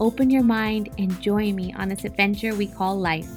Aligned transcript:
open 0.00 0.30
your 0.30 0.44
mind, 0.44 0.90
and 0.98 1.20
join 1.20 1.54
me 1.56 1.72
on 1.74 1.88
this 1.88 2.04
adventure 2.04 2.54
we 2.54 2.66
call 2.66 2.98
life. 2.98 3.28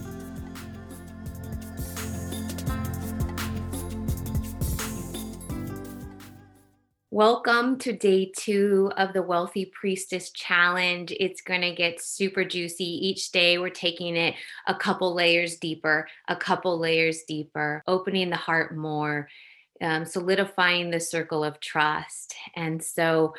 Welcome 7.13 7.77
to 7.79 7.91
day 7.91 8.31
two 8.37 8.89
of 8.95 9.11
the 9.11 9.21
Wealthy 9.21 9.65
Priestess 9.65 10.31
Challenge. 10.31 11.13
It's 11.19 11.41
going 11.41 11.61
to 11.61 11.75
get 11.75 12.01
super 12.01 12.45
juicy. 12.45 12.85
Each 12.85 13.31
day, 13.31 13.57
we're 13.57 13.69
taking 13.69 14.15
it 14.15 14.35
a 14.65 14.73
couple 14.73 15.13
layers 15.13 15.57
deeper, 15.57 16.07
a 16.29 16.35
couple 16.35 16.79
layers 16.79 17.23
deeper, 17.27 17.83
opening 17.85 18.29
the 18.29 18.37
heart 18.37 18.75
more, 18.75 19.27
um, 19.81 20.05
solidifying 20.05 20.89
the 20.89 21.01
circle 21.01 21.43
of 21.43 21.59
trust. 21.59 22.33
And 22.55 22.81
so 22.81 23.33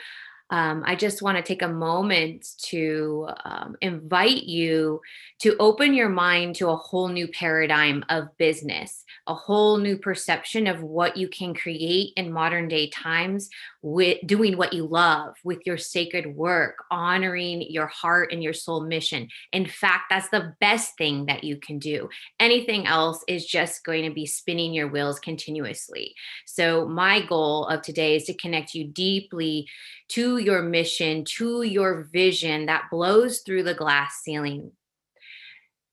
um, 0.52 0.82
I 0.86 0.96
just 0.96 1.22
want 1.22 1.38
to 1.38 1.42
take 1.42 1.62
a 1.62 1.68
moment 1.68 2.46
to 2.64 3.26
um, 3.46 3.74
invite 3.80 4.42
you 4.42 5.00
to 5.38 5.56
open 5.58 5.94
your 5.94 6.10
mind 6.10 6.56
to 6.56 6.68
a 6.68 6.76
whole 6.76 7.08
new 7.08 7.26
paradigm 7.26 8.04
of 8.10 8.28
business, 8.36 9.02
a 9.26 9.34
whole 9.34 9.78
new 9.78 9.96
perception 9.96 10.66
of 10.66 10.82
what 10.82 11.16
you 11.16 11.26
can 11.26 11.54
create 11.54 12.12
in 12.18 12.30
modern 12.30 12.68
day 12.68 12.90
times 12.90 13.48
with 13.80 14.18
doing 14.26 14.58
what 14.58 14.74
you 14.74 14.86
love 14.86 15.34
with 15.42 15.60
your 15.64 15.78
sacred 15.78 16.36
work, 16.36 16.84
honoring 16.90 17.62
your 17.62 17.86
heart 17.86 18.30
and 18.30 18.42
your 18.42 18.52
soul 18.52 18.82
mission. 18.82 19.28
In 19.54 19.64
fact, 19.64 20.04
that's 20.10 20.28
the 20.28 20.54
best 20.60 20.98
thing 20.98 21.26
that 21.26 21.44
you 21.44 21.56
can 21.56 21.78
do. 21.78 22.10
Anything 22.38 22.86
else 22.86 23.24
is 23.26 23.46
just 23.46 23.84
going 23.84 24.04
to 24.04 24.14
be 24.14 24.26
spinning 24.26 24.74
your 24.74 24.88
wheels 24.88 25.18
continuously. 25.18 26.14
So, 26.44 26.86
my 26.86 27.24
goal 27.24 27.66
of 27.68 27.80
today 27.80 28.16
is 28.16 28.24
to 28.24 28.34
connect 28.34 28.74
you 28.74 28.84
deeply 28.84 29.66
to 30.08 30.41
your 30.42 30.62
mission, 30.62 31.24
to 31.36 31.62
your 31.62 32.08
vision 32.12 32.66
that 32.66 32.90
blows 32.90 33.40
through 33.40 33.62
the 33.62 33.74
glass 33.74 34.20
ceiling. 34.22 34.72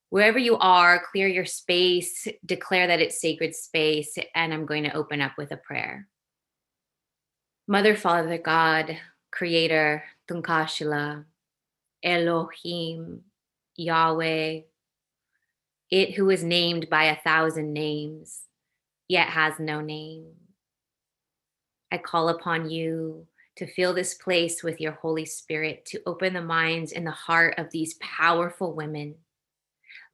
Wherever 0.09 0.39
you 0.39 0.57
are, 0.57 1.03
clear 1.11 1.27
your 1.27 1.45
space, 1.45 2.27
declare 2.45 2.87
that 2.87 2.99
it's 2.99 3.21
sacred 3.21 3.55
space, 3.55 4.17
and 4.33 4.53
I'm 4.53 4.65
going 4.65 4.83
to 4.83 4.95
open 4.95 5.21
up 5.21 5.33
with 5.37 5.51
a 5.51 5.57
prayer. 5.57 6.07
Mother, 7.67 7.95
Father, 7.95 8.39
God, 8.39 8.97
Creator, 9.31 10.03
Tunkashila, 10.27 11.25
Elohim, 12.03 13.21
Yahweh, 13.75 14.61
it 15.91 16.13
who 16.15 16.29
is 16.29 16.43
named 16.43 16.89
by 16.89 17.05
a 17.05 17.21
thousand 17.21 17.73
names, 17.73 18.41
yet 19.07 19.27
has 19.27 19.59
no 19.59 19.81
name. 19.81 20.31
I 21.91 21.97
call 21.97 22.29
upon 22.29 22.69
you 22.69 23.27
to 23.59 23.67
fill 23.67 23.93
this 23.93 24.13
place 24.13 24.63
with 24.63 24.79
your 24.79 24.93
Holy 24.93 25.25
Spirit, 25.25 25.85
to 25.87 26.01
open 26.05 26.33
the 26.33 26.41
minds 26.41 26.93
and 26.93 27.05
the 27.05 27.11
heart 27.11 27.55
of 27.57 27.69
these 27.71 27.95
powerful 27.95 28.73
women. 28.73 29.15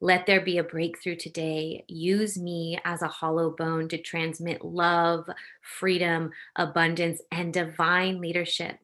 Let 0.00 0.26
there 0.26 0.40
be 0.40 0.58
a 0.58 0.64
breakthrough 0.64 1.14
today. 1.14 1.84
Use 1.86 2.36
me 2.36 2.76
as 2.84 3.02
a 3.02 3.08
hollow 3.08 3.50
bone 3.50 3.88
to 3.90 3.98
transmit 3.98 4.64
love, 4.64 5.28
freedom, 5.62 6.32
abundance, 6.56 7.20
and 7.30 7.54
divine 7.54 8.20
leadership. 8.20 8.78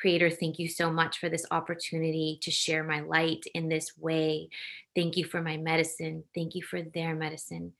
Creator, 0.00 0.30
thank 0.30 0.58
you 0.58 0.68
so 0.68 0.90
much 0.90 1.20
for 1.20 1.28
this 1.28 1.46
opportunity 1.52 2.40
to 2.42 2.50
share 2.50 2.82
my 2.82 2.98
light 2.98 3.44
in 3.54 3.68
this 3.68 3.96
way. 3.96 4.48
Thank 4.96 5.16
you 5.16 5.24
for 5.24 5.40
my 5.40 5.56
medicine. 5.56 6.24
Thank 6.34 6.56
you 6.56 6.64
for 6.64 6.82
their 6.82 7.14
medicine. 7.14 7.74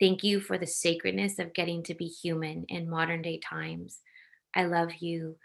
Thank 0.00 0.24
you 0.24 0.40
for 0.40 0.58
the 0.58 0.66
sacredness 0.66 1.38
of 1.38 1.54
getting 1.54 1.84
to 1.84 1.94
be 1.94 2.06
human 2.06 2.64
in 2.68 2.90
modern 2.90 3.22
day 3.22 3.38
times. 3.38 4.00
I 4.52 4.64
love 4.64 4.94
you 4.98 5.36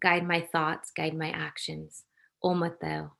guide 0.00 0.26
my 0.26 0.40
thoughts, 0.40 0.90
guide 0.90 1.16
my 1.16 1.30
actions. 1.30 2.04
Om 2.42 2.62
Omateo. 2.62 3.12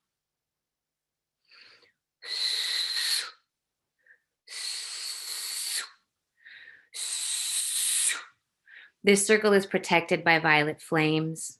This 9.05 9.25
circle 9.25 9.53
is 9.53 9.67
protected 9.67 10.25
by 10.25 10.41
violet 10.41 10.83
flames. 10.83 11.59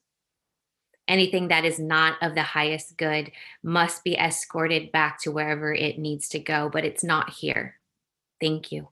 Anything 1.06 1.48
that 1.48 1.65
is 1.65 1.78
not 1.78 2.21
of 2.21 2.34
the 2.34 2.43
highest 2.43 2.97
good 2.97 3.31
must 3.62 4.03
be 4.03 4.16
escorted 4.16 4.91
back 4.91 5.22
to 5.22 5.31
wherever 5.31 5.72
it 5.72 5.98
needs 5.98 6.28
to 6.31 6.41
go, 6.41 6.69
but 6.69 6.84
it's 6.84 7.04
not 7.04 7.31
here. 7.31 7.78
Thank 8.41 8.72
you. 8.72 8.88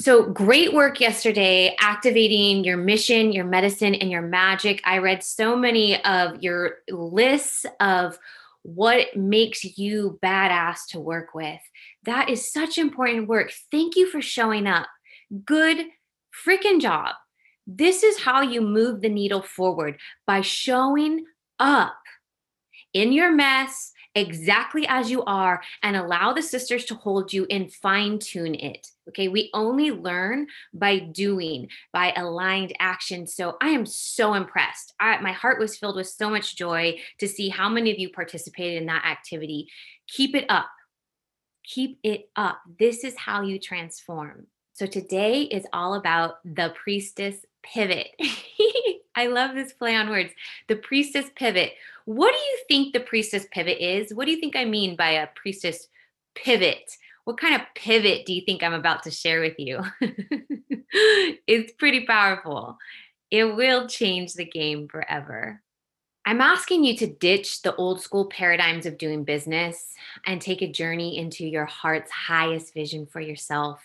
So 0.00 0.24
great 0.24 0.72
work 0.72 0.98
yesterday 0.98 1.76
activating 1.78 2.64
your 2.64 2.78
mission, 2.78 3.32
your 3.34 3.44
medicine, 3.44 3.94
and 3.94 4.10
your 4.10 4.22
magic. 4.22 4.80
I 4.86 4.96
read 4.96 5.22
so 5.22 5.54
many 5.54 6.02
of 6.06 6.42
your 6.42 6.76
lists 6.88 7.66
of 7.80 8.18
what 8.62 9.14
makes 9.14 9.62
you 9.76 10.18
badass 10.22 10.86
to 10.92 11.00
work 11.00 11.34
with. 11.34 11.60
That 12.04 12.30
is 12.30 12.50
such 12.50 12.78
important 12.78 13.28
work. 13.28 13.52
Thank 13.70 13.94
you 13.94 14.08
for 14.08 14.22
showing 14.22 14.66
up. 14.66 14.86
Good 15.44 15.84
freaking 16.46 16.80
job. 16.80 17.14
This 17.66 18.02
is 18.02 18.20
how 18.20 18.40
you 18.40 18.62
move 18.62 19.02
the 19.02 19.10
needle 19.10 19.42
forward 19.42 19.98
by 20.26 20.40
showing 20.40 21.26
up 21.58 21.98
in 22.94 23.12
your 23.12 23.32
mess 23.32 23.92
exactly 24.20 24.86
as 24.86 25.10
you 25.10 25.24
are 25.24 25.62
and 25.82 25.96
allow 25.96 26.32
the 26.32 26.42
sisters 26.42 26.84
to 26.86 26.94
hold 26.94 27.32
you 27.32 27.46
and 27.50 27.72
fine 27.72 28.18
tune 28.18 28.54
it. 28.54 28.86
Okay. 29.08 29.28
We 29.28 29.50
only 29.54 29.90
learn 29.90 30.46
by 30.72 30.98
doing, 30.98 31.68
by 31.92 32.12
aligned 32.16 32.74
action. 32.78 33.26
So 33.26 33.56
I 33.60 33.68
am 33.70 33.86
so 33.86 34.34
impressed. 34.34 34.94
I, 35.00 35.20
my 35.20 35.32
heart 35.32 35.58
was 35.58 35.76
filled 35.76 35.96
with 35.96 36.06
so 36.06 36.30
much 36.30 36.56
joy 36.56 36.98
to 37.18 37.26
see 37.26 37.48
how 37.48 37.68
many 37.68 37.90
of 37.90 37.98
you 37.98 38.10
participated 38.10 38.80
in 38.80 38.86
that 38.86 39.04
activity. 39.04 39.68
Keep 40.06 40.36
it 40.36 40.44
up. 40.48 40.70
Keep 41.64 41.98
it 42.04 42.30
up. 42.36 42.60
This 42.78 43.04
is 43.04 43.16
how 43.16 43.42
you 43.42 43.58
transform. 43.58 44.46
So 44.74 44.86
today 44.86 45.42
is 45.42 45.66
all 45.72 45.94
about 45.94 46.36
the 46.44 46.72
priestess 46.82 47.36
pivot. 47.62 48.08
I 49.16 49.26
love 49.26 49.54
this 49.54 49.72
play 49.72 49.96
on 49.96 50.08
words. 50.08 50.30
The 50.68 50.76
priestess 50.76 51.26
pivot. 51.34 51.72
What 52.04 52.32
do 52.32 52.38
you 52.38 52.58
think 52.68 52.92
the 52.92 53.00
priestess 53.00 53.46
pivot 53.50 53.78
is? 53.80 54.14
What 54.14 54.26
do 54.26 54.30
you 54.30 54.40
think 54.40 54.56
I 54.56 54.64
mean 54.64 54.96
by 54.96 55.10
a 55.10 55.28
priestess 55.34 55.88
pivot? 56.34 56.96
What 57.24 57.38
kind 57.38 57.54
of 57.54 57.62
pivot 57.74 58.26
do 58.26 58.32
you 58.32 58.42
think 58.44 58.62
I'm 58.62 58.72
about 58.72 59.02
to 59.04 59.10
share 59.10 59.40
with 59.40 59.58
you? 59.58 59.80
it's 61.46 61.72
pretty 61.72 62.06
powerful. 62.06 62.78
It 63.30 63.56
will 63.56 63.86
change 63.86 64.34
the 64.34 64.44
game 64.44 64.88
forever. 64.88 65.62
I'm 66.26 66.40
asking 66.40 66.84
you 66.84 66.96
to 66.98 67.06
ditch 67.06 67.62
the 67.62 67.74
old 67.76 68.02
school 68.02 68.26
paradigms 68.26 68.84
of 68.84 68.98
doing 68.98 69.24
business 69.24 69.94
and 70.26 70.40
take 70.40 70.60
a 70.60 70.70
journey 70.70 71.16
into 71.16 71.46
your 71.46 71.64
heart's 71.64 72.10
highest 72.10 72.74
vision 72.74 73.06
for 73.06 73.20
yourself. 73.20 73.80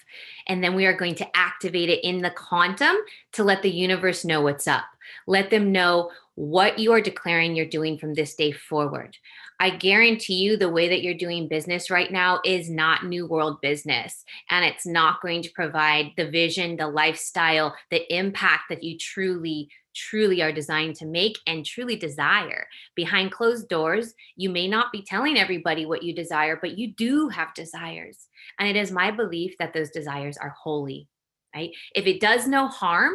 And 0.47 0.63
then 0.63 0.75
we 0.75 0.85
are 0.85 0.97
going 0.97 1.15
to 1.15 1.37
activate 1.37 1.89
it 1.89 2.03
in 2.03 2.21
the 2.21 2.31
quantum 2.31 2.95
to 3.33 3.43
let 3.43 3.61
the 3.61 3.71
universe 3.71 4.25
know 4.25 4.41
what's 4.41 4.67
up. 4.67 4.83
Let 5.27 5.49
them 5.49 5.71
know 5.71 6.11
what 6.35 6.79
you 6.79 6.91
are 6.91 7.01
declaring 7.01 7.55
you're 7.55 7.65
doing 7.65 7.97
from 7.97 8.13
this 8.13 8.35
day 8.35 8.51
forward. 8.51 9.17
I 9.59 9.69
guarantee 9.69 10.35
you 10.35 10.57
the 10.57 10.69
way 10.69 10.89
that 10.89 11.01
you're 11.01 11.13
doing 11.13 11.47
business 11.47 11.89
right 11.89 12.11
now 12.11 12.41
is 12.43 12.69
not 12.69 13.05
new 13.05 13.25
world 13.25 13.61
business. 13.61 14.25
And 14.49 14.65
it's 14.65 14.85
not 14.85 15.21
going 15.21 15.41
to 15.43 15.51
provide 15.51 16.11
the 16.17 16.29
vision, 16.29 16.75
the 16.75 16.87
lifestyle, 16.87 17.75
the 17.89 18.13
impact 18.13 18.63
that 18.69 18.83
you 18.83 18.97
truly 18.97 19.69
truly 19.95 20.41
are 20.41 20.51
designed 20.51 20.95
to 20.97 21.05
make 21.05 21.37
and 21.47 21.65
truly 21.65 21.95
desire. 21.95 22.67
Behind 22.95 23.31
closed 23.31 23.69
doors, 23.69 24.13
you 24.35 24.49
may 24.49 24.67
not 24.67 24.91
be 24.91 25.01
telling 25.01 25.37
everybody 25.37 25.85
what 25.85 26.03
you 26.03 26.13
desire, 26.13 26.57
but 26.59 26.77
you 26.77 26.93
do 26.93 27.29
have 27.29 27.53
desires. 27.53 28.27
And 28.59 28.67
it 28.67 28.75
is 28.75 28.91
my 28.91 29.09
belief 29.09 29.55
that 29.57 29.73
those 29.73 29.89
desires 29.89 30.37
are 30.37 30.49
holy, 30.49 31.07
right? 31.55 31.71
If 31.95 32.05
it 32.05 32.19
does 32.19 32.45
no 32.45 32.67
harm 32.67 33.13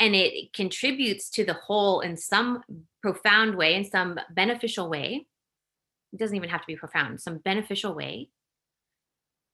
and 0.00 0.14
it 0.16 0.52
contributes 0.52 1.30
to 1.30 1.44
the 1.44 1.54
whole 1.54 2.00
in 2.00 2.16
some 2.16 2.62
profound 3.02 3.54
way, 3.54 3.74
in 3.74 3.84
some 3.84 4.18
beneficial 4.30 4.88
way, 4.88 5.26
it 6.12 6.18
doesn't 6.18 6.36
even 6.36 6.48
have 6.48 6.62
to 6.62 6.66
be 6.66 6.76
profound, 6.76 7.20
some 7.20 7.38
beneficial 7.38 7.94
way, 7.94 8.30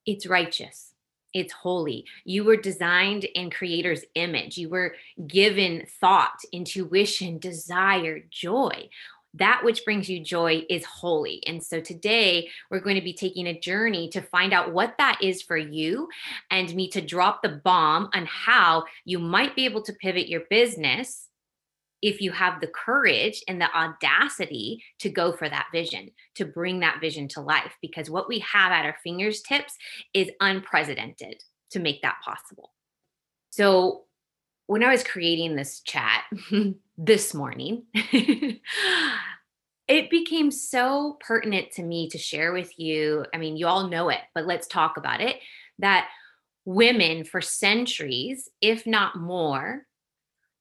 it's 0.05 0.25
righteous 0.25 0.93
it's 1.37 1.53
holy. 1.53 2.05
You 2.25 2.43
were 2.43 2.55
designed 2.55 3.25
in 3.25 3.51
creator's 3.51 4.03
image. 4.15 4.57
You 4.57 4.69
were 4.69 4.95
given 5.27 5.85
thought, 5.99 6.39
intuition, 6.51 7.37
desire, 7.37 8.21
joy. 8.29 8.89
That 9.39 9.61
which 9.63 9.83
brings 9.85 10.09
you 10.09 10.23
joy 10.23 10.63
is 10.69 10.85
holy. 10.85 11.41
And 11.47 11.63
so 11.63 11.79
today 11.79 12.49
we're 12.69 12.79
going 12.79 12.95
to 12.95 13.01
be 13.01 13.13
taking 13.13 13.47
a 13.47 13.59
journey 13.59 14.09
to 14.09 14.21
find 14.21 14.53
out 14.53 14.73
what 14.73 14.95
that 14.97 15.19
is 15.21 15.41
for 15.41 15.57
you 15.57 16.07
and 16.51 16.73
me 16.73 16.89
to 16.89 17.01
drop 17.01 17.41
the 17.41 17.61
bomb 17.63 18.09
on 18.13 18.25
how 18.25 18.85
you 19.05 19.19
might 19.19 19.55
be 19.55 19.65
able 19.65 19.81
to 19.83 19.93
pivot 19.93 20.27
your 20.27 20.43
business 20.49 21.27
if 22.01 22.21
you 22.21 22.31
have 22.31 22.61
the 22.61 22.67
courage 22.67 23.43
and 23.47 23.59
the 23.59 23.75
audacity 23.75 24.83
to 24.99 25.09
go 25.09 25.31
for 25.31 25.49
that 25.49 25.67
vision, 25.71 26.11
to 26.35 26.45
bring 26.45 26.79
that 26.79 27.01
vision 27.01 27.27
to 27.29 27.41
life. 27.41 27.75
Because 27.81 28.09
what 28.09 28.27
we 28.27 28.39
have 28.39 28.71
at 28.71 28.85
our 28.85 28.95
fingertips 29.03 29.73
is 30.13 30.29
unprecedented 30.39 31.41
to 31.71 31.79
make 31.79 32.01
that 32.03 32.17
possible. 32.23 32.71
So, 33.49 34.03
when 34.67 34.83
I 34.83 34.91
was 34.91 35.03
creating 35.03 35.55
this 35.55 35.79
chat 35.79 36.23
this 36.97 37.33
morning, 37.33 37.83
it 39.87 40.09
became 40.09 40.51
so 40.51 41.17
pertinent 41.19 41.71
to 41.73 41.83
me 41.83 42.09
to 42.09 42.17
share 42.17 42.53
with 42.53 42.77
you. 42.77 43.25
I 43.33 43.37
mean, 43.37 43.57
you 43.57 43.67
all 43.67 43.87
know 43.87 44.09
it, 44.09 44.19
but 44.35 44.45
let's 44.45 44.67
talk 44.67 44.97
about 44.97 45.21
it 45.21 45.37
that 45.79 46.09
women 46.65 47.23
for 47.23 47.39
centuries, 47.39 48.49
if 48.61 48.85
not 48.85 49.15
more, 49.15 49.85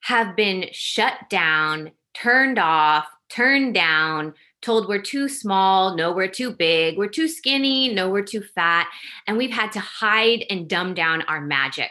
have 0.01 0.37
been 0.37 0.67
shut 0.73 1.15
down, 1.29 1.91
turned 2.15 2.59
off, 2.59 3.07
turned 3.29 3.75
down, 3.75 4.35
told 4.63 4.89
we're 4.89 5.03
too 5.03 5.29
small, 5.29 5.97
no, 5.97 6.13
we're 6.13 6.29
too 6.29 6.53
big, 6.53 6.97
we're 6.97 7.09
too 7.09 7.27
skinny, 7.27 7.93
no, 7.93 8.09
we're 8.09 8.23
too 8.23 8.43
fat. 8.55 8.89
And 9.27 9.37
we've 9.37 9.51
had 9.51 9.73
to 9.73 9.81
hide 9.81 10.45
and 10.49 10.69
dumb 10.69 10.95
down 10.95 11.23
our 11.23 11.41
magic 11.41 11.91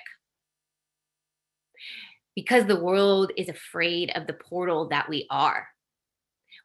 because 2.36 2.66
the 2.66 2.80
world 2.80 3.32
is 3.38 3.50
afraid 3.50 4.12
of 4.16 4.28
the 4.28 4.34
portal 4.34 4.90
that 4.90 5.10
we 5.10 5.26
are. 5.30 5.68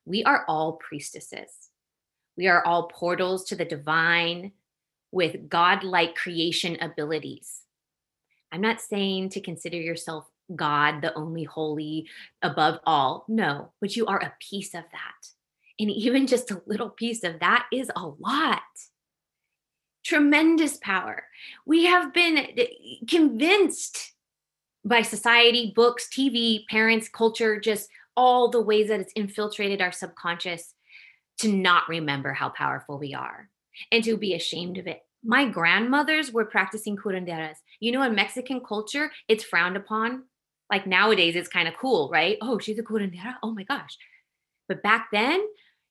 We 0.04 0.24
are 0.24 0.44
all 0.48 0.74
priestesses. 0.74 1.70
We 2.36 2.48
are 2.48 2.64
all 2.64 2.88
portals 2.88 3.44
to 3.46 3.56
the 3.56 3.64
divine 3.64 4.52
with 5.12 5.48
godlike 5.48 6.14
creation 6.14 6.76
abilities. 6.80 7.62
I'm 8.52 8.60
not 8.60 8.80
saying 8.80 9.30
to 9.30 9.40
consider 9.40 9.76
yourself 9.76 10.26
God, 10.54 11.00
the 11.00 11.14
only 11.14 11.44
holy 11.44 12.08
above 12.42 12.80
all. 12.84 13.24
No, 13.28 13.72
but 13.80 13.94
you 13.94 14.06
are 14.06 14.18
a 14.18 14.34
piece 14.40 14.74
of 14.74 14.84
that. 14.90 15.28
And 15.78 15.90
even 15.90 16.26
just 16.26 16.50
a 16.50 16.62
little 16.66 16.90
piece 16.90 17.22
of 17.22 17.40
that 17.40 17.66
is 17.72 17.90
a 17.94 18.06
lot. 18.06 18.62
Tremendous 20.04 20.76
power. 20.78 21.24
We 21.64 21.86
have 21.86 22.12
been 22.12 22.36
eh, 22.38 22.66
convinced 23.08 24.12
by 24.84 25.02
society, 25.02 25.72
books, 25.74 26.08
TV, 26.08 26.66
parents, 26.68 27.08
culture, 27.08 27.60
just 27.60 27.88
all 28.16 28.48
the 28.48 28.60
ways 28.60 28.88
that 28.88 29.00
it's 29.00 29.12
infiltrated 29.14 29.80
our 29.80 29.92
subconscious 29.92 30.74
to 31.38 31.52
not 31.52 31.88
remember 31.88 32.32
how 32.32 32.48
powerful 32.50 32.98
we 32.98 33.14
are 33.14 33.48
and 33.92 34.04
to 34.04 34.16
be 34.16 34.34
ashamed 34.34 34.78
of 34.78 34.86
it. 34.86 35.00
My 35.22 35.46
grandmothers 35.46 36.32
were 36.32 36.44
practicing 36.46 36.96
curanderas. 36.96 37.56
You 37.78 37.92
know, 37.92 38.02
in 38.02 38.14
Mexican 38.14 38.60
culture, 38.60 39.10
it's 39.28 39.44
frowned 39.44 39.76
upon. 39.76 40.24
Like 40.70 40.86
nowadays, 40.86 41.36
it's 41.36 41.48
kind 41.48 41.68
of 41.68 41.74
cool, 41.76 42.08
right? 42.10 42.38
Oh, 42.40 42.58
she's 42.58 42.78
a 42.78 42.82
curandera. 42.82 43.34
Oh 43.42 43.52
my 43.52 43.64
gosh. 43.64 43.96
But 44.68 44.82
back 44.82 45.08
then, 45.12 45.44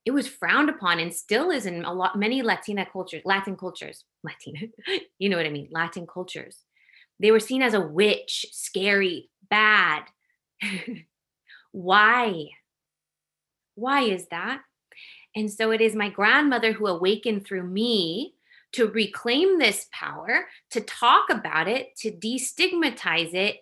it 0.05 0.11
was 0.11 0.27
frowned 0.27 0.69
upon 0.69 0.99
and 0.99 1.13
still 1.13 1.51
is 1.51 1.65
in 1.65 1.83
a 1.83 1.93
lot 1.93 2.17
many 2.17 2.41
Latina 2.41 2.85
cultures, 2.91 3.21
Latin 3.25 3.55
cultures, 3.55 4.05
Latina, 4.23 4.67
you 5.17 5.29
know 5.29 5.37
what 5.37 5.45
I 5.45 5.49
mean, 5.49 5.67
Latin 5.71 6.07
cultures. 6.07 6.63
They 7.19 7.31
were 7.31 7.39
seen 7.39 7.61
as 7.61 7.73
a 7.73 7.81
witch, 7.81 8.45
scary, 8.51 9.29
bad. 9.49 10.03
Why? 11.71 12.49
Why 13.75 14.01
is 14.01 14.27
that? 14.27 14.61
And 15.35 15.51
so 15.51 15.71
it 15.71 15.81
is 15.81 15.95
my 15.95 16.09
grandmother 16.09 16.73
who 16.73 16.87
awakened 16.87 17.45
through 17.45 17.63
me 17.63 18.35
to 18.73 18.87
reclaim 18.87 19.57
this 19.57 19.87
power, 19.91 20.45
to 20.71 20.81
talk 20.81 21.29
about 21.29 21.67
it, 21.67 21.95
to 21.97 22.11
destigmatize 22.11 23.33
it, 23.33 23.57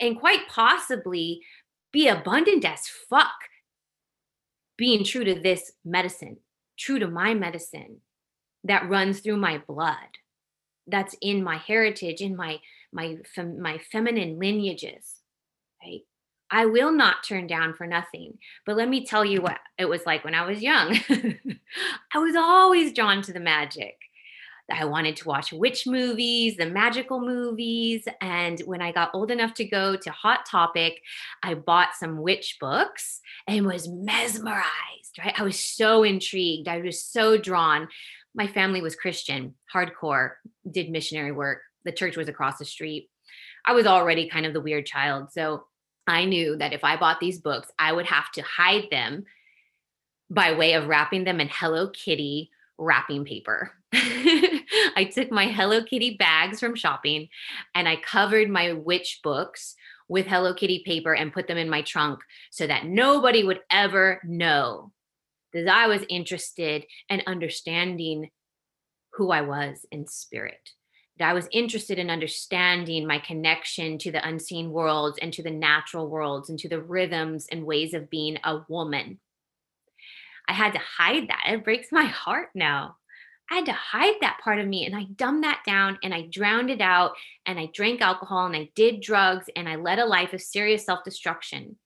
and 0.00 0.18
quite 0.18 0.48
possibly 0.48 1.42
be 1.92 2.08
abundant 2.08 2.64
as 2.64 2.86
fuck 2.86 3.32
being 4.76 5.04
true 5.04 5.24
to 5.24 5.34
this 5.34 5.72
medicine, 5.84 6.38
true 6.78 6.98
to 6.98 7.08
my 7.08 7.34
medicine 7.34 8.00
that 8.64 8.88
runs 8.88 9.20
through 9.20 9.36
my 9.36 9.58
blood, 9.66 10.18
that's 10.86 11.16
in 11.20 11.42
my 11.42 11.56
heritage, 11.56 12.20
in 12.20 12.36
my 12.36 12.60
my 12.92 13.16
fem- 13.34 13.60
my 13.60 13.78
feminine 13.78 14.38
lineages, 14.38 15.16
right? 15.82 16.02
I 16.50 16.66
will 16.66 16.92
not 16.92 17.24
turn 17.24 17.46
down 17.46 17.74
for 17.74 17.86
nothing. 17.86 18.38
But 18.64 18.76
let 18.76 18.88
me 18.88 19.04
tell 19.04 19.24
you 19.24 19.42
what 19.42 19.58
it 19.78 19.88
was 19.88 20.06
like 20.06 20.24
when 20.24 20.34
I 20.34 20.46
was 20.46 20.62
young. 20.62 20.98
I 22.14 22.18
was 22.18 22.36
always 22.36 22.92
drawn 22.92 23.22
to 23.22 23.32
the 23.32 23.40
magic. 23.40 23.96
I 24.70 24.84
wanted 24.84 25.16
to 25.16 25.28
watch 25.28 25.52
witch 25.52 25.86
movies, 25.86 26.56
the 26.56 26.66
magical 26.66 27.20
movies. 27.20 28.06
And 28.20 28.60
when 28.60 28.82
I 28.82 28.92
got 28.92 29.14
old 29.14 29.30
enough 29.30 29.54
to 29.54 29.64
go 29.64 29.96
to 29.96 30.10
Hot 30.10 30.44
Topic, 30.44 31.00
I 31.42 31.54
bought 31.54 31.94
some 31.98 32.20
witch 32.20 32.58
books 32.60 33.20
and 33.46 33.66
was 33.66 33.88
mesmerized, 33.88 35.18
right? 35.18 35.38
I 35.38 35.42
was 35.42 35.58
so 35.58 36.02
intrigued. 36.02 36.68
I 36.68 36.80
was 36.80 37.02
so 37.02 37.38
drawn. 37.38 37.88
My 38.34 38.46
family 38.46 38.82
was 38.82 38.94
Christian, 38.94 39.54
hardcore, 39.74 40.32
did 40.70 40.90
missionary 40.90 41.32
work. 41.32 41.60
The 41.88 41.92
church 41.92 42.18
was 42.18 42.28
across 42.28 42.58
the 42.58 42.66
street. 42.66 43.08
I 43.64 43.72
was 43.72 43.86
already 43.86 44.28
kind 44.28 44.44
of 44.44 44.52
the 44.52 44.60
weird 44.60 44.84
child. 44.84 45.32
So 45.32 45.64
I 46.06 46.26
knew 46.26 46.54
that 46.58 46.74
if 46.74 46.84
I 46.84 46.98
bought 46.98 47.18
these 47.18 47.40
books, 47.40 47.70
I 47.78 47.94
would 47.94 48.04
have 48.04 48.30
to 48.32 48.42
hide 48.42 48.88
them 48.90 49.24
by 50.28 50.52
way 50.52 50.74
of 50.74 50.86
wrapping 50.86 51.24
them 51.24 51.40
in 51.40 51.48
Hello 51.50 51.88
Kitty 51.88 52.50
wrapping 52.76 53.24
paper. 53.24 53.72
I 53.94 55.10
took 55.14 55.30
my 55.30 55.46
Hello 55.46 55.82
Kitty 55.82 56.18
bags 56.18 56.60
from 56.60 56.74
shopping 56.74 57.30
and 57.74 57.88
I 57.88 57.96
covered 57.96 58.50
my 58.50 58.74
witch 58.74 59.20
books 59.24 59.74
with 60.08 60.26
Hello 60.26 60.52
Kitty 60.52 60.82
paper 60.84 61.14
and 61.14 61.32
put 61.32 61.48
them 61.48 61.56
in 61.56 61.70
my 61.70 61.80
trunk 61.80 62.20
so 62.50 62.66
that 62.66 62.84
nobody 62.84 63.44
would 63.44 63.60
ever 63.70 64.20
know 64.24 64.92
that 65.54 65.66
I 65.66 65.86
was 65.86 66.04
interested 66.10 66.84
in 67.08 67.22
understanding 67.26 68.28
who 69.14 69.30
I 69.30 69.40
was 69.40 69.86
in 69.90 70.06
spirit. 70.06 70.72
I 71.20 71.32
was 71.32 71.48
interested 71.52 71.98
in 71.98 72.10
understanding 72.10 73.06
my 73.06 73.18
connection 73.18 73.98
to 73.98 74.12
the 74.12 74.26
unseen 74.26 74.70
worlds 74.70 75.18
and 75.20 75.32
to 75.34 75.42
the 75.42 75.50
natural 75.50 76.08
worlds 76.08 76.50
and 76.50 76.58
to 76.60 76.68
the 76.68 76.80
rhythms 76.80 77.46
and 77.50 77.64
ways 77.64 77.94
of 77.94 78.10
being 78.10 78.38
a 78.44 78.60
woman. 78.68 79.18
I 80.48 80.52
had 80.52 80.72
to 80.72 80.78
hide 80.78 81.28
that. 81.28 81.44
It 81.48 81.64
breaks 81.64 81.92
my 81.92 82.04
heart 82.04 82.50
now. 82.54 82.96
I 83.50 83.56
had 83.56 83.66
to 83.66 83.72
hide 83.72 84.16
that 84.20 84.40
part 84.42 84.58
of 84.58 84.66
me 84.66 84.84
and 84.84 84.94
I 84.94 85.04
dumbed 85.04 85.44
that 85.44 85.62
down 85.64 85.98
and 86.02 86.12
I 86.12 86.26
drowned 86.30 86.70
it 86.70 86.80
out 86.80 87.12
and 87.46 87.58
I 87.58 87.70
drank 87.72 88.00
alcohol 88.00 88.46
and 88.46 88.54
I 88.54 88.70
did 88.74 89.00
drugs 89.00 89.46
and 89.56 89.68
I 89.68 89.76
led 89.76 89.98
a 89.98 90.04
life 90.04 90.32
of 90.32 90.42
serious 90.42 90.84
self 90.84 91.02
destruction. 91.04 91.76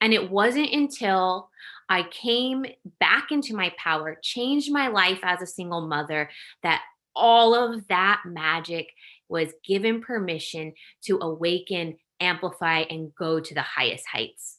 And 0.00 0.12
it 0.12 0.30
wasn't 0.30 0.72
until 0.72 1.50
I 1.88 2.02
came 2.02 2.66
back 3.00 3.30
into 3.30 3.54
my 3.54 3.72
power, 3.78 4.18
changed 4.22 4.72
my 4.72 4.88
life 4.88 5.20
as 5.22 5.40
a 5.40 5.46
single 5.46 5.86
mother, 5.86 6.30
that 6.62 6.82
all 7.14 7.54
of 7.54 7.86
that 7.88 8.22
magic 8.24 8.92
was 9.28 9.52
given 9.66 10.00
permission 10.00 10.72
to 11.04 11.18
awaken, 11.20 11.96
amplify, 12.20 12.80
and 12.90 13.14
go 13.14 13.40
to 13.40 13.54
the 13.54 13.62
highest 13.62 14.06
heights. 14.06 14.58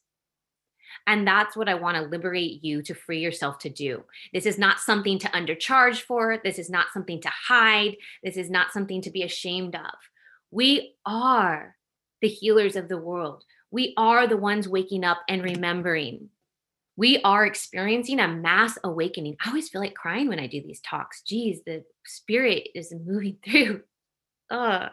And 1.08 1.27
that's 1.27 1.58
what 1.58 1.70
I 1.70 1.74
want 1.74 1.98
to 1.98 2.03
liberate 2.03 2.63
you 2.63 2.82
to 2.84 2.94
free 2.94 3.20
yourself 3.20 3.58
to 3.60 3.70
do. 3.70 4.03
This 4.34 4.46
is 4.46 4.58
not 4.58 4.79
something 4.79 5.18
to 5.20 5.29
undercharge 5.29 6.01
for. 6.01 6.39
This 6.44 6.60
is 6.60 6.70
not 6.70 6.88
something 6.94 7.22
to 7.22 7.29
hide. 7.29 7.96
This 8.24 8.38
is 8.38 8.50
not 8.50 8.72
something 8.72 9.01
to 9.01 9.10
be 9.10 9.24
ashamed 9.24 9.75
of. 9.75 9.96
We 10.51 10.96
are 11.06 11.75
the 12.22 12.27
healers 12.27 12.75
of 12.75 12.89
the 12.89 12.98
world. 12.98 13.44
We 13.72 13.94
are 13.98 14.27
the 14.27 14.38
ones 14.38 14.68
waking 14.68 15.03
up 15.03 15.20
and 15.27 15.44
remembering. 15.44 16.29
We 17.00 17.22
are 17.22 17.46
experiencing 17.46 18.20
a 18.20 18.27
mass 18.27 18.77
awakening. 18.84 19.38
I 19.41 19.48
always 19.48 19.70
feel 19.70 19.79
like 19.79 19.96
crying 19.96 20.27
when 20.27 20.38
I 20.38 20.48
do 20.48 20.62
these 20.62 20.82
talks. 20.82 21.22
Geez, 21.22 21.62
the 21.65 21.86
spirit 22.06 22.68
is 22.75 22.94
moving 22.94 23.38
through. 23.46 23.84
Ugh 24.51 24.91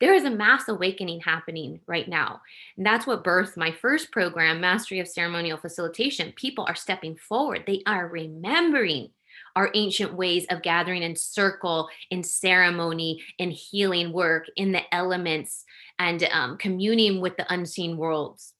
there 0.00 0.14
is 0.14 0.24
a 0.24 0.30
mass 0.30 0.68
awakening 0.68 1.20
happening 1.20 1.80
right 1.86 2.08
now. 2.08 2.40
And 2.76 2.84
that's 2.84 3.06
what 3.06 3.24
birthed 3.24 3.56
my 3.56 3.72
first 3.72 4.12
program, 4.12 4.60
Mastery 4.60 5.00
of 5.00 5.08
Ceremonial 5.08 5.56
Facilitation. 5.56 6.32
People 6.36 6.66
are 6.68 6.74
stepping 6.74 7.16
forward, 7.16 7.64
they 7.66 7.82
are 7.86 8.08
remembering 8.08 9.10
our 9.54 9.70
ancient 9.74 10.14
ways 10.14 10.46
of 10.50 10.62
gathering 10.62 11.02
in 11.02 11.16
circle, 11.16 11.88
in 12.10 12.22
ceremony, 12.22 13.22
in 13.38 13.50
healing 13.50 14.12
work, 14.12 14.46
in 14.56 14.72
the 14.72 14.82
elements, 14.94 15.64
and 15.98 16.24
um, 16.30 16.58
communing 16.58 17.20
with 17.20 17.36
the 17.38 17.50
unseen 17.52 17.96
worlds. 17.96 18.52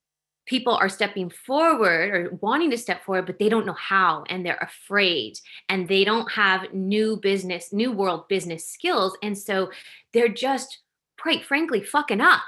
People 0.47 0.75
are 0.75 0.88
stepping 0.88 1.29
forward 1.29 2.15
or 2.15 2.38
wanting 2.41 2.71
to 2.71 2.79
step 2.79 3.05
forward, 3.05 3.26
but 3.26 3.38
they 3.38 3.49
don't 3.49 3.67
know 3.67 3.73
how 3.73 4.25
and 4.29 4.45
they're 4.45 4.57
afraid 4.57 5.38
and 5.69 5.88
they 5.88 6.05
don't 6.05 6.31
have 6.33 6.73
new 6.73 7.17
business, 7.17 7.73
new 7.73 7.93
world 7.93 8.29
business 8.29 8.67
skills. 8.69 9.17
And 9.23 9.37
so 9.37 9.71
they're 10.12 10.29
just 10.29 10.79
quite 11.21 11.45
frankly 11.45 11.83
fucking 11.83 12.21
up. 12.21 12.43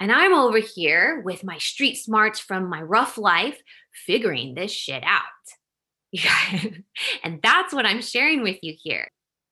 And 0.00 0.12
I'm 0.12 0.34
over 0.34 0.58
here 0.58 1.22
with 1.24 1.42
my 1.42 1.58
street 1.58 1.96
smarts 1.96 2.38
from 2.38 2.68
my 2.68 2.82
rough 2.82 3.18
life, 3.18 3.60
figuring 4.06 4.54
this 4.54 4.70
shit 4.70 5.02
out. 5.02 5.22
and 7.24 7.40
that's 7.42 7.72
what 7.72 7.86
I'm 7.86 8.02
sharing 8.02 8.42
with 8.42 8.58
you 8.62 8.74
here. 8.80 9.08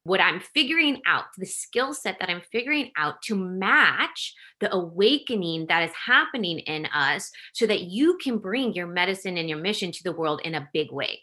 What 0.07 0.21
I'm 0.21 0.39
figuring 0.39 1.03
out, 1.05 1.25
the 1.37 1.47
skill 1.47 1.93
set 1.93 2.21
that 2.21 2.31
I'm 2.31 2.43
figuring 2.53 2.93
out 2.97 3.23
to 3.23 3.35
match 3.35 4.37
the 4.61 4.73
awakening 4.73 5.67
that 5.67 5.83
is 5.83 5.91
happening 5.97 6.61
in 6.61 6.87
us 6.87 7.33
so 7.53 7.67
that 7.67 7.83
you 7.83 8.17
can 8.23 8.39
bring 8.39 8.73
your 8.73 8.87
medicine 8.87 9.37
and 9.37 9.49
your 9.49 9.59
mission 9.59 9.91
to 9.91 10.05
the 10.05 10.13
world 10.13 10.41
in 10.45 10.55
a 10.55 10.69
big 10.73 10.93
way. 10.93 11.23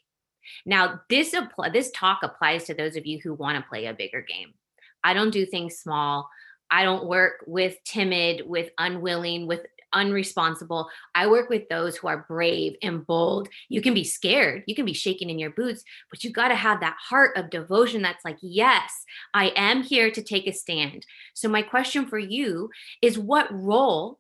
Now, 0.66 1.00
this 1.10 1.34
this 1.72 1.92
talk 1.92 2.20
applies 2.24 2.66
to 2.66 2.74
those 2.74 2.98
of 2.98 3.06
you 3.06 3.22
who 3.24 3.34
want 3.36 3.58
to 3.58 3.70
play 3.70 3.86
a 3.86 3.94
bigger 3.94 4.22
game. 4.22 4.54
I 5.02 5.14
don't 5.14 5.32
do 5.32 5.46
things 5.46 5.78
small. 5.78 6.28
I 6.70 6.84
don't 6.84 7.08
work 7.08 7.36
with 7.48 7.78
timid, 7.86 8.42
with 8.46 8.70
unwilling, 8.78 9.48
with 9.48 9.62
unresponsible. 9.94 10.88
I 11.16 11.28
work 11.28 11.50
with 11.50 11.70
those 11.70 11.96
who 11.96 12.08
are 12.08 12.26
brave 12.28 12.76
and 12.82 13.06
bold. 13.06 13.50
You 13.70 13.82
can 13.82 13.94
be 13.94 14.04
scared, 14.04 14.64
you 14.68 14.76
can 14.76 14.86
be 14.86 14.94
shaking 14.94 15.30
in 15.30 15.40
your 15.40 15.52
boots, 15.52 15.84
but 16.10 16.24
you 16.24 16.32
got 16.32 16.50
to 16.50 16.56
have 16.56 16.80
that 16.80 16.98
heart 17.00 17.38
of 17.38 17.50
devotion 17.50 18.02
that's 18.02 18.26
like, 18.26 18.38
yes, 18.42 18.92
I 19.34 19.52
am 19.56 19.84
here 19.84 20.12
to 20.12 20.22
take 20.22 20.48
a 20.48 20.54
stand. 20.54 21.06
So, 21.34 21.48
my 21.48 21.62
question 21.62 22.08
for 22.08 22.20
you 22.20 22.70
is 23.02 23.18
what 23.18 23.48
role 23.52 24.20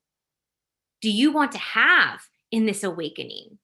do 1.01 1.10
you 1.10 1.32
want 1.32 1.51
to 1.51 1.58
have 1.58 2.22
in 2.51 2.65
this 2.65 2.84
awakening? 2.84 3.58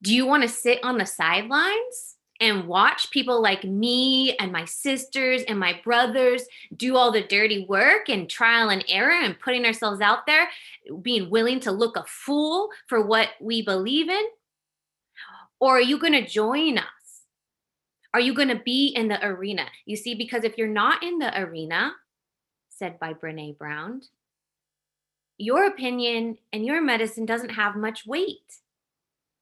Do 0.00 0.14
you 0.14 0.26
want 0.26 0.44
to 0.44 0.48
sit 0.48 0.78
on 0.84 0.98
the 0.98 1.06
sidelines? 1.06 2.17
And 2.40 2.66
watch 2.66 3.10
people 3.10 3.42
like 3.42 3.64
me 3.64 4.36
and 4.36 4.52
my 4.52 4.64
sisters 4.64 5.42
and 5.48 5.58
my 5.58 5.80
brothers 5.82 6.44
do 6.76 6.96
all 6.96 7.10
the 7.10 7.22
dirty 7.22 7.66
work 7.68 8.08
and 8.08 8.30
trial 8.30 8.68
and 8.68 8.84
error 8.88 9.18
and 9.20 9.40
putting 9.40 9.64
ourselves 9.64 10.00
out 10.00 10.26
there, 10.26 10.48
being 11.02 11.30
willing 11.30 11.60
to 11.60 11.72
look 11.72 11.96
a 11.96 12.04
fool 12.06 12.70
for 12.86 13.04
what 13.04 13.30
we 13.40 13.62
believe 13.62 14.08
in? 14.08 14.24
Or 15.60 15.78
are 15.78 15.82
you 15.82 15.98
going 15.98 16.12
to 16.12 16.26
join 16.26 16.78
us? 16.78 16.84
Are 18.14 18.20
you 18.20 18.34
going 18.34 18.48
to 18.48 18.62
be 18.64 18.88
in 18.88 19.08
the 19.08 19.24
arena? 19.24 19.66
You 19.84 19.96
see, 19.96 20.14
because 20.14 20.44
if 20.44 20.56
you're 20.56 20.68
not 20.68 21.02
in 21.02 21.18
the 21.18 21.36
arena, 21.40 21.92
said 22.70 22.98
by 23.00 23.12
Brene 23.12 23.58
Brown, 23.58 24.02
your 25.36 25.66
opinion 25.66 26.38
and 26.52 26.64
your 26.64 26.80
medicine 26.80 27.26
doesn't 27.26 27.50
have 27.50 27.76
much 27.76 28.06
weight. 28.06 28.60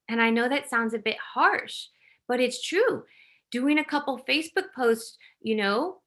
And 0.09 0.21
I 0.21 0.31
know 0.31 0.49
that 0.49 0.71
sounds 0.71 0.95
a 0.95 0.99
bit 0.99 1.17
harsh, 1.35 1.87
but 2.29 2.41
it's 2.41 2.63
true. 2.63 3.05
Doing 3.51 3.79
a 3.79 3.85
couple 3.85 4.21
Facebook 4.29 4.73
posts, 4.75 5.17
you 5.41 5.57
know, 5.57 5.99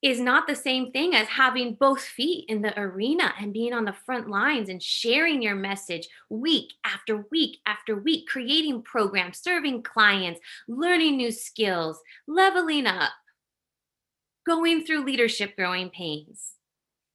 is 0.00 0.20
not 0.20 0.46
the 0.46 0.54
same 0.54 0.92
thing 0.92 1.14
as 1.14 1.26
having 1.26 1.74
both 1.74 2.00
feet 2.00 2.44
in 2.48 2.62
the 2.62 2.78
arena 2.78 3.32
and 3.40 3.52
being 3.52 3.72
on 3.72 3.84
the 3.84 3.92
front 3.92 4.28
lines 4.30 4.68
and 4.68 4.80
sharing 4.82 5.42
your 5.42 5.56
message 5.56 6.08
week 6.30 6.72
after 6.84 7.26
week 7.32 7.58
after 7.66 7.96
week, 7.96 8.28
creating 8.28 8.82
programs, 8.82 9.38
serving 9.38 9.82
clients, 9.82 10.40
learning 10.68 11.16
new 11.16 11.32
skills, 11.32 12.00
leveling 12.28 12.86
up, 12.86 13.10
going 14.46 14.84
through 14.84 15.04
leadership 15.04 15.56
growing 15.56 15.90
pains. 15.90 16.52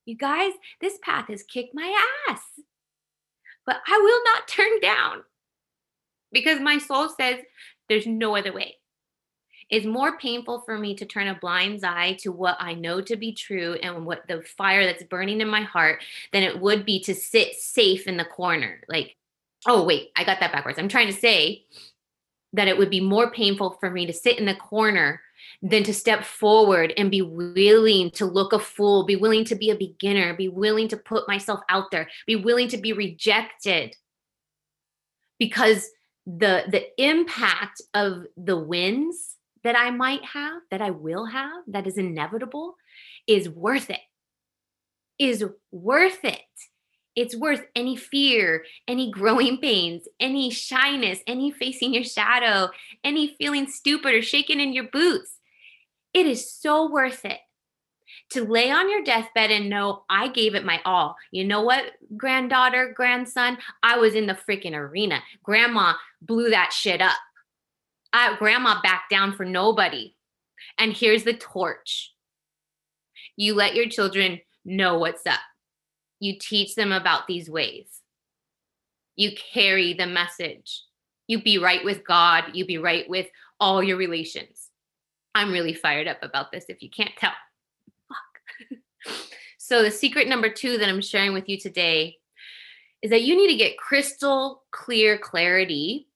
You 0.06 0.18
guys, 0.18 0.52
this 0.82 1.00
path 1.02 1.30
has 1.30 1.44
kicked 1.44 1.74
my 1.74 1.96
ass, 2.30 2.42
but 3.66 3.78
I 3.88 3.98
will 3.98 4.22
not 4.26 4.48
turn 4.50 4.82
down 4.82 5.24
because 6.34 6.60
my 6.60 6.80
soul 6.80 7.08
says 7.08 7.38
there's 7.94 8.08
no 8.08 8.36
other 8.36 8.52
way. 8.52 8.78
It's 9.70 9.86
more 9.86 10.18
painful 10.18 10.62
for 10.62 10.78
me 10.78 10.96
to 10.96 11.06
turn 11.06 11.28
a 11.28 11.40
blind 11.40 11.84
eye 11.86 12.14
to 12.20 12.32
what 12.32 12.58
I 12.60 12.74
know 12.74 13.02
to 13.02 13.16
be 13.16 13.34
true 13.34 13.76
and 13.82 14.06
what 14.06 14.28
the 14.28 14.42
fire 14.42 14.86
that's 14.86 15.04
burning 15.04 15.42
in 15.42 15.48
my 15.48 15.62
heart 15.62 16.04
than 16.32 16.44
it 16.44 16.60
would 16.60 16.86
be 16.86 17.00
to 17.02 17.16
sit 17.16 17.56
safe 17.56 18.08
in 18.08 18.18
the 18.18 18.26
corner. 18.26 18.82
Like, 18.88 19.16
oh, 19.66 19.84
wait, 19.84 20.10
I 20.16 20.24
got 20.24 20.40
that 20.42 20.52
backwards. 20.52 20.78
I'm 20.78 20.90
trying 20.90 21.08
to 21.08 21.14
say 21.14 21.66
that 22.54 22.68
it 22.68 22.78
would 22.78 22.90
be 22.90 23.00
more 23.00 23.32
painful 23.32 23.78
for 23.80 23.90
me 23.90 24.06
to 24.06 24.14
sit 24.14 24.38
in 24.38 24.46
the 24.46 24.56
corner 24.56 25.22
than 25.62 25.84
to 25.84 25.94
step 25.94 26.24
forward 26.24 26.94
and 26.98 27.10
be 27.10 27.22
willing 27.22 28.12
to 28.12 28.26
look 28.26 28.54
a 28.54 28.60
fool, 28.60 29.06
be 29.06 29.16
willing 29.16 29.46
to 29.46 29.56
be 29.56 29.70
a 29.70 29.76
beginner, 29.76 30.34
be 30.34 30.50
willing 30.50 30.88
to 30.90 30.98
put 30.98 31.28
myself 31.28 31.62
out 31.70 31.90
there, 31.90 32.10
be 32.28 32.36
willing 32.36 32.68
to 32.68 32.78
be 32.78 32.94
rejected. 32.94 33.96
Because 35.40 35.90
the 36.26 36.64
the 36.70 36.86
impact 37.02 37.82
of 37.94 38.26
the 38.38 38.58
wins 38.58 39.36
that 39.64 39.78
I 39.78 39.92
might 39.92 40.24
have, 40.26 40.62
that 40.72 40.82
I 40.82 40.90
will 40.92 41.26
have, 41.26 41.64
that 41.68 41.88
is 41.88 41.98
inevitable, 41.98 42.76
is 43.28 43.50
worth 43.50 43.90
it. 43.90 44.02
Is 45.20 45.46
worth 45.72 46.24
it. 46.24 46.40
It's 47.16 47.36
worth 47.36 47.62
any 47.76 47.96
fear, 47.96 48.66
any 48.88 49.12
growing 49.12 49.60
pains, 49.60 50.08
any 50.20 50.50
shyness, 50.50 51.20
any 51.28 51.52
facing 51.52 51.94
your 51.94 52.04
shadow, 52.04 52.70
any 53.04 53.36
feeling 53.38 53.68
stupid 53.68 54.16
or 54.16 54.22
shaking 54.22 54.60
in 54.60 54.74
your 54.74 54.86
boots. 54.86 55.38
It 56.14 56.26
is 56.26 56.52
so 56.52 56.90
worth 56.90 57.24
it 57.24 57.40
to 58.34 58.44
lay 58.44 58.72
on 58.72 58.90
your 58.90 59.04
deathbed 59.04 59.52
and 59.52 59.70
know 59.70 60.04
I 60.10 60.28
gave 60.28 60.56
it 60.56 60.66
my 60.66 60.82
all. 60.86 61.16
You 61.32 61.46
know 61.46 61.62
what, 61.62 61.94
granddaughter, 62.18 62.94
grandson? 62.96 63.58
I 63.82 63.98
was 63.98 64.16
in 64.16 64.28
the 64.28 64.34
freaking 64.34 64.74
arena. 64.74 65.22
Grandma 65.44 65.94
blew 66.22 66.50
that 66.50 66.74
shit 66.74 67.02
up. 67.02 67.18
I, 68.12 68.36
grandma 68.38 68.82
backed 68.82 69.10
down 69.10 69.34
for 69.34 69.46
nobody. 69.46 70.16
And 70.78 70.94
here's 70.94 71.24
the 71.24 71.34
torch 71.34 72.12
you 73.36 73.56
let 73.56 73.74
your 73.74 73.90
children 73.90 74.40
know 74.64 75.00
what's 75.00 75.26
up, 75.26 75.40
you 76.20 76.36
teach 76.40 76.76
them 76.76 76.92
about 76.92 77.28
these 77.28 77.50
ways, 77.50 77.88
you 79.16 79.32
carry 79.54 79.94
the 79.94 80.08
message. 80.08 80.84
You 81.26 81.42
be 81.42 81.58
right 81.58 81.84
with 81.86 82.06
God, 82.06 82.46
you 82.54 82.66
be 82.66 82.78
right 82.78 83.10
with 83.10 83.28
all 83.58 83.82
your 83.82 83.96
relations. 83.96 84.70
I'm 85.34 85.52
really 85.52 85.74
fired 85.74 86.08
up 86.08 86.22
about 86.22 86.52
this 86.52 86.66
if 86.68 86.84
you 86.84 86.90
can't 86.90 87.16
tell. 87.18 87.32
So, 89.58 89.82
the 89.82 89.92
secret 89.92 90.28
number 90.28 90.50
two 90.50 90.78
that 90.78 90.90
I'm 90.90 91.02
sharing 91.02 91.34
with 91.34 91.48
you 91.48 91.58
today 91.58 92.18
is 93.02 93.12
that 93.12 93.24
you 93.24 93.36
need 93.36 93.48
to 93.48 93.58
get 93.58 93.78
crystal 93.78 94.64
clear 94.72 95.18
clarity 95.18 96.08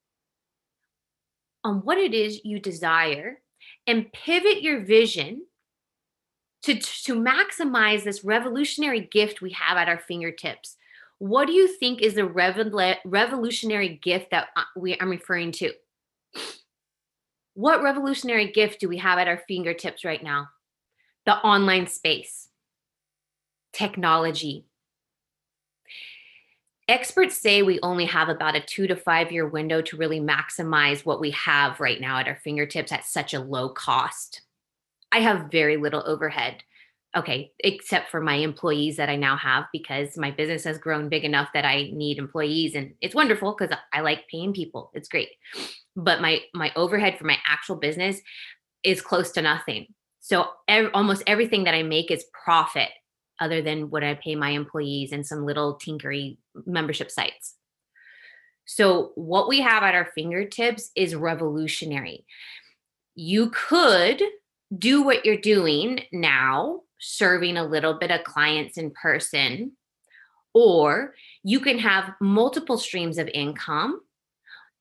on 1.63 1.77
what 1.77 1.97
it 1.97 2.13
is 2.13 2.43
you 2.43 2.59
desire 2.59 3.39
and 3.85 4.11
pivot 4.13 4.61
your 4.61 4.85
vision 4.85 5.43
to, 6.63 6.75
to 6.75 7.15
maximize 7.15 8.03
this 8.03 8.23
revolutionary 8.23 9.01
gift 9.01 9.41
we 9.41 9.51
have 9.51 9.77
at 9.77 9.89
our 9.89 9.99
fingertips. 9.99 10.75
What 11.19 11.47
do 11.47 11.53
you 11.53 11.67
think 11.67 12.01
is 12.01 12.13
the 12.13 12.25
revolutionary 13.05 13.99
gift 14.01 14.31
that 14.31 14.47
uh, 14.55 14.63
we, 14.75 14.97
I'm 14.99 15.09
referring 15.09 15.51
to? 15.53 15.71
What 17.53 17.81
revolutionary 17.81 18.51
gift 18.51 18.79
do 18.79 18.87
we 18.87 18.97
have 18.97 19.17
at 19.17 19.27
our 19.27 19.41
fingertips 19.47 20.05
right 20.05 20.21
now? 20.21 20.49
The 21.25 21.35
online 21.35 21.87
space 21.87 22.46
technology. 23.77 24.65
Experts 26.87 27.37
say 27.37 27.61
we 27.61 27.79
only 27.83 28.05
have 28.05 28.29
about 28.29 28.55
a 28.55 28.61
two 28.61 28.87
to 28.87 28.95
five 28.95 29.31
year 29.31 29.47
window 29.47 29.81
to 29.81 29.97
really 29.97 30.19
maximize 30.19 31.05
what 31.05 31.19
we 31.19 31.31
have 31.31 31.79
right 31.79 31.99
now 31.99 32.17
at 32.17 32.27
our 32.27 32.39
fingertips 32.43 32.91
at 32.91 33.05
such 33.05 33.33
a 33.33 33.39
low 33.39 33.69
cost. 33.69 34.41
I 35.11 35.19
have 35.19 35.51
very 35.51 35.77
little 35.77 36.03
overhead. 36.05 36.63
Okay, 37.15 37.51
except 37.59 38.11
for 38.11 38.21
my 38.21 38.35
employees 38.35 38.97
that 38.97 39.09
I 39.09 39.15
now 39.15 39.37
have 39.37 39.65
because 39.71 40.17
my 40.17 40.31
business 40.31 40.63
has 40.65 40.77
grown 40.77 41.09
big 41.09 41.23
enough 41.23 41.49
that 41.53 41.65
I 41.65 41.89
need 41.93 42.17
employees 42.17 42.75
and 42.75 42.93
it's 43.01 43.15
wonderful 43.15 43.55
because 43.57 43.75
I 43.93 44.01
like 44.01 44.27
paying 44.29 44.53
people. 44.53 44.91
It's 44.93 45.09
great. 45.09 45.29
But 45.95 46.21
my 46.21 46.41
my 46.53 46.71
overhead 46.75 47.17
for 47.17 47.25
my 47.25 47.37
actual 47.47 47.75
business 47.75 48.19
is 48.83 49.01
close 49.01 49.31
to 49.31 49.41
nothing. 49.41 49.87
So 50.19 50.47
ev- 50.67 50.91
almost 50.93 51.23
everything 51.27 51.65
that 51.65 51.73
I 51.73 51.83
make 51.83 52.11
is 52.11 52.25
profit 52.43 52.89
other 53.39 53.61
than 53.61 53.89
what 53.89 54.03
I 54.03 54.15
pay 54.15 54.35
my 54.35 54.49
employees 54.49 55.11
and 55.11 55.25
some 55.25 55.45
little 55.45 55.75
tinkery 55.75 56.37
membership 56.65 57.11
sites. 57.11 57.55
So, 58.65 59.11
what 59.15 59.47
we 59.47 59.61
have 59.61 59.83
at 59.83 59.95
our 59.95 60.09
fingertips 60.13 60.91
is 60.95 61.15
revolutionary. 61.15 62.25
You 63.15 63.49
could 63.49 64.21
do 64.77 65.03
what 65.03 65.25
you're 65.25 65.37
doing 65.37 66.01
now, 66.11 66.81
serving 66.99 67.55
a 67.55 67.65
little 67.65 67.93
bit 67.93 68.11
of 68.11 68.25
clients 68.25 68.77
in 68.77 68.91
person, 68.91 69.71
or 70.53 71.15
you 71.43 71.59
can 71.59 71.79
have 71.79 72.13
multiple 72.19 72.77
streams 72.77 73.17
of 73.17 73.29
income. 73.29 74.01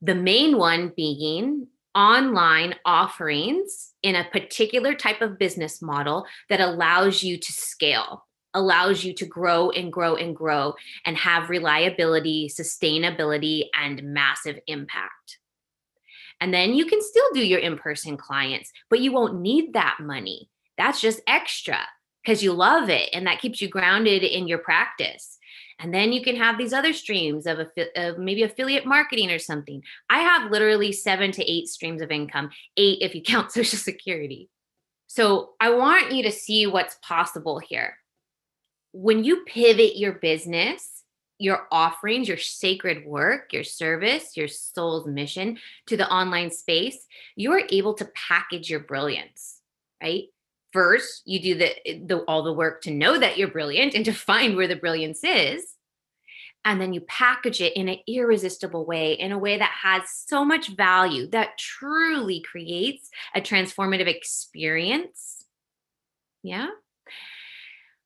The 0.03 0.15
main 0.15 0.59
one 0.59 0.93
being 0.97 1.69
online 1.95 2.75
offerings 2.85 3.93
in 4.03 4.15
a 4.15 4.29
particular 4.31 4.95
type 4.95 5.23
of 5.23 5.39
business 5.39 5.81
model 5.81 6.27
that 6.51 6.61
allows 6.61 7.23
you 7.23 7.39
to 7.39 7.53
scale 7.53 8.26
allows 8.57 9.05
you 9.05 9.13
to 9.13 9.27
grow 9.27 9.71
and 9.71 9.93
grow 9.93 10.17
and 10.17 10.35
grow 10.35 10.75
and 11.05 11.17
have 11.17 11.51
reliability, 11.51 12.49
sustainability, 12.49 13.67
and 13.79 14.03
massive 14.03 14.59
impact. 14.67 15.39
And 16.41 16.53
then 16.53 16.75
you 16.75 16.87
can 16.87 17.01
still 17.01 17.31
do 17.33 17.47
your 17.47 17.61
in 17.61 17.79
person 17.79 18.17
clients, 18.17 18.73
but 18.91 19.01
you 19.01 19.13
won't 19.13 19.41
need 19.41 19.75
that 19.75 19.99
money. 20.01 20.51
That's 20.77 21.01
just 21.01 21.21
extra 21.27 21.79
because 22.25 22.43
you 22.43 22.53
love 22.53 22.91
it 22.91 23.11
and 23.13 23.27
that 23.27 23.41
keeps 23.41 23.63
you 23.63 23.69
grounded 23.69 24.23
in 24.23 24.49
your 24.49 24.59
practice. 24.59 25.39
And 25.79 25.93
then 25.93 26.13
you 26.13 26.23
can 26.23 26.37
have 26.37 26.57
these 26.57 26.73
other 26.73 26.95
streams 26.95 27.47
of, 27.47 27.59
of 27.97 28.19
maybe 28.19 28.43
affiliate 28.43 28.87
marketing 28.87 29.31
or 29.31 29.39
something. 29.39 29.83
I 30.09 30.21
have 30.21 30.51
literally 30.51 30.93
seven 30.93 31.31
to 31.33 31.51
eight 31.51 31.69
streams 31.69 32.01
of 32.01 32.11
income, 32.11 32.51
eight 32.77 32.99
if 33.03 33.15
you 33.15 33.23
count 33.23 33.53
Social 33.53 33.79
Security. 33.79 34.49
So 35.07 35.51
I 35.61 35.71
want 35.71 36.13
you 36.13 36.23
to 36.25 36.33
see 36.33 36.67
what's 36.67 36.97
possible 37.03 37.59
here. 37.59 37.97
When 38.99 39.25
you 39.25 39.45
pivot 39.45 39.99
your 39.99 40.13
business, 40.13 41.03
your 41.39 41.69
offerings, 41.71 42.29
your 42.29 42.39
sacred 42.39 43.05
work, 43.05 43.53
your 43.53 43.63
service, 43.63 44.39
your 44.39 44.49
soul's 44.49 45.07
mission 45.07 45.59
to 45.87 45.99
the 45.99 46.11
online 46.11 46.51
space, 46.51 47.07
you 47.37 47.53
are 47.53 47.61
able 47.69 47.93
to 47.93 48.09
package 48.15 48.71
your 48.71 48.81
brilliance, 48.81 49.61
right? 50.03 50.25
First, 50.73 51.21
you 51.27 51.41
do 51.41 51.55
the, 51.57 51.75
the 52.07 52.19
all 52.27 52.43
the 52.43 52.55
work 52.55 52.81
to 52.83 52.91
know 52.91 53.19
that 53.19 53.37
you're 53.37 53.49
brilliant 53.49 53.95
and 53.95 54.05
to 54.07 54.13
find 54.13 54.57
where 54.57 54.67
the 54.67 54.77
brilliance 54.77 55.21
is. 55.23 55.63
And 56.65 56.81
then 56.81 56.95
you 56.95 57.03
package 57.03 57.61
it 57.61 57.77
in 57.77 57.91
an 57.91 57.99
irresistible 58.09 58.87
way, 58.87 59.13
in 59.13 59.31
a 59.31 59.39
way 59.39 59.59
that 59.59 59.75
has 59.83 60.05
so 60.27 60.43
much 60.43 60.69
value 60.69 61.27
that 61.29 61.59
truly 61.59 62.41
creates 62.41 63.11
a 63.35 63.43
transformative 63.43 64.07
experience. 64.07 65.45
Yeah. 66.43 66.71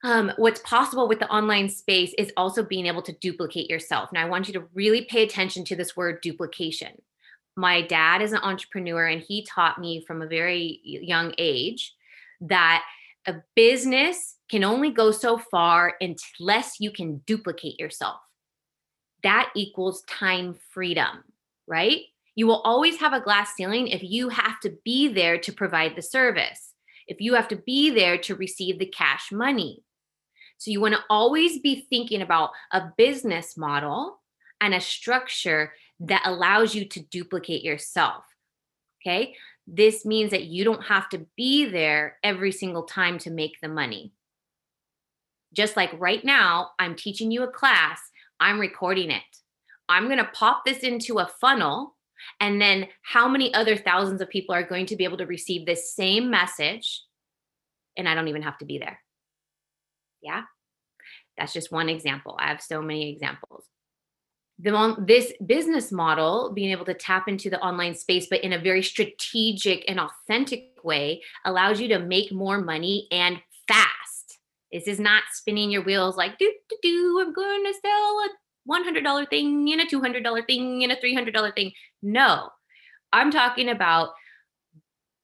Um, 0.03 0.33
what's 0.37 0.61
possible 0.61 1.09
with 1.09 1.19
the 1.19 1.29
online 1.29 1.69
space 1.69 2.15
is 2.17 2.33
also 2.37 2.63
being 2.63 2.87
able 2.87 3.03
to 3.03 3.13
duplicate 3.13 3.69
yourself. 3.69 4.11
Now, 4.13 4.25
I 4.25 4.29
want 4.29 4.49
you 4.49 4.55
to 4.55 4.67
really 4.73 5.05
pay 5.05 5.23
attention 5.23 5.65
to 5.67 5.77
this 5.77 5.95
word 5.97 6.23
duplication. 6.23 7.03
My 7.57 7.83
dad 7.83 8.23
is 8.23 8.33
an 8.33 8.39
entrepreneur, 8.43 9.07
and 9.07 9.21
he 9.21 9.45
taught 9.45 9.79
me 9.79 10.05
from 10.07 10.23
a 10.23 10.27
very 10.27 10.81
young 10.83 11.35
age 11.37 11.95
that 12.41 12.83
a 13.27 13.35
business 13.55 14.37
can 14.49 14.65
only 14.65 14.91
go 14.91 15.11
so 15.11 15.37
far 15.37 15.95
unless 16.01 16.81
you 16.81 16.91
can 16.91 17.19
duplicate 17.27 17.79
yourself. 17.79 18.21
That 19.23 19.51
equals 19.55 20.03
time 20.09 20.57
freedom, 20.73 21.25
right? 21.67 22.01
You 22.35 22.47
will 22.47 22.63
always 22.63 22.97
have 23.01 23.13
a 23.13 23.21
glass 23.21 23.55
ceiling 23.55 23.89
if 23.89 24.03
you 24.03 24.31
have 24.31 24.59
to 24.61 24.73
be 24.83 25.09
there 25.09 25.37
to 25.39 25.53
provide 25.53 25.95
the 25.95 26.03
service, 26.03 26.73
if 27.07 27.21
you 27.21 27.35
have 27.35 27.49
to 27.49 27.57
be 27.57 27.91
there 27.91 28.17
to 28.19 28.35
receive 28.35 28.79
the 28.79 28.87
cash 28.87 29.31
money. 29.31 29.85
So 30.61 30.71
you 30.71 30.79
want 30.83 30.93
to 30.93 31.01
always 31.09 31.59
be 31.59 31.87
thinking 31.89 32.21
about 32.21 32.51
a 32.71 32.93
business 32.99 33.57
model 33.57 34.21
and 34.61 34.75
a 34.75 34.81
structure 34.81 35.73
that 36.01 36.21
allows 36.27 36.75
you 36.75 36.85
to 36.85 37.01
duplicate 37.01 37.65
yourself. 37.65 38.25
Okay. 39.01 39.35
This 39.67 40.05
means 40.05 40.33
that 40.33 40.45
you 40.45 40.65
don't 40.65 40.85
have 40.85 41.09
to 41.11 41.27
be 41.35 41.65
there 41.65 42.19
every 42.23 42.53
single 42.53 42.83
time 42.83 43.17
to 43.21 43.31
make 43.31 43.57
the 43.63 43.69
money. 43.69 44.13
Just 45.55 45.79
like 45.79 45.99
right 45.99 46.23
now, 46.23 46.73
I'm 46.79 46.95
teaching 46.95 47.31
you 47.31 47.43
a 47.43 47.51
class, 47.51 47.99
I'm 48.39 48.61
recording 48.61 49.11
it. 49.11 49.23
I'm 49.89 50.09
going 50.09 50.19
to 50.19 50.31
pop 50.35 50.67
this 50.67 50.81
into 50.81 51.21
a 51.21 51.31
funnel. 51.41 51.97
And 52.39 52.61
then, 52.61 52.89
how 53.01 53.29
many 53.29 53.53
other 53.55 53.77
thousands 53.77 54.21
of 54.21 54.29
people 54.29 54.55
are 54.55 54.63
going 54.63 54.85
to 54.87 54.97
be 54.97 55.05
able 55.05 55.17
to 55.17 55.27
receive 55.27 55.65
this 55.65 55.95
same 55.95 56.29
message? 56.29 57.03
And 57.97 58.07
I 58.07 58.15
don't 58.15 58.29
even 58.29 58.43
have 58.43 58.59
to 58.59 58.67
be 58.67 58.77
there. 58.77 59.01
Yeah. 60.23 60.43
That's 61.37 61.53
just 61.53 61.73
one 61.73 61.89
example. 61.89 62.37
I 62.39 62.49
have 62.49 62.61
so 62.61 62.83
many 62.83 63.11
examples. 63.11 63.65
The, 64.59 64.95
this 64.99 65.33
business 65.45 65.91
model, 65.91 66.53
being 66.55 66.71
able 66.71 66.85
to 66.85 66.95
tap 66.95 67.29
into 67.29 67.49
the 67.49 67.61
online 67.61 67.95
space, 67.95 68.27
but 68.29 68.45
in 68.45 68.53
a 68.53 68.59
very 68.59 68.83
strategic 68.83 69.89
and 69.89 69.99
authentic 69.99 70.75
way, 70.85 71.23
allows 71.47 71.81
you 71.81 71.89
to 71.89 71.99
make 71.99 72.31
more 72.31 72.61
money 72.61 73.09
and 73.11 73.41
fast. 73.67 74.39
This 74.71 74.87
is 74.87 75.01
not 75.01 75.23
spinning 75.33 75.71
your 75.71 75.83
wheels 75.83 76.17
like, 76.17 76.39
do, 76.39 76.53
do, 76.69 76.77
do, 76.83 77.19
I'm 77.21 77.33
going 77.33 77.65
to 77.65 77.75
sell 77.81 78.21
a 78.21 78.29
$100 78.69 79.31
thing 79.31 79.73
and 79.73 79.81
a 79.81 79.87
$200 79.87 80.47
thing 80.47 80.83
and 80.83 80.93
a 80.93 80.97
$300 80.97 81.55
thing. 81.55 81.73
No, 82.03 82.51
I'm 83.13 83.31
talking 83.31 83.71
about 83.71 84.11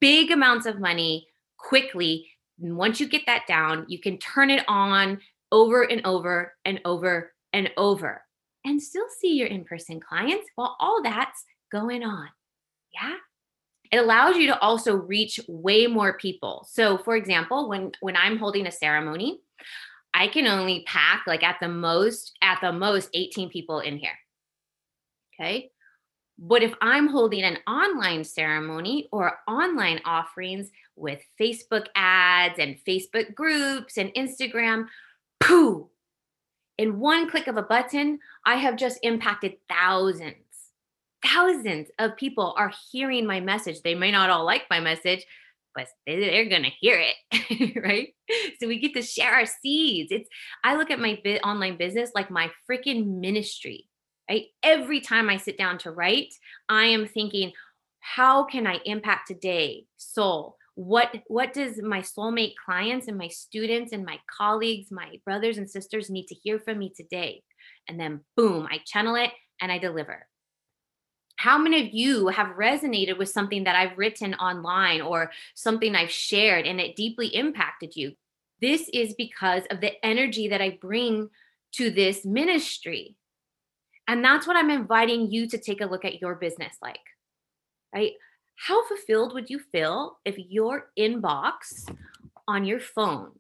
big 0.01 0.31
amounts 0.31 0.67
of 0.67 0.81
money 0.81 1.29
quickly 1.59 2.29
and 2.61 2.77
once 2.77 3.01
you 3.01 3.09
get 3.09 3.27
that 3.27 3.47
down, 3.47 3.85
you 3.89 4.01
can 4.01 4.19
turn 4.19 4.51
it 4.51 4.65
on 4.69 5.21
over 5.53 5.83
and 5.83 6.05
over 6.05 6.55
and 6.65 6.81
over 6.85 7.33
and 7.53 7.71
over 7.77 8.23
and 8.65 8.83
still 8.83 9.07
see 9.21 9.35
your 9.35 9.49
in 9.49 9.65
person 9.65 10.01
clients 10.01 10.49
while 10.57 10.77
all 10.81 11.03
that's 11.03 11.45
going 11.71 12.03
on. 12.03 12.29
Yeah. 12.93 13.15
It 13.93 13.99
allows 13.99 14.37
you 14.37 14.49
to 14.49 14.59
also 14.59 14.97
reach 14.97 15.39
way 15.47 15.87
more 15.87 16.19
people. 16.19 16.67
So, 16.69 16.99
for 16.99 17.15
example, 17.15 17.69
when 17.69 17.93
when 18.01 18.17
I'm 18.17 18.37
holding 18.37 18.67
a 18.67 18.73
ceremony, 18.73 19.41
I 20.13 20.27
can 20.27 20.47
only 20.47 20.83
pack 20.87 21.23
like 21.27 21.45
at 21.45 21.59
the 21.61 21.69
most 21.69 22.37
at 22.43 22.59
the 22.61 22.73
most 22.73 23.11
18 23.15 23.49
people 23.49 23.79
in 23.79 23.99
here. 23.99 24.19
Okay? 25.35 25.71
But 26.39 26.63
if 26.63 26.75
I'm 26.81 27.09
holding 27.09 27.43
an 27.43 27.59
online 27.67 28.25
ceremony 28.25 29.09
or 29.11 29.39
online 29.49 30.01
offerings 30.05 30.71
with 30.95 31.21
Facebook 31.41 31.87
ads 31.95 32.59
and 32.59 32.77
Facebook 32.87 33.35
groups 33.35 33.97
and 33.97 34.13
Instagram, 34.15 34.87
pooh, 35.41 35.89
in 36.77 37.01
one 37.01 37.31
click 37.31 37.47
of 37.47 37.57
a 37.57 37.63
button, 37.63 38.19
I 38.45 38.57
have 38.57 38.77
just 38.77 38.99
impacted 39.03 39.55
thousands. 39.69 40.35
Thousands 41.25 41.89
of 41.99 42.17
people 42.17 42.55
are 42.59 42.73
hearing 42.93 43.27
my 43.27 43.41
message. 43.41 43.81
They 43.81 43.95
may 43.95 44.11
not 44.11 44.29
all 44.29 44.45
like 44.45 44.65
my 44.69 44.81
message, 44.81 45.25
but 45.75 45.87
they're 46.07 46.49
going 46.49 46.65
to 46.65 46.71
hear 46.81 47.01
it, 47.01 47.77
right? 47.83 48.09
So 48.61 48.69
we 48.69 48.79
get 48.79 48.95
to 48.95 49.03
share 49.03 49.33
our 49.33 49.47
seeds. 49.47 50.13
It's 50.13 50.29
I 50.63 50.77
look 50.77 50.91
at 50.91 51.01
my 51.01 51.19
online 51.43 51.79
business 51.79 52.11
like 52.15 52.31
my 52.31 52.51
freaking 52.71 53.21
ministry 53.21 53.89
right? 54.29 54.47
Every 54.63 55.01
time 55.01 55.29
I 55.29 55.37
sit 55.37 55.59
down 55.59 55.79
to 55.79 55.91
write, 55.91 56.35
I 56.69 56.87
am 56.87 57.07
thinking, 57.07 57.53
how 58.01 58.45
can 58.45 58.67
I 58.67 58.81
impact 58.85 59.29
today, 59.29 59.87
soul? 59.97 60.57
What 60.75 61.23
what 61.27 61.55
does 61.55 61.81
my 61.83 62.03
soulmate 62.03 62.55
clients 62.63 63.09
and 63.09 63.17
my 63.17 63.29
students 63.29 63.93
and 63.93 64.05
my 64.05 64.21
colleagues, 64.31 64.91
my 64.91 65.21
brothers 65.25 65.57
and 65.57 65.69
sisters 65.69 66.11
need 66.11 66.27
to 66.27 66.35
hear 66.35 66.59
from 66.59 66.79
me 66.79 66.93
today? 66.95 67.43
And 67.89 67.99
then 67.99 68.21
boom, 68.37 68.69
I 68.71 68.81
channel 68.85 69.17
it 69.17 69.31
and 69.61 69.73
I 69.73 69.79
deliver. 69.79 70.27
How 71.37 71.59
many 71.59 71.87
of 71.87 71.93
you 71.93 72.29
have 72.29 72.57
resonated 72.57 73.19
with 73.19 73.29
something 73.29 73.65
that 73.65 73.77
I've 73.77 73.99
written 73.99 74.35
online 74.35 75.01
or 75.03 75.31
something 75.55 75.95
I've 75.95 76.11
shared 76.11 76.67
and 76.67 76.81
it 76.81 76.97
deeply 76.97 77.29
impacted 77.29 77.97
you? 77.97 78.13
This 78.61 78.89
is 78.93 79.15
because 79.15 79.65
of 79.71 79.81
the 79.81 79.93
energy 80.05 80.49
that 80.49 80.63
I 80.63 80.79
bring 80.81 81.29
to 81.73 81.91
this 81.91 82.25
ministry. 82.25 83.17
And 84.09 84.25
that's 84.25 84.47
what 84.47 84.57
I'm 84.57 84.71
inviting 84.71 85.31
you 85.31 85.49
to 85.49 85.59
take 85.59 85.81
a 85.81 85.87
look 85.87 86.05
at 86.05 86.21
your 86.21 86.37
business 86.37 86.77
like, 86.81 87.01
right? 87.95 88.13
How 88.57 88.87
fulfilled 88.87 89.35
would 89.35 89.51
you 89.51 89.59
feel 89.59 90.19
if 90.25 90.37
your 90.39 90.91
inbox 90.99 91.91
on 92.49 92.65
your 92.65 92.81
phone 92.81 93.33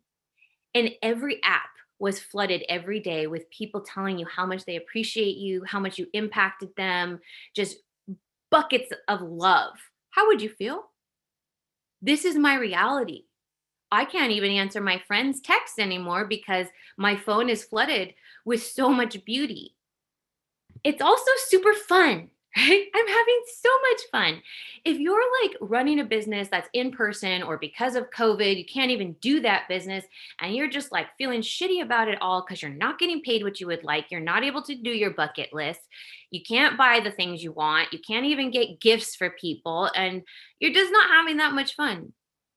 in 0.75 0.91
every 1.03 1.41
app 1.43 1.71
was 1.99 2.21
flooded 2.21 2.63
every 2.69 3.01
day 3.01 3.27
with 3.27 3.49
people 3.51 3.81
telling 3.81 4.19
you 4.19 4.27
how 4.27 4.45
much 4.45 4.65
they 4.65 4.77
appreciate 4.77 5.37
you, 5.37 5.63
how 5.65 5.81
much 5.81 5.99
you 5.99 6.07
impacted 6.13 6.69
them, 6.77 7.21
just 7.55 7.79
buckets 8.51 8.93
of 9.09 9.23
love? 9.23 9.73
How 10.11 10.27
would 10.27 10.43
you 10.43 10.51
feel? 10.51 10.91
This 12.03 12.25
is 12.25 12.37
my 12.37 12.57
reality. 12.57 13.23
I 13.91 14.05
can't 14.05 14.33
even 14.33 14.51
answer 14.51 14.81
my 14.81 15.01
friends' 15.07 15.41
texts 15.41 15.79
anymore 15.79 16.27
because 16.27 16.67
my 16.99 17.17
phone 17.17 17.49
is 17.49 17.65
flooded 17.65 18.15
with 18.45 18.63
so 18.63 18.91
much 18.91 19.25
beauty 19.25 19.76
it's 20.87 21.03
also 21.03 21.31
super 21.49 21.75
fun 21.75 22.31
right? 22.57 22.87
I'm 22.95 23.07
having 23.07 23.43
so 23.61 23.69
much 23.91 24.01
fun. 24.11 24.43
If 24.87 24.99
you're 24.99 25.23
like 25.43 25.57
running 25.61 26.01
a 26.01 26.05
business 26.05 26.49
that's 26.51 26.71
in 26.73 26.91
person 26.91 27.43
or 27.43 27.59
because 27.59 27.97
of 27.97 28.11
COVID, 28.11 28.57
you 28.57 28.65
can't 28.65 28.91
even 28.91 29.13
do 29.21 29.41
that 29.41 29.69
business 29.69 30.07
and 30.41 30.55
you're 30.55 30.71
just 30.71 30.91
like 30.91 31.09
feeling 31.19 31.43
shitty 31.43 31.83
about 31.83 32.09
it 32.09 32.17
all 32.23 32.43
because 32.43 32.63
you're 32.63 32.71
not 32.71 32.99
getting 32.99 33.21
paid 33.21 33.43
what 33.43 33.61
you 33.61 33.67
would 33.67 33.85
like, 33.85 34.11
you're 34.11 34.21
not 34.21 34.43
able 34.43 34.63
to 34.63 34.75
do 34.75 34.91
your 34.91 35.11
bucket 35.11 35.53
list, 35.53 35.81
you 36.31 36.41
can't 36.43 36.79
buy 36.79 37.01
the 37.01 37.11
things 37.11 37.43
you 37.43 37.53
want, 37.53 37.93
you 37.93 37.99
can't 37.99 38.25
even 38.25 38.51
get 38.51 38.81
gifts 38.81 39.15
for 39.17 39.29
people, 39.39 39.91
and 39.95 40.23
you're 40.59 40.73
just 40.73 40.93
not 40.93 41.11
having 41.11 41.37
that 41.37 41.53
much 41.53 41.75
fun. 41.75 42.15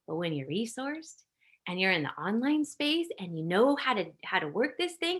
But 0.07 0.15
when 0.15 0.31
you're 0.31 0.47
resourced, 0.47 1.23
and 1.67 1.79
you're 1.79 1.91
in 1.91 2.01
the 2.01 2.09
online 2.09 2.65
space 2.65 3.07
and 3.19 3.37
you 3.37 3.43
know 3.43 3.75
how 3.75 3.93
to 3.93 4.05
how 4.23 4.39
to 4.39 4.47
work 4.47 4.71
this 4.79 4.95
thing 4.95 5.19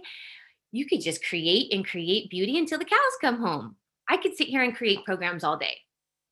you 0.72 0.86
could 0.86 1.02
just 1.02 1.26
create 1.26 1.74
and 1.74 1.88
create 1.88 2.30
beauty 2.30 2.58
until 2.58 2.80
the 2.80 2.86
cows 2.86 3.00
come 3.22 3.40
home. 3.40 3.76
I 4.08 4.18
could 4.18 4.36
sit 4.36 4.48
here 4.48 4.64
and 4.64 4.76
create 4.76 5.06
programs 5.06 5.44
all 5.44 5.58
day. 5.58 5.78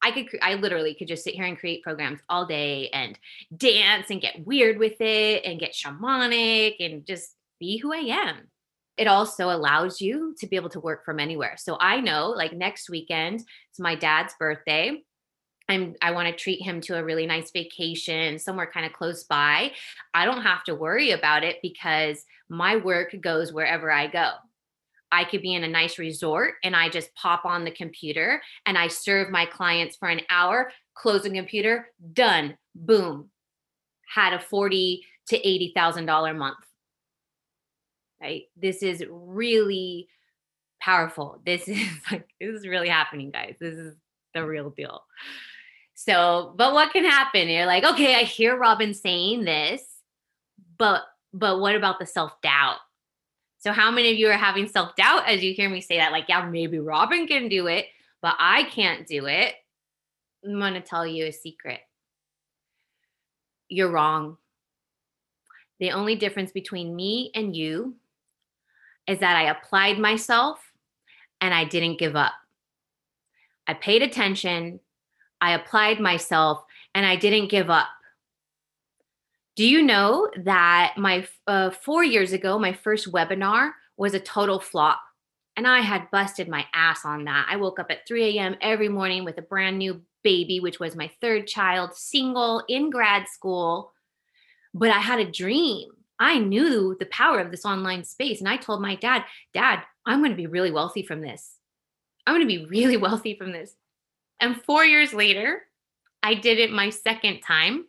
I 0.01 0.11
could, 0.11 0.27
I 0.41 0.55
literally 0.55 0.93
could 0.93 1.07
just 1.07 1.23
sit 1.23 1.33
here 1.33 1.45
and 1.45 1.57
create 1.57 1.83
programs 1.83 2.19
all 2.29 2.45
day 2.45 2.89
and 2.89 3.17
dance 3.55 4.09
and 4.09 4.21
get 4.21 4.45
weird 4.45 4.77
with 4.77 4.99
it 4.99 5.43
and 5.43 5.59
get 5.59 5.73
shamanic 5.73 6.75
and 6.79 7.05
just 7.05 7.35
be 7.59 7.77
who 7.77 7.93
I 7.93 7.97
am. 7.97 8.49
It 8.97 9.07
also 9.07 9.49
allows 9.49 10.01
you 10.01 10.35
to 10.39 10.47
be 10.47 10.55
able 10.55 10.69
to 10.69 10.79
work 10.79 11.05
from 11.05 11.19
anywhere. 11.19 11.55
So 11.57 11.77
I 11.79 11.99
know 11.99 12.29
like 12.29 12.53
next 12.53 12.89
weekend, 12.89 13.41
it's 13.69 13.79
my 13.79 13.95
dad's 13.95 14.33
birthday. 14.39 15.03
I'm 15.69 15.95
I 16.01 16.11
want 16.11 16.27
to 16.29 16.35
treat 16.35 16.61
him 16.61 16.81
to 16.81 16.97
a 16.97 17.03
really 17.03 17.25
nice 17.25 17.51
vacation 17.51 18.39
somewhere 18.39 18.69
kind 18.71 18.85
of 18.85 18.93
close 18.93 19.23
by, 19.23 19.71
I 20.13 20.25
don't 20.25 20.43
have 20.43 20.63
to 20.65 20.75
worry 20.75 21.11
about 21.11 21.43
it 21.43 21.57
because 21.61 22.23
my 22.49 22.77
work 22.77 23.15
goes 23.21 23.51
wherever 23.51 23.91
I 23.91 24.07
go. 24.07 24.31
I 25.11 25.23
could 25.23 25.41
be 25.41 25.53
in 25.53 25.63
a 25.63 25.69
nice 25.69 25.97
resort 25.97 26.55
and 26.63 26.75
I 26.75 26.89
just 26.89 27.13
pop 27.15 27.45
on 27.45 27.63
the 27.63 27.71
computer 27.71 28.41
and 28.65 28.77
I 28.77 28.87
serve 28.87 29.29
my 29.29 29.45
clients 29.45 29.95
for 29.95 30.09
an 30.09 30.21
hour, 30.29 30.71
close 30.95 31.23
the 31.23 31.29
computer, 31.29 31.87
done, 32.13 32.57
boom. 32.75 33.29
Had 34.13 34.33
a 34.33 34.39
40 34.39 35.03
to 35.29 35.39
$80,000 35.39 36.37
month. 36.37 36.57
Right? 38.21 38.43
This 38.57 38.83
is 38.83 39.03
really 39.09 40.07
powerful. 40.81 41.41
This 41.45 41.67
is 41.67 41.89
like 42.11 42.27
this 42.39 42.55
is 42.55 42.67
really 42.67 42.89
happening, 42.89 43.31
guys. 43.31 43.55
This 43.59 43.75
is 43.75 43.95
the 44.33 44.45
real 44.45 44.69
deal. 44.69 45.03
So, 45.99 46.53
but 46.55 46.75
what 46.75 46.93
can 46.93 47.03
happen? 47.03 47.49
You're 47.49 47.65
like, 47.65 47.83
okay, 47.83 48.13
I 48.13 48.19
hear 48.19 48.55
Robin 48.55 48.93
saying 48.93 49.45
this, 49.45 49.81
but 50.77 51.01
but 51.33 51.59
what 51.59 51.75
about 51.75 51.97
the 51.97 52.05
self-doubt? 52.05 52.77
So 53.57 53.71
how 53.71 53.89
many 53.89 54.11
of 54.11 54.17
you 54.17 54.29
are 54.29 54.33
having 54.33 54.67
self-doubt 54.67 55.27
as 55.27 55.43
you 55.43 55.55
hear 55.55 55.67
me 55.71 55.81
say 55.81 55.97
that? 55.97 56.11
Like, 56.11 56.25
yeah, 56.29 56.45
maybe 56.45 56.77
Robin 56.77 57.25
can 57.25 57.49
do 57.49 57.65
it, 57.65 57.87
but 58.21 58.35
I 58.37 58.65
can't 58.65 59.07
do 59.07 59.25
it. 59.25 59.55
I'm 60.45 60.59
to 60.75 60.81
tell 60.81 61.05
you 61.05 61.25
a 61.25 61.31
secret. 61.31 61.79
You're 63.67 63.89
wrong. 63.89 64.37
The 65.79 65.91
only 65.91 66.15
difference 66.15 66.51
between 66.51 66.95
me 66.95 67.31
and 67.33 67.55
you 67.55 67.95
is 69.07 69.17
that 69.19 69.35
I 69.35 69.49
applied 69.49 69.97
myself 69.97 70.59
and 71.41 71.55
I 71.55 71.65
didn't 71.65 71.97
give 71.97 72.15
up. 72.15 72.33
I 73.65 73.73
paid 73.73 74.03
attention 74.03 74.79
I 75.41 75.53
applied 75.53 75.99
myself 75.99 76.63
and 76.95 77.05
I 77.05 77.15
didn't 77.15 77.49
give 77.49 77.69
up. 77.69 77.87
Do 79.55 79.67
you 79.67 79.81
know 79.81 80.29
that 80.43 80.93
my 80.97 81.27
uh, 81.47 81.71
four 81.71 82.03
years 82.03 82.31
ago, 82.31 82.59
my 82.59 82.73
first 82.73 83.11
webinar 83.11 83.71
was 83.97 84.13
a 84.13 84.19
total 84.19 84.59
flop? 84.59 84.99
And 85.55 85.65
I 85.65 85.79
had 85.79 86.11
busted 86.11 86.47
my 86.47 86.67
ass 86.73 87.03
on 87.03 87.23
that. 87.25 87.47
I 87.49 87.55
woke 87.55 87.79
up 87.79 87.87
at 87.89 88.07
3 88.07 88.37
a.m. 88.37 88.55
every 88.61 88.89
morning 88.89 89.25
with 89.25 89.39
a 89.39 89.41
brand 89.41 89.79
new 89.79 90.03
baby, 90.23 90.59
which 90.59 90.79
was 90.79 90.95
my 90.95 91.09
third 91.19 91.47
child, 91.47 91.95
single 91.95 92.63
in 92.67 92.91
grad 92.91 93.27
school. 93.27 93.93
But 94.75 94.91
I 94.91 94.99
had 94.99 95.19
a 95.19 95.31
dream. 95.31 95.89
I 96.19 96.37
knew 96.37 96.95
the 96.99 97.07
power 97.07 97.39
of 97.39 97.49
this 97.49 97.65
online 97.65 98.03
space. 98.03 98.39
And 98.39 98.47
I 98.47 98.57
told 98.57 98.81
my 98.81 98.95
dad, 98.95 99.23
Dad, 99.53 99.81
I'm 100.05 100.19
going 100.19 100.31
to 100.31 100.37
be 100.37 100.45
really 100.45 100.71
wealthy 100.71 101.01
from 101.01 101.21
this. 101.21 101.55
I'm 102.27 102.35
going 102.35 102.47
to 102.47 102.59
be 102.59 102.65
really 102.67 102.97
wealthy 103.07 103.35
from 103.35 103.51
this. 103.51 103.75
And 104.39 104.61
four 104.63 104.85
years 104.85 105.13
later, 105.13 105.63
I 106.21 106.35
did 106.35 106.59
it 106.59 106.71
my 106.71 106.89
second 106.89 107.41
time 107.41 107.85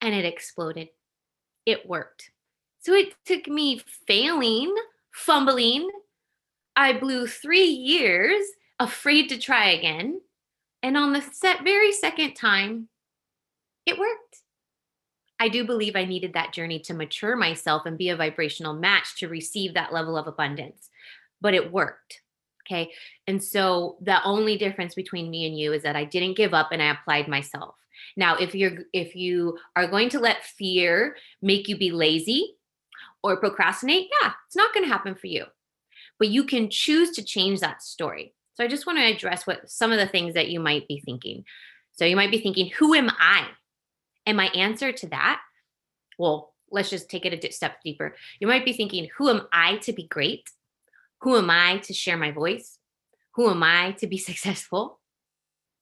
and 0.00 0.14
it 0.14 0.24
exploded. 0.24 0.88
It 1.66 1.88
worked. 1.88 2.30
So 2.80 2.92
it 2.92 3.14
took 3.24 3.48
me 3.48 3.82
failing, 4.06 4.74
fumbling. 5.12 5.90
I 6.76 6.92
blew 6.92 7.26
three 7.26 7.64
years, 7.64 8.44
afraid 8.78 9.28
to 9.28 9.38
try 9.38 9.70
again. 9.70 10.20
And 10.82 10.96
on 10.96 11.12
the 11.12 11.22
set 11.22 11.64
very 11.64 11.92
second 11.92 12.34
time, 12.34 12.88
it 13.86 13.98
worked. 13.98 14.42
I 15.40 15.48
do 15.48 15.64
believe 15.64 15.96
I 15.96 16.04
needed 16.04 16.34
that 16.34 16.52
journey 16.52 16.78
to 16.80 16.94
mature 16.94 17.36
myself 17.36 17.86
and 17.86 17.98
be 17.98 18.10
a 18.10 18.16
vibrational 18.16 18.74
match 18.74 19.16
to 19.18 19.28
receive 19.28 19.74
that 19.74 19.92
level 19.92 20.16
of 20.16 20.26
abundance, 20.26 20.90
but 21.40 21.54
it 21.54 21.72
worked. 21.72 22.20
Okay. 22.66 22.92
And 23.26 23.42
so 23.42 23.96
the 24.00 24.22
only 24.24 24.56
difference 24.56 24.94
between 24.94 25.30
me 25.30 25.46
and 25.46 25.58
you 25.58 25.72
is 25.72 25.82
that 25.82 25.96
I 25.96 26.04
didn't 26.04 26.36
give 26.36 26.54
up 26.54 26.68
and 26.72 26.82
I 26.82 26.90
applied 26.90 27.28
myself. 27.28 27.74
Now, 28.16 28.36
if 28.36 28.54
you're 28.54 28.84
if 28.92 29.14
you 29.14 29.58
are 29.76 29.86
going 29.86 30.08
to 30.10 30.20
let 30.20 30.44
fear 30.44 31.16
make 31.42 31.68
you 31.68 31.76
be 31.76 31.90
lazy 31.90 32.56
or 33.22 33.36
procrastinate, 33.36 34.08
yeah, 34.22 34.32
it's 34.46 34.56
not 34.56 34.72
going 34.72 34.84
to 34.84 34.92
happen 34.92 35.14
for 35.14 35.26
you. 35.26 35.44
But 36.18 36.28
you 36.28 36.44
can 36.44 36.70
choose 36.70 37.10
to 37.12 37.22
change 37.22 37.60
that 37.60 37.82
story. 37.82 38.34
So 38.54 38.64
I 38.64 38.68
just 38.68 38.86
want 38.86 38.98
to 38.98 39.04
address 39.04 39.46
what 39.46 39.68
some 39.68 39.92
of 39.92 39.98
the 39.98 40.06
things 40.06 40.34
that 40.34 40.48
you 40.48 40.60
might 40.60 40.88
be 40.88 41.00
thinking. 41.00 41.44
So 41.92 42.04
you 42.04 42.16
might 42.16 42.30
be 42.30 42.40
thinking, 42.40 42.70
who 42.78 42.94
am 42.94 43.10
I? 43.10 43.46
And 44.26 44.36
my 44.36 44.46
answer 44.46 44.90
to 44.92 45.06
that, 45.08 45.40
well, 46.18 46.54
let's 46.70 46.90
just 46.90 47.10
take 47.10 47.26
it 47.26 47.44
a 47.44 47.52
step 47.52 47.76
deeper. 47.84 48.14
You 48.40 48.46
might 48.46 48.64
be 48.64 48.72
thinking, 48.72 49.08
who 49.16 49.28
am 49.28 49.42
I 49.52 49.76
to 49.78 49.92
be 49.92 50.06
great? 50.06 50.48
Who 51.24 51.38
am 51.38 51.48
I 51.48 51.78
to 51.78 51.94
share 51.94 52.18
my 52.18 52.32
voice? 52.32 52.78
Who 53.34 53.48
am 53.48 53.62
I 53.62 53.92
to 53.92 54.06
be 54.06 54.18
successful? 54.30 55.00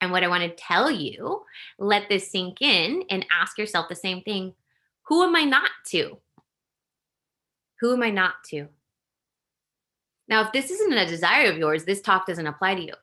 And 0.01 0.13
what 0.13 0.23
I 0.23 0.29
want 0.29 0.45
to 0.45 0.51
tell 0.51 0.91
you, 0.91 1.43
let 1.79 2.09
this 2.09 2.31
sink 2.31 2.63
in 2.63 3.05
and 3.11 3.27
ask 3.31 3.59
yourself 3.59 3.89
the 3.89 3.97
same 3.97 4.23
thing 4.23 4.55
Who 5.09 5.25
am 5.25 5.35
I 5.35 5.43
not 5.43 5.71
to? 5.89 6.19
Who 7.81 7.93
am 7.93 8.03
I 8.05 8.11
not 8.11 8.35
to? 8.51 8.69
Now, 10.29 10.43
if 10.43 10.53
this 10.53 10.71
isn't 10.71 10.93
a 10.93 11.07
desire 11.07 11.51
of 11.51 11.59
yours, 11.59 11.85
this 11.85 12.01
talk 12.01 12.27
doesn't 12.27 12.47
apply 12.47 12.77
to 12.77 12.83
you. 12.83 12.95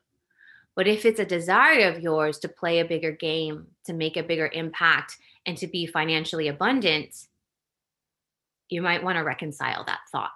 But 0.74 0.88
if 0.88 1.04
it's 1.04 1.20
a 1.20 1.26
desire 1.26 1.90
of 1.90 2.00
yours 2.00 2.38
to 2.38 2.48
play 2.48 2.80
a 2.80 2.86
bigger 2.86 3.12
game, 3.12 3.66
to 3.84 3.92
make 3.92 4.16
a 4.16 4.22
bigger 4.22 4.50
impact, 4.50 5.18
and 5.44 5.58
to 5.58 5.66
be 5.66 5.86
financially 5.86 6.48
abundant, 6.48 7.14
you 8.70 8.80
might 8.80 9.04
want 9.04 9.18
to 9.18 9.24
reconcile 9.24 9.84
that 9.84 10.00
thought 10.10 10.30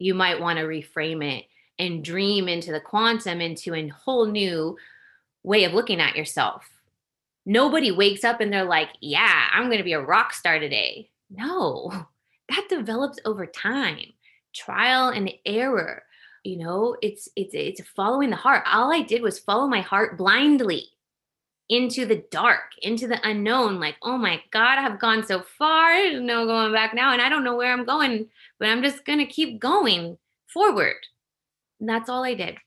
you 0.00 0.14
might 0.14 0.40
want 0.40 0.58
to 0.58 0.64
reframe 0.64 1.24
it 1.24 1.44
and 1.78 2.04
dream 2.04 2.48
into 2.48 2.72
the 2.72 2.80
quantum 2.80 3.40
into 3.40 3.74
a 3.74 3.88
whole 3.88 4.26
new 4.26 4.76
way 5.42 5.64
of 5.64 5.72
looking 5.72 6.00
at 6.00 6.16
yourself. 6.16 6.68
Nobody 7.46 7.92
wakes 7.92 8.24
up 8.24 8.40
and 8.40 8.52
they're 8.52 8.64
like, 8.64 8.90
yeah, 9.00 9.48
I'm 9.52 9.66
going 9.66 9.78
to 9.78 9.84
be 9.84 9.92
a 9.92 10.00
rock 10.00 10.32
star 10.32 10.58
today. 10.58 11.10
No, 11.30 11.92
that 12.48 12.66
develops 12.68 13.18
over 13.24 13.46
time, 13.46 14.06
trial 14.54 15.08
and 15.08 15.30
error. 15.46 16.02
You 16.44 16.56
know, 16.56 16.96
it's 17.02 17.28
it's 17.36 17.54
it's 17.54 17.82
following 17.90 18.30
the 18.30 18.36
heart. 18.36 18.64
All 18.66 18.92
I 18.92 19.02
did 19.02 19.20
was 19.20 19.38
follow 19.38 19.66
my 19.66 19.82
heart 19.82 20.16
blindly 20.16 20.88
into 21.70 22.04
the 22.04 22.24
dark, 22.32 22.72
into 22.82 23.06
the 23.06 23.26
unknown. 23.26 23.78
Like, 23.78 23.94
oh 24.02 24.18
my 24.18 24.42
God, 24.50 24.76
I 24.78 24.82
have 24.82 25.00
gone 25.00 25.24
so 25.24 25.40
far. 25.40 25.94
There's 25.94 26.20
no 26.20 26.44
going 26.44 26.72
back 26.72 26.92
now. 26.92 27.12
And 27.12 27.22
I 27.22 27.28
don't 27.28 27.44
know 27.44 27.56
where 27.56 27.72
I'm 27.72 27.86
going, 27.86 28.26
but 28.58 28.68
I'm 28.68 28.82
just 28.82 29.06
going 29.06 29.20
to 29.20 29.24
keep 29.24 29.60
going 29.60 30.18
forward. 30.48 30.96
And 31.78 31.88
that's 31.88 32.10
all 32.10 32.24
I 32.24 32.34
did. 32.34 32.58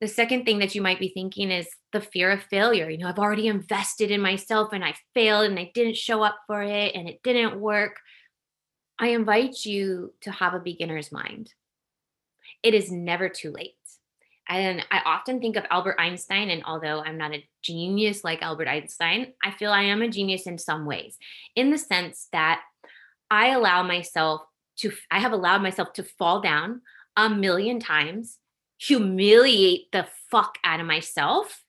The 0.00 0.06
second 0.06 0.44
thing 0.44 0.60
that 0.60 0.76
you 0.76 0.80
might 0.80 1.00
be 1.00 1.08
thinking 1.08 1.50
is 1.50 1.66
the 1.92 2.00
fear 2.00 2.30
of 2.30 2.44
failure. 2.44 2.88
You 2.88 2.98
know, 2.98 3.08
I've 3.08 3.18
already 3.18 3.48
invested 3.48 4.12
in 4.12 4.20
myself 4.20 4.72
and 4.72 4.84
I 4.84 4.94
failed 5.12 5.46
and 5.46 5.58
I 5.58 5.72
didn't 5.74 5.96
show 5.96 6.22
up 6.22 6.36
for 6.46 6.62
it 6.62 6.94
and 6.94 7.08
it 7.08 7.20
didn't 7.24 7.60
work. 7.60 7.96
I 9.00 9.08
invite 9.08 9.64
you 9.64 10.14
to 10.20 10.30
have 10.30 10.54
a 10.54 10.60
beginner's 10.60 11.10
mind. 11.10 11.52
It 12.62 12.74
is 12.74 12.92
never 12.92 13.28
too 13.28 13.50
late. 13.50 13.77
And 14.48 14.84
I 14.90 15.02
often 15.04 15.40
think 15.40 15.56
of 15.56 15.66
Albert 15.70 15.96
Einstein, 15.98 16.48
and 16.48 16.64
although 16.64 17.02
I'm 17.02 17.18
not 17.18 17.34
a 17.34 17.46
genius 17.62 18.24
like 18.24 18.40
Albert 18.40 18.68
Einstein, 18.68 19.34
I 19.44 19.50
feel 19.50 19.70
I 19.70 19.82
am 19.82 20.00
a 20.00 20.08
genius 20.08 20.46
in 20.46 20.56
some 20.56 20.86
ways, 20.86 21.18
in 21.54 21.70
the 21.70 21.76
sense 21.76 22.28
that 22.32 22.62
I 23.30 23.50
allow 23.50 23.82
myself 23.82 24.42
to, 24.78 24.92
I 25.10 25.18
have 25.18 25.32
allowed 25.32 25.60
myself 25.60 25.92
to 25.94 26.02
fall 26.02 26.40
down 26.40 26.80
a 27.14 27.28
million 27.28 27.78
times, 27.78 28.38
humiliate 28.78 29.92
the 29.92 30.06
fuck 30.30 30.56
out 30.64 30.80
of 30.80 30.86
myself, 30.86 31.62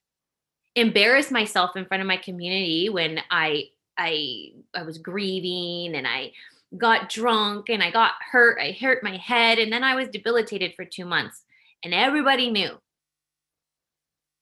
embarrass 0.74 1.30
myself 1.30 1.76
in 1.76 1.84
front 1.84 2.00
of 2.00 2.06
my 2.06 2.16
community 2.16 2.88
when 2.88 3.20
I, 3.30 3.64
I, 3.98 4.52
I 4.74 4.84
was 4.84 4.96
grieving 4.96 5.94
and 5.96 6.06
I 6.06 6.32
got 6.78 7.10
drunk 7.10 7.68
and 7.68 7.82
I 7.82 7.90
got 7.90 8.12
hurt. 8.30 8.58
I 8.58 8.70
hurt 8.80 9.02
my 9.02 9.16
head 9.16 9.58
and 9.58 9.70
then 9.70 9.84
I 9.84 9.96
was 9.96 10.08
debilitated 10.08 10.72
for 10.76 10.84
two 10.84 11.04
months 11.04 11.44
and 11.84 11.94
everybody 11.94 12.50
knew. 12.50 12.70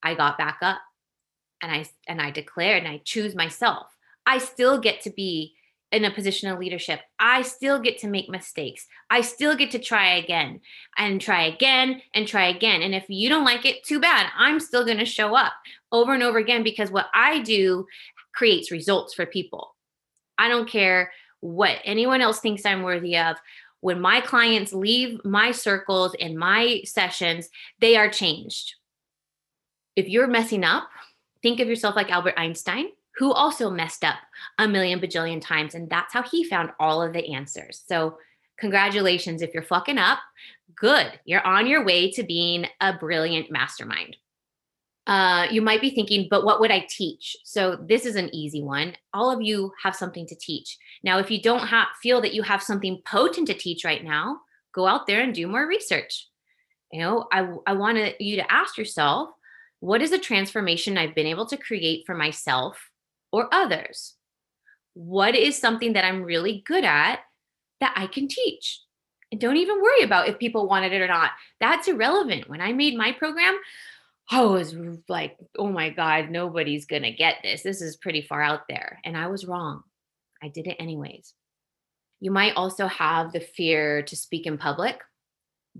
I 0.03 0.14
got 0.14 0.38
back 0.38 0.59
up 0.62 0.79
and 1.61 1.72
i 1.72 1.85
and 2.07 2.22
i 2.22 2.31
declared 2.31 2.85
and 2.85 2.92
i 2.92 3.01
choose 3.05 3.35
myself. 3.35 3.87
I 4.27 4.38
still 4.38 4.79
get 4.79 5.01
to 5.03 5.11
be 5.11 5.55
in 5.90 6.05
a 6.05 6.11
position 6.11 6.51
of 6.51 6.59
leadership. 6.59 7.01
I 7.18 7.42
still 7.42 7.81
get 7.81 7.98
to 8.01 8.09
make 8.09 8.29
mistakes. 8.29 8.87
I 9.09 9.22
still 9.22 9.57
get 9.57 9.70
to 9.70 9.79
try 9.79 10.16
again 10.16 10.61
and 10.98 11.18
try 11.20 11.44
again 11.44 12.03
and 12.12 12.29
try 12.29 12.48
again. 12.48 12.83
And 12.83 12.94
if 12.94 13.07
you 13.09 13.31
don't 13.31 13.44
like 13.44 13.64
it 13.64 13.85
too 13.85 13.98
bad. 13.98 14.27
I'm 14.37 14.61
still 14.61 14.85
going 14.85 14.98
to 14.98 15.07
show 15.07 15.35
up 15.35 15.55
over 15.90 16.12
and 16.12 16.22
over 16.22 16.38
again 16.38 16.62
because 16.62 16.90
what 16.90 17.07
i 17.14 17.40
do 17.40 17.87
creates 18.35 18.70
results 18.70 19.14
for 19.14 19.27
people. 19.27 19.74
I 20.37 20.48
don't 20.48 20.68
care 20.68 21.11
what 21.40 21.79
anyone 21.85 22.20
else 22.20 22.40
thinks 22.40 22.66
i'm 22.66 22.83
worthy 22.83 23.16
of 23.16 23.37
when 23.81 24.01
my 24.01 24.21
clients 24.21 24.73
leave 24.73 25.25
my 25.25 25.53
circles 25.53 26.14
and 26.21 26.37
my 26.37 26.83
sessions, 26.85 27.49
they 27.81 27.97
are 27.97 28.09
changed. 28.09 28.75
If 29.97 30.09
you're 30.09 30.27
messing 30.27 30.64
up, 30.64 30.88
think 31.43 31.61
of 31.61 31.69
yourself 31.69 31.97
like 31.97 32.11
Albert 32.11 32.35
Einstein, 32.37 32.87
who 33.17 33.33
also 33.33 33.71
messed 33.71 34.05
up 34.05 34.17
a 34.59 34.69
million 34.69 35.01
bajillion 35.01 35.41
times. 35.41 35.75
And 35.75 35.88
that's 35.88 36.12
how 36.12 36.23
he 36.23 36.45
found 36.45 36.71
all 36.79 37.03
of 37.03 37.12
the 37.12 37.35
answers. 37.35 37.83
So, 37.87 38.19
congratulations 38.59 39.41
if 39.41 39.55
you're 39.55 39.62
fucking 39.62 39.99
up. 39.99 40.19
Good. 40.75 41.19
You're 41.25 41.47
on 41.47 41.67
your 41.69 41.85
way 41.85 42.11
to 42.12 42.25
being 42.25 42.67
a 42.81 42.93
brilliant 42.93 43.51
mastermind. 43.51 44.17
Uh, 45.09 45.47
you 45.51 45.62
might 45.62 45.81
be 45.81 45.88
thinking, 45.88 46.29
but 46.31 46.44
what 46.44 46.61
would 46.61 46.71
I 46.71 46.87
teach? 46.87 47.35
So 47.42 47.77
this 47.88 48.05
is 48.05 48.14
an 48.14 48.29
easy 48.35 48.62
one. 48.62 48.94
All 49.14 49.31
of 49.31 49.40
you 49.40 49.73
have 49.83 49.97
something 49.97 50.27
to 50.27 50.35
teach. 50.37 50.77
Now, 51.03 51.18
if 51.18 51.31
you 51.31 51.40
don't 51.40 51.66
have, 51.66 51.88
feel 52.03 52.21
that 52.21 52.35
you 52.35 52.42
have 52.42 52.62
something 52.62 53.01
potent 53.07 53.47
to 53.49 53.55
teach 53.55 53.87
right 53.87 54.05
now, 54.05 54.40
go 54.75 54.87
out 54.87 55.07
there 55.07 55.23
and 55.23 55.35
do 55.35 55.47
more 55.49 55.66
research. 55.66 56.29
You 56.92 57.01
know, 57.01 57.27
I, 57.33 57.49
I 57.66 57.73
want 57.73 58.21
you 58.21 58.37
to 58.37 58.53
ask 58.53 58.77
yourself, 58.77 59.31
what 59.81 60.03
is 60.03 60.12
a 60.12 60.18
transformation 60.18 60.99
I've 60.99 61.14
been 61.14 61.27
able 61.27 61.47
to 61.47 61.57
create 61.57 62.05
for 62.05 62.14
myself 62.14 62.90
or 63.33 63.49
others? 63.51 64.14
What 64.92 65.35
is 65.35 65.59
something 65.59 65.94
that 65.94 66.05
I'm 66.05 66.23
really 66.23 66.62
good 66.66 66.85
at 66.85 67.21
that 67.81 67.94
I 67.97 68.09
can 68.09 68.29
teach? 68.29 68.83
And 69.31 69.40
don't 69.40 69.57
even 69.57 69.81
worry 69.81 70.03
about 70.03 70.29
if 70.29 70.38
people 70.38 70.68
wanted 70.68 70.92
it 70.92 71.01
or 71.01 71.09
not. 71.09 71.31
That's 71.61 71.88
irrelevant. 71.88 72.49
When 72.49 72.61
I 72.61 72.73
made 72.73 72.97
my 72.97 73.12
program, 73.12 73.59
I 74.31 74.43
was 74.43 74.75
like, 75.09 75.37
oh 75.59 75.69
my 75.69 75.91
God, 75.91 76.31
nobody's 76.31 76.87
going 76.87 77.03
to 77.03 77.12
get 77.12 77.37
this. 77.43 77.62
This 77.62 77.81
is 77.81 77.97
pretty 77.97 78.23
far 78.23 78.43
out 78.43 78.62
there. 78.69 79.01
And 79.05 79.17
I 79.17 79.29
was 79.29 79.47
wrong. 79.47 79.83
I 80.43 80.49
did 80.49 80.67
it 80.67 80.77
anyways. 80.79 81.33
You 82.21 82.31
might 82.31 82.55
also 82.55 82.87
have 82.88 83.33
the 83.33 83.41
fear 83.41 84.03
to 84.03 84.17
speak 84.17 84.47
in 84.47 84.59
public. 84.59 85.01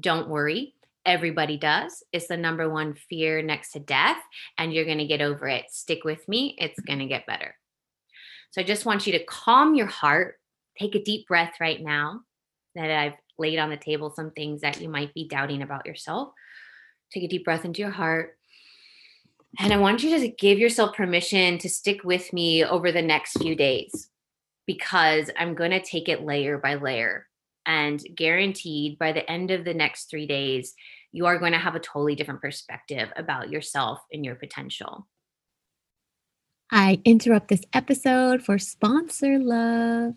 Don't 0.01 0.29
worry. 0.29 0.75
Everybody 1.05 1.57
does. 1.57 2.03
It's 2.13 2.29
the 2.29 2.37
number 2.37 2.71
one 2.71 2.95
fear 2.95 3.43
next 3.43 3.73
to 3.73 3.81
death, 3.81 4.19
and 4.57 4.73
you're 4.73 4.85
going 4.85 4.99
to 4.99 5.07
get 5.07 5.21
over 5.21 5.49
it. 5.49 5.65
Stick 5.71 6.05
with 6.05 6.27
me. 6.29 6.55
It's 6.59 6.81
going 6.81 6.99
to 7.01 7.07
get 7.07 7.27
better. 7.27 7.55
So 8.51 8.61
I 8.61 8.65
just 8.65 8.87
want 8.87 9.07
you 9.07 9.13
to 9.13 9.25
calm 9.25 9.75
your 9.75 9.87
heart. 9.87 10.37
Take 10.79 10.95
a 10.95 11.03
deep 11.03 11.27
breath 11.27 11.55
right 11.61 11.83
now 11.83 12.21
that 12.75 12.91
I've 12.91 13.15
laid 13.39 13.59
on 13.59 13.71
the 13.71 13.77
table 13.77 14.13
some 14.15 14.31
things 14.31 14.61
that 14.61 14.81
you 14.81 14.89
might 14.89 15.13
be 15.15 15.29
doubting 15.29 15.63
about 15.63 15.87
yourself. 15.87 16.31
Take 17.13 17.25
a 17.25 17.29
deep 17.29 17.45
breath 17.45 17.65
into 17.65 17.81
your 17.81 17.91
heart. 17.91 18.38
And 19.59 19.73
I 19.73 19.77
want 19.77 20.05
you 20.05 20.19
to 20.19 20.29
give 20.29 20.59
yourself 20.59 20.95
permission 20.95 21.59
to 21.59 21.69
stick 21.69 22.05
with 22.05 22.33
me 22.33 22.65
over 22.65 22.93
the 22.93 23.03
next 23.03 23.39
few 23.39 23.57
days 23.57 24.09
because 24.67 25.31
I'm 25.37 25.55
going 25.55 25.73
to 25.73 25.83
take 25.83 26.09
it 26.09 26.25
layer 26.25 26.59
by 26.59 26.77
layer. 26.77 27.27
And 27.67 28.01
guaranteed 28.15 28.99
by 28.99 29.13
the 29.13 29.29
end 29.29 29.51
of 29.51 29.65
the 29.65 29.75
next 29.75 30.09
three 30.09 30.27
days, 30.27 30.75
you 31.11 31.27
are 31.27 31.39
going 31.39 31.53
to 31.53 31.59
have 31.59 31.75
a 31.75 31.81
totally 31.81 32.15
different 32.15 32.41
perspective 32.41 33.11
about 33.17 33.51
yourself 33.51 33.99
and 34.13 34.25
your 34.25 34.37
potential. 34.37 35.07
I 36.71 37.01
interrupt 37.05 37.49
this 37.49 37.65
episode 37.73 38.43
for 38.43 38.59
sponsor 38.59 39.39
love. 39.39 40.15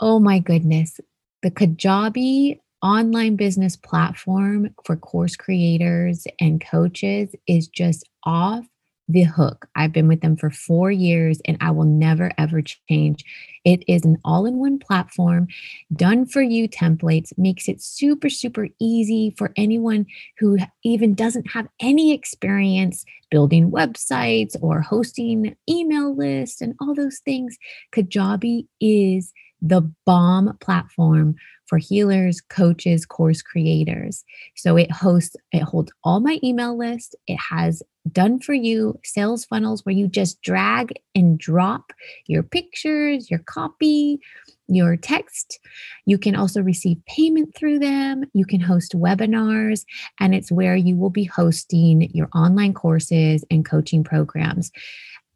Oh 0.00 0.18
my 0.20 0.38
goodness. 0.38 1.00
The 1.42 1.50
Kajabi 1.50 2.60
online 2.84 3.34
business 3.34 3.76
platform 3.76 4.68
for 4.84 4.94
course 4.94 5.36
creators 5.36 6.26
and 6.38 6.64
coaches 6.64 7.34
is 7.48 7.66
just 7.66 8.08
off 8.24 8.66
the 9.08 9.22
hook. 9.22 9.66
I've 9.74 9.92
been 9.92 10.08
with 10.08 10.20
them 10.20 10.36
for 10.36 10.50
four 10.50 10.90
years 10.90 11.40
and 11.46 11.58
I 11.60 11.70
will 11.70 11.84
never 11.84 12.30
ever 12.38 12.62
change. 12.62 13.24
It 13.64 13.84
is 13.88 14.04
an 14.04 14.18
all 14.24 14.46
in 14.46 14.58
one 14.58 14.78
platform, 14.78 15.48
done 15.94 16.26
for 16.26 16.42
you 16.42 16.68
templates, 16.68 17.36
makes 17.36 17.68
it 17.68 17.82
super, 17.82 18.30
super 18.30 18.68
easy 18.80 19.34
for 19.36 19.52
anyone 19.56 20.06
who 20.38 20.58
even 20.84 21.14
doesn't 21.14 21.50
have 21.50 21.68
any 21.80 22.12
experience 22.12 23.04
building 23.30 23.70
websites 23.70 24.56
or 24.60 24.80
hosting 24.80 25.56
email 25.68 26.14
lists 26.14 26.60
and 26.60 26.74
all 26.80 26.94
those 26.94 27.20
things. 27.24 27.56
Kajabi 27.94 28.66
is 28.80 29.32
the 29.64 29.80
bomb 30.04 30.56
platform 30.60 31.34
for 31.66 31.78
healers, 31.78 32.42
coaches, 32.42 33.06
course 33.06 33.40
creators. 33.40 34.22
So 34.54 34.76
it 34.76 34.92
hosts, 34.92 35.34
it 35.52 35.62
holds 35.62 35.90
all 36.04 36.20
my 36.20 36.38
email 36.44 36.76
list. 36.76 37.16
It 37.26 37.38
has 37.50 37.82
done 38.12 38.38
for 38.38 38.52
you 38.52 39.00
sales 39.02 39.46
funnels 39.46 39.84
where 39.84 39.94
you 39.94 40.06
just 40.06 40.42
drag 40.42 40.92
and 41.14 41.38
drop 41.38 41.94
your 42.26 42.42
pictures, 42.42 43.30
your 43.30 43.40
copy, 43.40 44.20
your 44.68 44.96
text. 44.96 45.58
You 46.04 46.18
can 46.18 46.36
also 46.36 46.60
receive 46.60 46.98
payment 47.06 47.54
through 47.56 47.78
them. 47.78 48.24
You 48.34 48.44
can 48.44 48.60
host 48.60 48.92
webinars, 48.92 49.84
and 50.20 50.34
it's 50.34 50.52
where 50.52 50.76
you 50.76 50.96
will 50.96 51.10
be 51.10 51.24
hosting 51.24 52.10
your 52.12 52.28
online 52.34 52.74
courses 52.74 53.44
and 53.50 53.64
coaching 53.64 54.04
programs. 54.04 54.70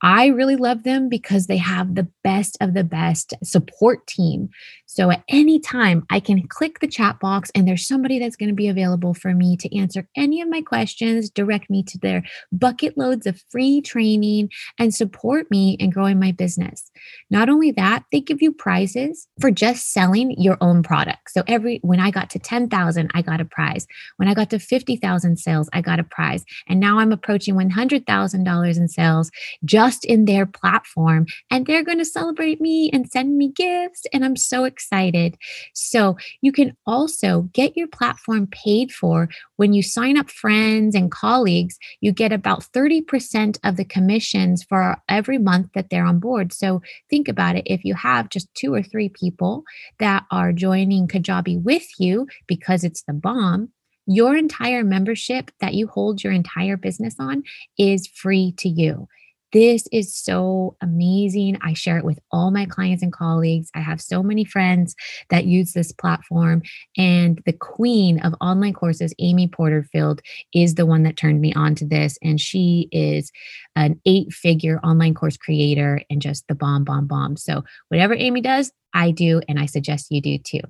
I 0.03 0.27
really 0.27 0.57
love 0.57 0.85
them 0.85 1.09
because 1.09 1.47
they 1.47 1.57
have 1.57 1.95
the 1.95 2.09
best 2.23 2.57
of 2.61 2.75
the 2.75 2.85
best 2.85 3.35
support 3.43 4.07
team. 4.07 4.51
So 4.87 5.11
at 5.11 5.23
any 5.29 5.59
time, 5.59 6.07
I 6.11 6.21
can 6.21 6.47
click 6.49 6.81
the 6.81 6.87
chat 6.87 7.21
box 7.21 7.51
and 7.55 7.67
there's 7.67 7.87
somebody 7.87 8.19
that's 8.19 8.37
going 8.37 8.49
to 8.49 8.55
be 8.55 8.69
available 8.69 9.15
for 9.15 9.35
me 9.35 9.57
to 9.57 9.77
answer 9.77 10.09
any 10.17 10.41
of 10.41 10.49
my 10.49 10.63
questions, 10.63 11.31
direct 11.31 11.69
me 11.69 11.83
to 11.85 11.99
their 11.99 12.23
bucket 12.53 12.97
loads 12.97 13.27
of 13.27 13.43
free 13.51 13.81
training, 13.81 14.51
and 14.79 14.95
support 14.95 15.51
me 15.51 15.73
in 15.75 15.91
growing 15.91 16.19
my 16.19 16.33
business. 16.33 16.91
Not 17.31 17.49
only 17.49 17.71
that, 17.73 18.05
they 18.13 18.21
give 18.21 18.41
you 18.41 18.53
prizes 18.53 19.29
for 19.41 19.51
just 19.51 19.93
selling 19.93 20.33
your 20.41 20.57
own 20.61 20.83
product. 20.83 21.31
So 21.31 21.43
every 21.47 21.81
when 21.83 22.01
I 22.01 22.11
got 22.11 22.31
to 22.31 22.39
10,000, 22.39 23.11
I 23.15 23.23
got 23.23 23.41
a 23.41 23.45
prize. 23.45 23.87
When 24.17 24.29
I 24.29 24.35
got 24.35 24.51
to 24.51 24.59
50,000 24.59 25.39
sales, 25.39 25.69
I 25.73 25.81
got 25.81 25.99
a 25.99 26.05
prize. 26.05 26.45
And 26.69 26.81
now 26.81 26.99
I'm 26.99 27.13
approaching 27.13 27.55
$100,000 27.55 28.77
in 28.77 28.89
sales 28.89 29.31
just 29.65 29.88
in 30.05 30.24
their 30.24 30.46
platform. 30.46 31.27
And 31.51 31.66
they're 31.66 31.85
going 31.85 31.98
to 31.98 32.05
celebrate 32.05 32.61
me 32.61 32.90
and 32.92 33.11
send 33.11 33.37
me 33.37 33.53
gifts. 33.53 34.05
And 34.12 34.24
I'm 34.24 34.37
so 34.37 34.64
excited. 34.64 35.37
So 35.74 36.16
you 36.40 36.53
can 36.53 36.77
also 36.87 37.42
get 37.53 37.77
your 37.77 37.88
platform 37.88 38.46
paid 38.46 38.92
for 38.92 39.29
when 39.57 39.72
you 39.72 39.83
sign 39.83 40.16
up 40.16 40.31
friends 40.31 40.94
and 40.94 41.11
colleagues. 41.11 41.79
You 42.01 42.12
get 42.12 42.33
about 42.33 42.64
30% 42.74 43.59
of 43.64 43.77
the 43.77 43.85
commissions 43.85 44.64
for 44.64 44.96
every 45.09 45.38
month 45.38 45.70
that 45.74 45.90
they're 45.90 46.05
on 46.05 46.18
board. 46.18 46.53
So 46.53 46.83
think 47.11 47.29
about 47.29 47.57
it. 47.57 47.64
If 47.66 47.85
you 47.85 47.94
have 47.94 48.29
just 48.29 48.53
two 48.55 48.74
or 48.74 48.83
three 48.83 49.09
people 49.09 49.64
that 49.98 50.24
are 50.31 50.53
joining 50.53 51.09
Kajabi 51.09 51.62
with 51.62 51.87
you 51.98 52.27
because 52.46 52.85
it's 52.85 53.03
the 53.03 53.12
bomb, 53.12 53.70
your 54.07 54.37
entire 54.37 54.83
membership 54.85 55.51
that 55.61 55.74
you 55.74 55.87
hold 55.87 56.24
your 56.24 56.33
entire 56.33 56.79
business 56.79 57.14
on 57.18 57.42
is 57.79 58.07
free 58.07 58.53
to 58.57 58.68
you. 58.68 59.07
This 59.53 59.87
is 59.93 60.15
so 60.15 60.77
amazing. 60.83 61.59
I 61.63 61.73
share 61.73 61.97
it 61.97 62.05
with 62.05 62.19
all 62.31 62.51
my 62.51 62.67
clients 62.67 63.03
and 63.03 63.13
colleagues. 63.13 63.71
I 63.75 63.81
have 63.81 64.01
so 64.01 64.23
many 64.23 64.45
friends 64.45 64.95
that 65.31 65.47
use 65.47 65.73
this 65.73 65.91
platform. 65.91 66.63
And 66.99 67.41
the 67.47 67.55
queen 67.55 68.21
of 68.21 68.35
online 68.41 68.75
courses, 68.75 69.15
Amy 69.19 69.49
Porterfield, 69.49 70.21
is 70.53 70.75
the 70.75 70.87
one 70.87 71.03
that 71.05 71.17
turned 71.17 71.41
me 71.41 71.55
on 71.55 71.75
to 71.77 71.87
this. 71.87 72.19
And 72.23 72.39
she 72.39 72.89
is 72.93 73.33
an 73.75 74.01
eight 74.05 74.33
figure 74.33 74.81
online 74.85 75.15
course 75.15 75.39
creator 75.39 76.03
and 76.11 76.21
just 76.21 76.47
the 76.49 76.55
bomb, 76.55 76.85
bomb, 76.85 77.07
bomb. 77.07 77.37
So, 77.37 77.65
whatever 77.89 78.15
Amy 78.15 78.43
does, 78.43 78.71
I 78.93 79.13
do. 79.13 79.41
And 79.49 79.59
I 79.59 79.65
suggest 79.65 80.11
you 80.11 80.21
do 80.21 80.39
too. 80.39 80.61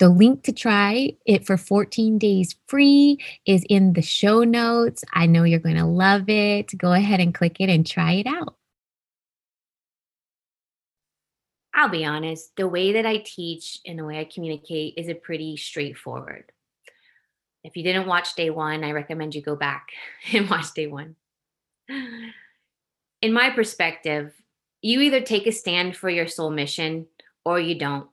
The 0.00 0.08
link 0.08 0.42
to 0.44 0.52
try 0.52 1.12
it 1.24 1.46
for 1.46 1.56
14 1.56 2.18
days 2.18 2.56
free 2.66 3.18
is 3.46 3.64
in 3.68 3.92
the 3.92 4.02
show 4.02 4.42
notes. 4.42 5.04
I 5.12 5.26
know 5.26 5.44
you're 5.44 5.60
going 5.60 5.76
to 5.76 5.86
love 5.86 6.28
it. 6.28 6.76
Go 6.76 6.92
ahead 6.92 7.20
and 7.20 7.34
click 7.34 7.56
it 7.60 7.70
and 7.70 7.86
try 7.86 8.12
it 8.12 8.26
out. 8.26 8.56
I'll 11.74 11.88
be 11.88 12.04
honest, 12.04 12.54
the 12.56 12.68
way 12.68 12.92
that 12.92 13.06
I 13.06 13.18
teach 13.18 13.80
and 13.84 13.98
the 13.98 14.04
way 14.04 14.20
I 14.20 14.24
communicate 14.24 14.94
is 14.96 15.08
a 15.08 15.14
pretty 15.14 15.56
straightforward. 15.56 16.50
If 17.64 17.76
you 17.76 17.82
didn't 17.82 18.06
watch 18.06 18.34
day 18.34 18.50
one, 18.50 18.84
I 18.84 18.92
recommend 18.92 19.34
you 19.34 19.42
go 19.42 19.56
back 19.56 19.88
and 20.32 20.48
watch 20.48 20.72
day 20.74 20.86
one. 20.86 21.16
In 21.88 23.32
my 23.32 23.50
perspective, 23.50 24.32
you 24.82 25.00
either 25.00 25.20
take 25.20 25.46
a 25.46 25.52
stand 25.52 25.96
for 25.96 26.10
your 26.10 26.26
soul 26.26 26.50
mission 26.50 27.06
or 27.44 27.58
you 27.58 27.74
don't. 27.78 28.08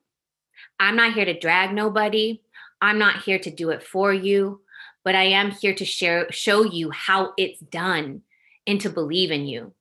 I'm 0.82 0.96
not 0.96 1.14
here 1.14 1.26
to 1.26 1.40
drag 1.40 1.74
nobody. 1.74 2.42
I'm 2.82 2.98
not 2.98 3.22
here 3.22 3.38
to 3.38 3.52
do 3.52 3.70
it 3.70 3.84
for 3.84 4.12
you, 4.12 4.62
but 5.06 5.14
I 5.14 5.26
am 5.26 5.52
here 5.52 5.76
to 5.76 5.86
share 5.86 6.26
show 6.32 6.66
you 6.66 6.90
how 6.90 7.34
it's 7.38 7.60
done 7.60 8.24
and 8.66 8.82
to 8.82 8.90
believe 8.90 9.30
in 9.30 9.46
you. 9.46 9.74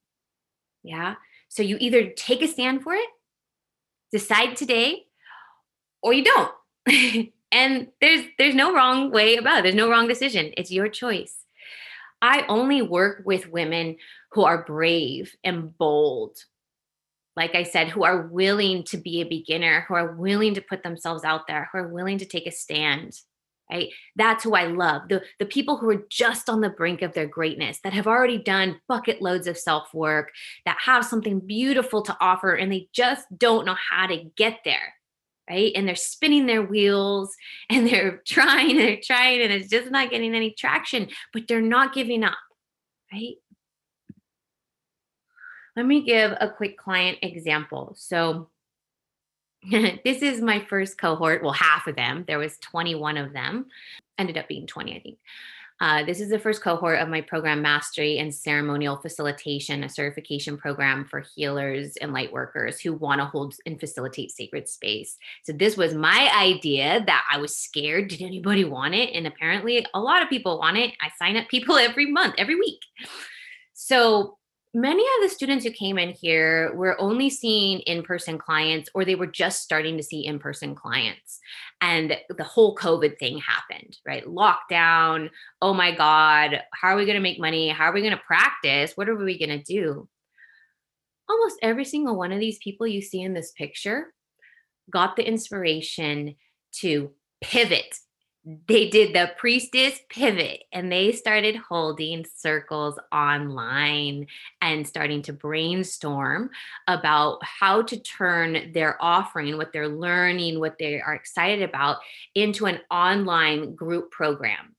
Yeah? 0.83 1.15
So 1.49 1.63
you 1.63 1.79
either 1.81 2.11
take 2.11 2.43
a 2.43 2.49
stand 2.49 2.83
for 2.83 2.93
it, 2.93 3.09
decide 4.13 4.57
today, 4.57 5.07
or 6.03 6.13
you 6.13 6.23
don't. 6.23 6.53
and 7.51 7.89
there's 8.03 8.27
there's 8.37 8.55
no 8.55 8.75
wrong 8.75 9.11
way 9.11 9.37
about 9.37 9.61
it. 9.61 9.63
There's 9.63 9.75
no 9.75 9.89
wrong 9.89 10.07
decision. 10.07 10.53
It's 10.59 10.71
your 10.71 10.89
choice. 10.89 11.35
I 12.21 12.45
only 12.47 12.83
work 12.83 13.23
with 13.25 13.51
women 13.51 13.97
who 14.33 14.45
are 14.45 14.65
brave 14.65 15.35
and 15.43 15.77
bold 15.79 16.37
like 17.41 17.55
I 17.55 17.63
said, 17.63 17.89
who 17.89 18.05
are 18.05 18.27
willing 18.27 18.85
to 18.85 18.99
be 18.99 19.23
a 19.23 19.25
beginner, 19.25 19.87
who 19.89 19.95
are 19.95 20.15
willing 20.15 20.53
to 20.55 20.61
put 20.61 20.83
themselves 20.83 21.25
out 21.25 21.47
there, 21.47 21.71
who 21.73 21.79
are 21.79 21.89
willing 21.89 22.19
to 22.19 22.27
take 22.27 22.47
a 22.47 22.51
stand. 22.53 23.15
Right? 23.73 23.89
That's 24.15 24.45
who 24.45 24.55
I 24.55 24.67
love. 24.67 25.09
The, 25.09 25.23
the 25.39 25.47
people 25.47 25.79
who 25.79 25.89
are 25.89 26.05
just 26.11 26.51
on 26.51 26.61
the 26.61 26.69
brink 26.69 27.01
of 27.01 27.15
their 27.15 27.27
greatness, 27.27 27.79
that 27.83 27.95
have 27.95 28.07
already 28.07 28.37
done 28.37 28.79
bucket 28.89 29.23
loads 29.23 29.47
of 29.47 29.57
self 29.57 29.95
work, 29.95 30.33
that 30.67 30.77
have 30.85 31.07
something 31.07 31.41
beautiful 31.41 32.03
to 32.03 32.17
offer, 32.21 32.53
and 32.55 32.71
they 32.71 32.89
just 32.93 33.27
don't 33.39 33.65
know 33.65 33.77
how 33.91 34.07
to 34.07 34.25
get 34.37 34.59
there. 34.67 34.93
Right. 35.49 35.73
And 35.75 35.89
they're 35.89 35.97
spinning 35.97 36.45
their 36.45 36.63
wheels 36.63 37.35
and 37.71 37.87
they're 37.87 38.23
trying 38.27 38.73
and 38.73 38.81
they're 38.81 39.01
trying, 39.03 39.41
and 39.41 39.51
it's 39.51 39.71
just 39.71 39.91
not 39.91 40.11
getting 40.11 40.35
any 40.35 40.51
traction, 40.51 41.09
but 41.33 41.49
they're 41.49 41.63
not 41.63 41.95
giving 41.95 42.23
up. 42.23 42.37
Right. 43.11 43.37
Let 45.77 45.87
me 45.87 46.03
give 46.03 46.33
a 46.41 46.49
quick 46.49 46.79
client 46.79 47.19
example. 47.23 47.95
So, 47.97 48.49
this 49.71 50.23
is 50.23 50.41
my 50.41 50.61
first 50.61 50.99
cohort. 50.99 51.43
Well, 51.43 51.53
half 51.53 51.87
of 51.87 51.97
them. 51.97 52.25
There 52.27 52.39
was 52.39 52.59
21 52.59 53.17
of 53.17 53.33
them. 53.33 53.67
Ended 54.19 54.39
up 54.39 54.49
being 54.49 54.67
20, 54.67 54.97
I 54.97 55.01
think. 55.01 55.19
Uh, 55.83 56.05
this 56.05 56.21
is 56.21 56.29
the 56.29 56.39
first 56.39 56.61
cohort 56.61 57.01
of 57.01 57.09
my 57.09 57.23
program, 57.23 57.63
Mastery 57.63 58.19
and 58.19 58.35
Ceremonial 58.35 58.99
Facilitation, 58.99 59.83
a 59.83 59.89
certification 59.89 60.59
program 60.59 61.07
for 61.07 61.21
healers 61.35 61.97
and 61.97 62.13
light 62.13 62.31
workers 62.31 62.79
who 62.79 62.93
want 62.93 63.19
to 63.19 63.25
hold 63.25 63.55
and 63.65 63.81
facilitate 63.81 64.31
sacred 64.31 64.69
space. 64.69 65.17
So, 65.43 65.55
this 65.55 65.79
was 65.79 65.95
my 65.95 66.31
idea 66.39 67.03
that 67.07 67.25
I 67.33 67.39
was 67.39 67.57
scared. 67.57 68.09
Did 68.09 68.21
anybody 68.21 68.65
want 68.65 68.95
it? 68.95 69.15
And 69.15 69.27
apparently, 69.27 69.87
a 69.95 70.01
lot 70.01 70.23
of 70.23 70.29
people 70.29 70.59
want 70.59 70.77
it. 70.77 70.93
I 71.01 71.09
sign 71.19 71.39
up 71.39 71.49
people 71.49 71.77
every 71.79 72.11
month, 72.11 72.35
every 72.37 72.57
week. 72.57 72.81
So, 73.73 74.37
many 74.73 75.03
of 75.03 75.23
the 75.23 75.35
students 75.35 75.65
who 75.65 75.71
came 75.73 75.99
in 75.99 76.11
here 76.11 76.73
were 76.75 77.01
only 77.01 77.29
seeing 77.29 77.81
in-person 77.81 78.39
clients 78.39 78.89
or 78.95 79.05
they 79.05 79.17
were 79.17 79.27
just 79.27 79.63
starting 79.63 79.97
to 79.97 80.03
see 80.03 80.25
in-person 80.25 80.75
clients. 80.75 81.41
And 81.81 82.17
the 82.29 82.45
whole 82.45 82.77
covid 82.77 83.19
thing 83.19 83.39
happened 83.39 83.97
right? 84.07 84.25
Lockdown 84.25 85.31
oh 85.61 85.75
my 85.75 85.95
god 85.95 86.63
how 86.73 86.89
are 86.89 86.97
we 86.97 87.05
going 87.05 87.17
to 87.17 87.23
make 87.23 87.41
money? 87.41 87.69
How 87.69 87.87
are 87.87 87.93
we 87.93 88.03
going 88.03 88.13
to 88.13 88.23
practice? 88.27 88.93
What 88.95 89.09
are 89.09 89.17
we 89.17 89.39
going 89.39 89.59
to 89.59 89.63
do? 89.63 90.09
Almost 91.29 91.59
every 91.63 91.85
single 91.85 92.17
one 92.17 92.33
of 92.33 92.41
these 92.41 92.59
people 92.59 92.87
you 92.87 93.03
see 93.03 93.23
in 93.23 93.35
this 93.35 93.53
picture 93.53 94.13
got 94.91 95.17
the 95.17 95.27
inspiration 95.27 96.37
to 96.81 97.11
pivot 97.41 97.97
they 98.45 98.89
did 98.89 99.15
the 99.15 99.31
priestess 99.37 100.01
pivot 100.09 100.63
and 100.73 100.91
they 100.91 101.13
started 101.13 101.57
holding 101.57 102.25
circles 102.37 102.99
online 103.13 104.27
and 104.63 104.87
starting 104.87 105.21
to 105.23 105.33
brainstorm 105.33 106.51
about 106.89 107.39
how 107.45 107.83
to 107.83 107.99
turn 108.01 108.73
their 108.73 108.97
offering, 109.01 109.59
what 109.59 109.73
they're 109.73 109.89
learning, 109.89 110.59
what 110.59 110.79
they 110.79 111.01
are 111.01 111.15
excited 111.15 111.69
about 111.69 111.99
into 112.35 112.65
an 112.65 112.81
online 112.91 113.75
group 113.75 114.11
program. 114.11 114.75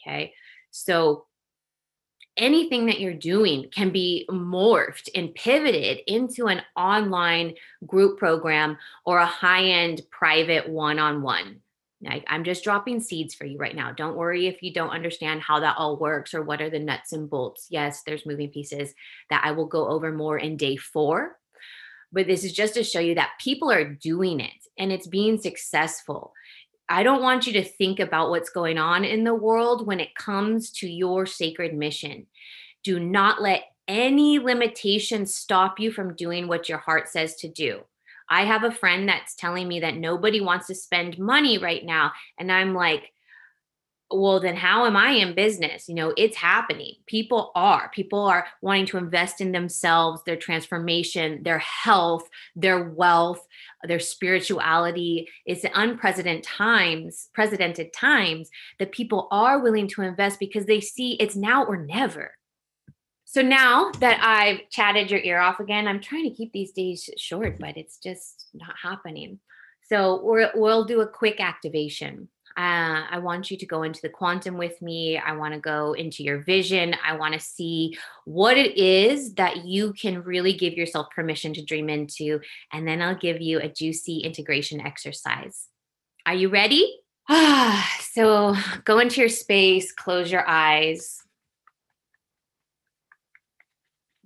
Okay. 0.00 0.32
So 0.70 1.26
anything 2.36 2.86
that 2.86 3.00
you're 3.00 3.12
doing 3.12 3.70
can 3.72 3.90
be 3.90 4.24
morphed 4.30 5.08
and 5.16 5.34
pivoted 5.34 5.98
into 6.06 6.46
an 6.46 6.62
online 6.76 7.54
group 7.86 8.18
program 8.18 8.78
or 9.04 9.18
a 9.18 9.26
high 9.26 9.64
end 9.64 10.02
private 10.10 10.68
one 10.68 11.00
on 11.00 11.22
one 11.22 11.60
like 12.04 12.24
I'm 12.28 12.44
just 12.44 12.64
dropping 12.64 13.00
seeds 13.00 13.34
for 13.34 13.44
you 13.44 13.58
right 13.58 13.74
now. 13.74 13.92
Don't 13.92 14.16
worry 14.16 14.46
if 14.46 14.62
you 14.62 14.72
don't 14.72 14.90
understand 14.90 15.42
how 15.42 15.60
that 15.60 15.76
all 15.78 15.98
works 15.98 16.34
or 16.34 16.42
what 16.42 16.60
are 16.60 16.70
the 16.70 16.78
nuts 16.78 17.12
and 17.12 17.28
bolts. 17.28 17.66
Yes, 17.70 18.02
there's 18.02 18.26
moving 18.26 18.50
pieces 18.50 18.94
that 19.30 19.42
I 19.44 19.52
will 19.52 19.66
go 19.66 19.88
over 19.88 20.12
more 20.12 20.38
in 20.38 20.56
day 20.56 20.76
four. 20.76 21.38
But 22.12 22.26
this 22.26 22.44
is 22.44 22.52
just 22.52 22.74
to 22.74 22.84
show 22.84 23.00
you 23.00 23.16
that 23.16 23.32
people 23.40 23.70
are 23.70 23.84
doing 23.84 24.40
it 24.40 24.52
and 24.78 24.92
it's 24.92 25.06
being 25.06 25.38
successful. 25.38 26.32
I 26.88 27.02
don't 27.02 27.22
want 27.22 27.46
you 27.46 27.54
to 27.54 27.64
think 27.64 27.98
about 27.98 28.30
what's 28.30 28.50
going 28.50 28.78
on 28.78 29.04
in 29.04 29.24
the 29.24 29.34
world 29.34 29.86
when 29.86 30.00
it 30.00 30.14
comes 30.14 30.70
to 30.72 30.88
your 30.88 31.26
sacred 31.26 31.74
mission. 31.74 32.26
Do 32.82 33.00
not 33.00 33.40
let 33.40 33.64
any 33.88 34.38
limitations 34.38 35.34
stop 35.34 35.80
you 35.80 35.90
from 35.90 36.14
doing 36.14 36.46
what 36.46 36.68
your 36.68 36.78
heart 36.78 37.08
says 37.08 37.36
to 37.36 37.48
do. 37.48 37.80
I 38.28 38.44
have 38.44 38.64
a 38.64 38.70
friend 38.70 39.08
that's 39.08 39.34
telling 39.34 39.68
me 39.68 39.80
that 39.80 39.96
nobody 39.96 40.40
wants 40.40 40.66
to 40.68 40.74
spend 40.74 41.18
money 41.18 41.58
right 41.58 41.84
now. 41.84 42.12
And 42.38 42.50
I'm 42.50 42.74
like, 42.74 43.10
well, 44.10 44.38
then 44.38 44.54
how 44.56 44.86
am 44.86 44.96
I 44.96 45.10
in 45.10 45.34
business? 45.34 45.88
You 45.88 45.94
know, 45.94 46.12
it's 46.16 46.36
happening. 46.36 46.94
People 47.06 47.50
are. 47.54 47.90
People 47.92 48.20
are 48.20 48.46
wanting 48.60 48.86
to 48.86 48.98
invest 48.98 49.40
in 49.40 49.52
themselves, 49.52 50.22
their 50.24 50.36
transformation, 50.36 51.42
their 51.42 51.58
health, 51.58 52.28
their 52.54 52.90
wealth, 52.90 53.46
their 53.82 53.98
spirituality. 53.98 55.28
It's 55.46 55.64
unprecedented 55.74 56.44
times, 56.44 57.28
precedented 57.32 57.92
times 57.92 58.50
that 58.78 58.92
people 58.92 59.26
are 59.30 59.58
willing 59.58 59.88
to 59.88 60.02
invest 60.02 60.38
because 60.38 60.66
they 60.66 60.80
see 60.80 61.14
it's 61.14 61.36
now 61.36 61.64
or 61.64 61.76
never. 61.76 62.34
So 63.34 63.42
now 63.42 63.90
that 63.98 64.20
I've 64.22 64.70
chatted 64.70 65.10
your 65.10 65.18
ear 65.18 65.40
off 65.40 65.58
again, 65.58 65.88
I'm 65.88 66.00
trying 66.00 66.22
to 66.22 66.36
keep 66.36 66.52
these 66.52 66.70
days 66.70 67.10
short, 67.16 67.58
but 67.58 67.76
it's 67.76 67.98
just 67.98 68.46
not 68.54 68.76
happening. 68.80 69.40
So 69.88 70.22
we 70.24 70.46
will 70.54 70.84
do 70.84 71.00
a 71.00 71.08
quick 71.08 71.40
activation. 71.40 72.28
Uh, 72.56 73.02
I 73.10 73.18
want 73.18 73.50
you 73.50 73.56
to 73.56 73.66
go 73.66 73.82
into 73.82 74.00
the 74.02 74.08
quantum 74.08 74.56
with 74.56 74.80
me. 74.80 75.18
I 75.18 75.32
want 75.32 75.52
to 75.52 75.58
go 75.58 75.94
into 75.94 76.22
your 76.22 76.44
vision. 76.44 76.94
I 77.04 77.16
want 77.16 77.34
to 77.34 77.40
see 77.40 77.98
what 78.24 78.56
it 78.56 78.76
is 78.76 79.34
that 79.34 79.64
you 79.64 79.94
can 79.94 80.22
really 80.22 80.52
give 80.52 80.74
yourself 80.74 81.08
permission 81.10 81.52
to 81.54 81.64
dream 81.64 81.88
into. 81.88 82.38
And 82.72 82.86
then 82.86 83.02
I'll 83.02 83.16
give 83.16 83.40
you 83.40 83.58
a 83.58 83.68
juicy 83.68 84.18
integration 84.18 84.80
exercise. 84.80 85.66
Are 86.24 86.34
you 86.34 86.50
ready? 86.50 87.00
So 88.14 88.54
go 88.84 89.00
into 89.00 89.18
your 89.18 89.28
space, 89.28 89.90
close 89.90 90.30
your 90.30 90.46
eyes. 90.46 91.23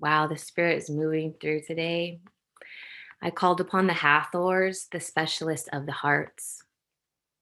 Wow, 0.01 0.27
the 0.27 0.37
spirit 0.37 0.79
is 0.79 0.91
moving 0.91 1.35
through 1.41 1.63
today. 1.63 2.21
I 3.21 3.31
called 3.31 3.61
upon 3.61 3.87
the 3.87 3.95
Hathors, 3.95 4.87
the 4.93 5.01
specialist 5.01 5.69
of 5.73 5.87
the 5.87 5.93
hearts, 5.93 6.63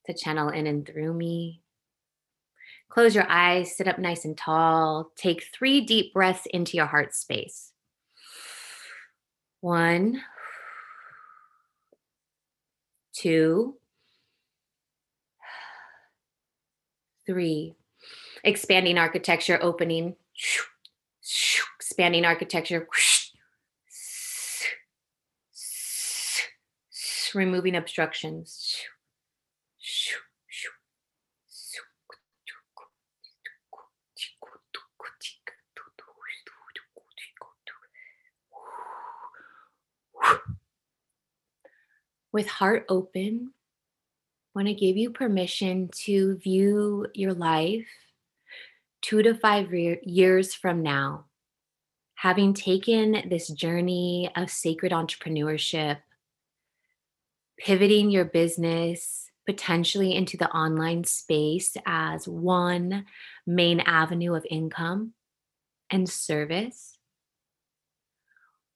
to 0.07 0.15
channel 0.15 0.49
in 0.49 0.67
and 0.67 0.87
through 0.87 1.13
me. 1.13 1.61
Close 2.89 3.15
your 3.15 3.29
eyes, 3.29 3.77
sit 3.77 3.89
up 3.89 3.99
nice 3.99 4.25
and 4.25 4.39
tall. 4.39 5.11
Take 5.17 5.49
three 5.53 5.83
deep 5.83 6.15
breaths 6.15 6.47
into 6.47 6.77
your 6.77 6.87
heart 6.87 7.15
space. 7.15 7.73
One, 9.61 10.23
two, 13.13 13.75
three. 17.27 17.75
Expanding 18.45 18.97
architecture, 18.97 19.59
opening 19.61 20.15
expanding 21.97 22.27
architecture, 22.27 22.87
removing 27.35 27.75
obstructions. 27.75 28.77
With 42.31 42.47
heart 42.47 42.85
open, 42.91 43.55
want 44.55 44.69
to 44.69 44.75
give 44.75 44.99
you 44.99 45.09
permission 45.09 45.89
to 46.05 46.37
view 46.37 47.07
your 47.15 47.33
life 47.33 47.87
two 49.01 49.23
to 49.23 49.35
five 49.35 49.73
years 49.73 50.53
from 50.53 50.83
now 50.83 51.25
having 52.27 52.53
taken 52.53 53.23
this 53.31 53.47
journey 53.47 54.29
of 54.35 54.51
sacred 54.51 54.91
entrepreneurship, 54.91 55.99
pivoting 57.57 58.11
your 58.11 58.25
business 58.25 59.31
potentially 59.47 60.13
into 60.13 60.37
the 60.37 60.51
online 60.51 61.05
space 61.05 61.77
as 61.87 62.27
one 62.27 63.07
main 63.47 63.79
avenue 63.79 64.35
of 64.35 64.45
income 64.51 65.13
and 65.89 66.09
service, 66.09 66.99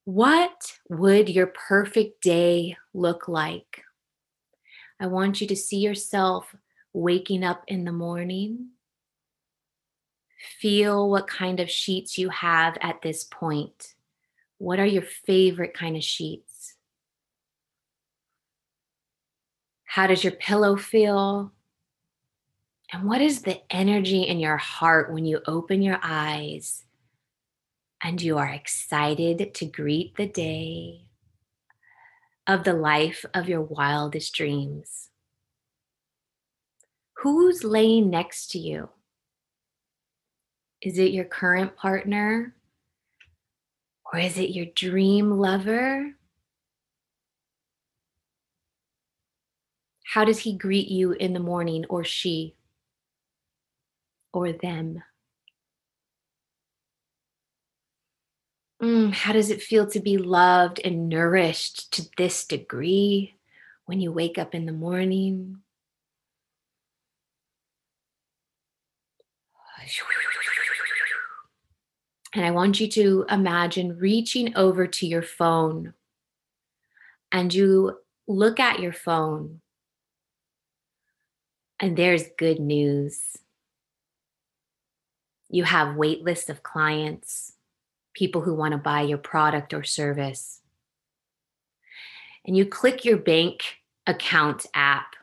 what 0.04 0.74
would 0.88 1.28
your 1.28 1.48
perfect 1.48 2.22
day 2.22 2.76
look 2.94 3.26
like? 3.26 3.82
I 5.00 5.08
want 5.08 5.40
you 5.40 5.48
to 5.48 5.56
see 5.56 5.78
yourself 5.78 6.54
waking 6.92 7.42
up 7.42 7.64
in 7.66 7.84
the 7.84 7.90
morning 7.90 8.68
Feel 10.40 11.10
what 11.10 11.26
kind 11.26 11.60
of 11.60 11.70
sheets 11.70 12.16
you 12.16 12.30
have 12.30 12.78
at 12.80 13.02
this 13.02 13.24
point. 13.24 13.94
What 14.56 14.80
are 14.80 14.86
your 14.86 15.02
favorite 15.02 15.74
kind 15.74 15.96
of 15.96 16.02
sheets? 16.02 16.76
How 19.84 20.06
does 20.06 20.24
your 20.24 20.32
pillow 20.32 20.76
feel? 20.76 21.52
And 22.92 23.04
what 23.04 23.20
is 23.20 23.42
the 23.42 23.60
energy 23.70 24.22
in 24.22 24.40
your 24.40 24.56
heart 24.56 25.12
when 25.12 25.26
you 25.26 25.40
open 25.46 25.82
your 25.82 25.98
eyes 26.02 26.84
and 28.02 28.20
you 28.20 28.38
are 28.38 28.48
excited 28.48 29.52
to 29.54 29.66
greet 29.66 30.16
the 30.16 30.26
day 30.26 31.06
of 32.46 32.64
the 32.64 32.72
life 32.72 33.26
of 33.34 33.48
your 33.48 33.62
wildest 33.62 34.34
dreams? 34.34 35.10
Who's 37.18 37.62
laying 37.62 38.08
next 38.08 38.50
to 38.52 38.58
you? 38.58 38.88
Is 40.82 40.98
it 40.98 41.12
your 41.12 41.24
current 41.26 41.76
partner? 41.76 42.54
Or 44.12 44.18
is 44.18 44.38
it 44.38 44.50
your 44.50 44.66
dream 44.74 45.30
lover? 45.30 46.14
How 50.04 50.24
does 50.24 50.40
he 50.40 50.56
greet 50.56 50.88
you 50.88 51.12
in 51.12 51.34
the 51.34 51.40
morning, 51.40 51.84
or 51.88 52.02
she, 52.02 52.56
or 54.32 54.52
them? 54.52 55.02
Mm. 58.82 59.12
How 59.12 59.32
does 59.32 59.50
it 59.50 59.62
feel 59.62 59.86
to 59.90 60.00
be 60.00 60.16
loved 60.16 60.80
and 60.84 61.08
nourished 61.08 61.92
to 61.92 62.08
this 62.16 62.44
degree 62.46 63.36
when 63.84 64.00
you 64.00 64.10
wake 64.10 64.38
up 64.38 64.54
in 64.54 64.66
the 64.66 64.72
morning? 64.72 65.58
And 72.32 72.44
I 72.44 72.52
want 72.52 72.78
you 72.78 72.88
to 72.88 73.26
imagine 73.28 73.98
reaching 73.98 74.56
over 74.56 74.86
to 74.86 75.06
your 75.06 75.22
phone 75.22 75.94
and 77.32 77.52
you 77.52 77.98
look 78.28 78.60
at 78.60 78.80
your 78.80 78.92
phone 78.92 79.60
and 81.80 81.96
there's 81.96 82.24
good 82.38 82.60
news. 82.60 83.36
You 85.48 85.64
have 85.64 85.96
wait 85.96 86.22
lists 86.22 86.48
of 86.48 86.62
clients, 86.62 87.54
people 88.14 88.42
who 88.42 88.54
want 88.54 88.72
to 88.72 88.78
buy 88.78 89.02
your 89.02 89.18
product 89.18 89.74
or 89.74 89.82
service. 89.82 90.60
And 92.44 92.56
you 92.56 92.64
click 92.66 93.04
your 93.04 93.16
bank 93.16 93.78
account 94.06 94.66
app 94.74 95.16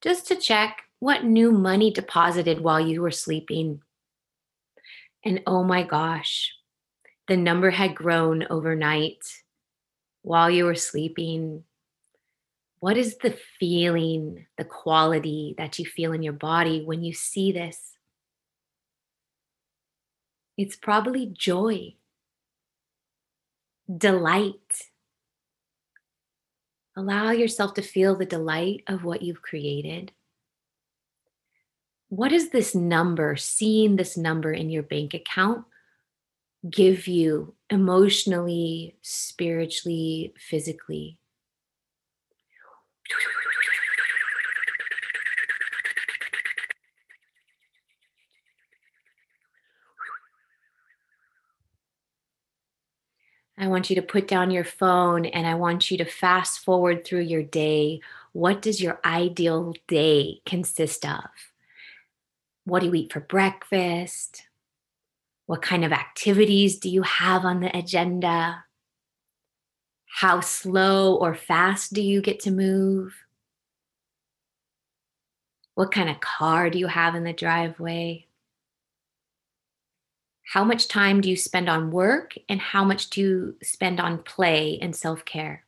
just 0.00 0.28
to 0.28 0.36
check 0.36 0.82
what 1.00 1.24
new 1.24 1.50
money 1.50 1.90
deposited 1.90 2.60
while 2.60 2.80
you 2.80 3.02
were 3.02 3.10
sleeping. 3.10 3.82
And 5.28 5.42
oh 5.46 5.62
my 5.62 5.82
gosh, 5.82 6.54
the 7.26 7.36
number 7.36 7.68
had 7.68 7.94
grown 7.94 8.46
overnight 8.48 9.22
while 10.22 10.48
you 10.48 10.64
were 10.64 10.74
sleeping. 10.74 11.64
What 12.80 12.96
is 12.96 13.18
the 13.18 13.36
feeling, 13.60 14.46
the 14.56 14.64
quality 14.64 15.54
that 15.58 15.78
you 15.78 15.84
feel 15.84 16.14
in 16.14 16.22
your 16.22 16.32
body 16.32 16.82
when 16.82 17.02
you 17.02 17.12
see 17.12 17.52
this? 17.52 17.92
It's 20.56 20.76
probably 20.76 21.26
joy, 21.26 21.96
delight. 23.94 24.88
Allow 26.96 27.32
yourself 27.32 27.74
to 27.74 27.82
feel 27.82 28.16
the 28.16 28.24
delight 28.24 28.82
of 28.86 29.04
what 29.04 29.20
you've 29.20 29.42
created. 29.42 30.10
What 32.08 32.30
does 32.30 32.50
this 32.50 32.74
number, 32.74 33.36
seeing 33.36 33.96
this 33.96 34.16
number 34.16 34.50
in 34.52 34.70
your 34.70 34.82
bank 34.82 35.12
account, 35.12 35.66
give 36.68 37.06
you 37.06 37.54
emotionally, 37.68 38.96
spiritually, 39.02 40.32
physically? 40.38 41.18
I 53.60 53.66
want 53.66 53.90
you 53.90 53.96
to 53.96 54.02
put 54.02 54.28
down 54.28 54.50
your 54.50 54.64
phone 54.64 55.26
and 55.26 55.46
I 55.46 55.56
want 55.56 55.90
you 55.90 55.98
to 55.98 56.04
fast 56.04 56.60
forward 56.60 57.04
through 57.04 57.22
your 57.22 57.42
day. 57.42 58.00
What 58.32 58.62
does 58.62 58.80
your 58.80 59.00
ideal 59.04 59.74
day 59.88 60.40
consist 60.46 61.04
of? 61.04 61.47
What 62.68 62.80
do 62.80 62.88
you 62.88 62.94
eat 62.94 63.14
for 63.14 63.20
breakfast? 63.20 64.42
What 65.46 65.62
kind 65.62 65.86
of 65.86 65.92
activities 65.92 66.78
do 66.78 66.90
you 66.90 67.00
have 67.00 67.46
on 67.46 67.60
the 67.60 67.74
agenda? 67.74 68.64
How 70.04 70.40
slow 70.40 71.14
or 71.14 71.34
fast 71.34 71.94
do 71.94 72.02
you 72.02 72.20
get 72.20 72.40
to 72.40 72.50
move? 72.50 73.14
What 75.76 75.92
kind 75.92 76.10
of 76.10 76.20
car 76.20 76.68
do 76.68 76.78
you 76.78 76.88
have 76.88 77.14
in 77.14 77.24
the 77.24 77.32
driveway? 77.32 78.26
How 80.52 80.62
much 80.62 80.88
time 80.88 81.22
do 81.22 81.30
you 81.30 81.36
spend 81.36 81.70
on 81.70 81.90
work 81.90 82.34
and 82.50 82.60
how 82.60 82.84
much 82.84 83.08
do 83.08 83.20
you 83.22 83.56
spend 83.62 83.98
on 83.98 84.22
play 84.22 84.78
and 84.82 84.94
self 84.94 85.24
care? 85.24 85.64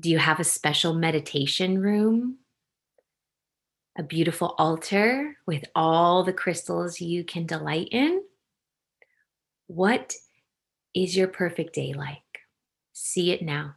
Do 0.00 0.08
you 0.08 0.16
have 0.16 0.40
a 0.40 0.44
special 0.44 0.94
meditation 0.94 1.78
room? 1.82 2.38
A 3.96 4.02
beautiful 4.02 4.54
altar 4.58 5.36
with 5.46 5.64
all 5.74 6.24
the 6.24 6.32
crystals 6.32 7.00
you 7.00 7.22
can 7.22 7.46
delight 7.46 7.88
in? 7.92 8.22
What 9.68 10.14
is 10.94 11.16
your 11.16 11.28
perfect 11.28 11.74
day 11.74 11.92
like? 11.92 12.18
See 12.92 13.30
it 13.30 13.42
now. 13.42 13.76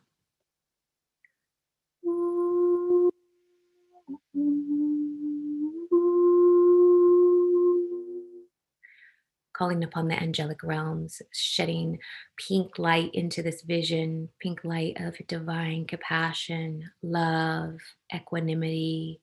calling 9.58 9.84
upon 9.84 10.08
the 10.08 10.22
angelic 10.22 10.62
realms, 10.62 11.22
shedding 11.34 11.98
pink 12.38 12.78
light 12.78 13.10
into 13.14 13.42
this 13.42 13.64
vision, 13.64 14.30
pink 14.40 14.64
light 14.64 14.96
of 15.00 15.16
divine 15.28 15.86
compassion, 15.86 16.84
love, 17.02 17.80
equanimity. 18.14 19.20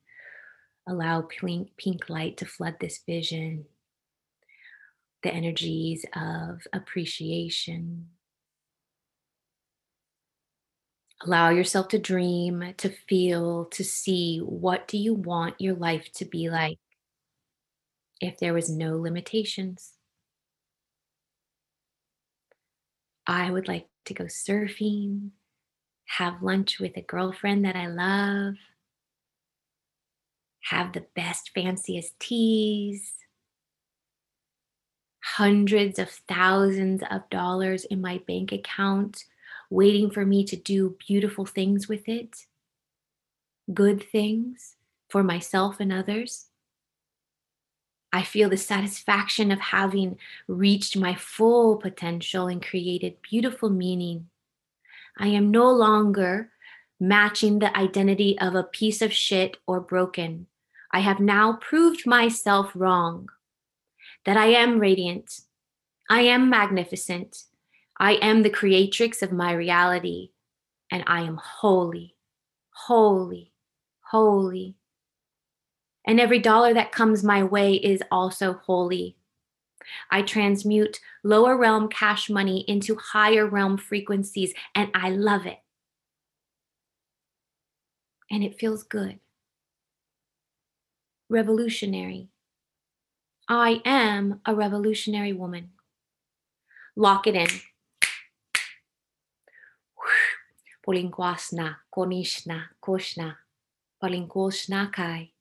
Allow 0.86 1.22
pink, 1.22 1.70
pink 1.76 2.08
light 2.10 2.36
to 2.38 2.46
flood 2.46 2.76
this 2.80 3.00
vision. 3.06 3.66
The 5.22 5.32
energies 5.32 6.04
of 6.14 6.66
appreciation. 6.72 8.08
Allow 11.22 11.50
yourself 11.50 11.88
to 11.88 11.98
dream, 11.98 12.74
to 12.76 12.90
feel, 13.08 13.64
to 13.66 13.82
see 13.82 14.40
what 14.40 14.86
do 14.86 14.98
you 14.98 15.14
want 15.14 15.60
your 15.60 15.74
life 15.74 16.12
to 16.16 16.26
be 16.26 16.50
like 16.50 16.78
if 18.20 18.38
there 18.38 18.52
was 18.52 18.68
no 18.68 18.98
limitations. 18.98 19.92
I 23.26 23.50
would 23.50 23.68
like 23.68 23.88
to 24.04 24.14
go 24.14 24.24
surfing, 24.24 25.30
have 26.06 26.42
lunch 26.42 26.78
with 26.78 26.96
a 26.98 27.02
girlfriend 27.02 27.64
that 27.64 27.76
I 27.76 27.86
love, 27.86 28.54
have 30.64 30.92
the 30.92 31.04
best, 31.14 31.50
fanciest 31.54 32.18
teas, 32.18 33.12
hundreds 35.22 35.98
of 35.98 36.08
thousands 36.28 37.02
of 37.10 37.28
dollars 37.30 37.84
in 37.84 38.00
my 38.00 38.20
bank 38.26 38.52
account, 38.52 39.24
waiting 39.70 40.10
for 40.10 40.24
me 40.24 40.44
to 40.44 40.56
do 40.56 40.96
beautiful 41.06 41.44
things 41.44 41.88
with 41.88 42.08
it, 42.08 42.46
good 43.72 44.02
things 44.10 44.76
for 45.08 45.22
myself 45.22 45.80
and 45.80 45.92
others. 45.92 46.46
I 48.12 48.22
feel 48.22 48.48
the 48.48 48.56
satisfaction 48.56 49.50
of 49.50 49.58
having 49.58 50.18
reached 50.46 50.96
my 50.96 51.14
full 51.14 51.76
potential 51.76 52.46
and 52.46 52.64
created 52.64 53.16
beautiful 53.28 53.70
meaning. 53.70 54.28
I 55.18 55.28
am 55.28 55.50
no 55.50 55.70
longer 55.70 56.50
matching 57.00 57.58
the 57.58 57.76
identity 57.76 58.38
of 58.38 58.54
a 58.54 58.62
piece 58.62 59.02
of 59.02 59.12
shit 59.12 59.56
or 59.66 59.80
broken. 59.80 60.46
I 60.94 61.00
have 61.00 61.18
now 61.18 61.54
proved 61.54 62.06
myself 62.06 62.70
wrong, 62.72 63.28
that 64.24 64.36
I 64.36 64.46
am 64.46 64.78
radiant, 64.78 65.40
I 66.08 66.20
am 66.20 66.48
magnificent, 66.48 67.42
I 67.98 68.12
am 68.12 68.44
the 68.44 68.48
creatrix 68.48 69.20
of 69.20 69.32
my 69.32 69.52
reality, 69.54 70.30
and 70.92 71.02
I 71.08 71.22
am 71.22 71.40
holy, 71.42 72.14
holy, 72.86 73.50
holy, 74.12 74.76
and 76.06 76.20
every 76.20 76.38
dollar 76.38 76.72
that 76.74 76.92
comes 76.92 77.24
my 77.24 77.42
way 77.42 77.74
is 77.74 78.00
also 78.12 78.52
holy. 78.52 79.16
I 80.12 80.22
transmute 80.22 81.00
lower 81.24 81.56
realm 81.56 81.88
cash 81.88 82.30
money 82.30 82.64
into 82.68 82.94
higher 82.94 83.48
realm 83.48 83.78
frequencies, 83.78 84.54
and 84.76 84.92
I 84.94 85.10
love 85.10 85.44
it. 85.44 85.58
And 88.30 88.44
it 88.44 88.60
feels 88.60 88.84
good. 88.84 89.18
Revolutionary. 91.34 92.30
I 93.48 93.82
am 93.84 94.40
a 94.46 94.54
revolutionary 94.54 95.32
woman. 95.32 95.70
Lock 96.94 97.26
it 97.26 97.34
in. 97.34 97.48
Polinkwasna, 100.86 101.74
konishna, 101.92 102.66
koshna, 102.80 103.34
palinkoshna 104.00 104.92
kai. 104.92 105.32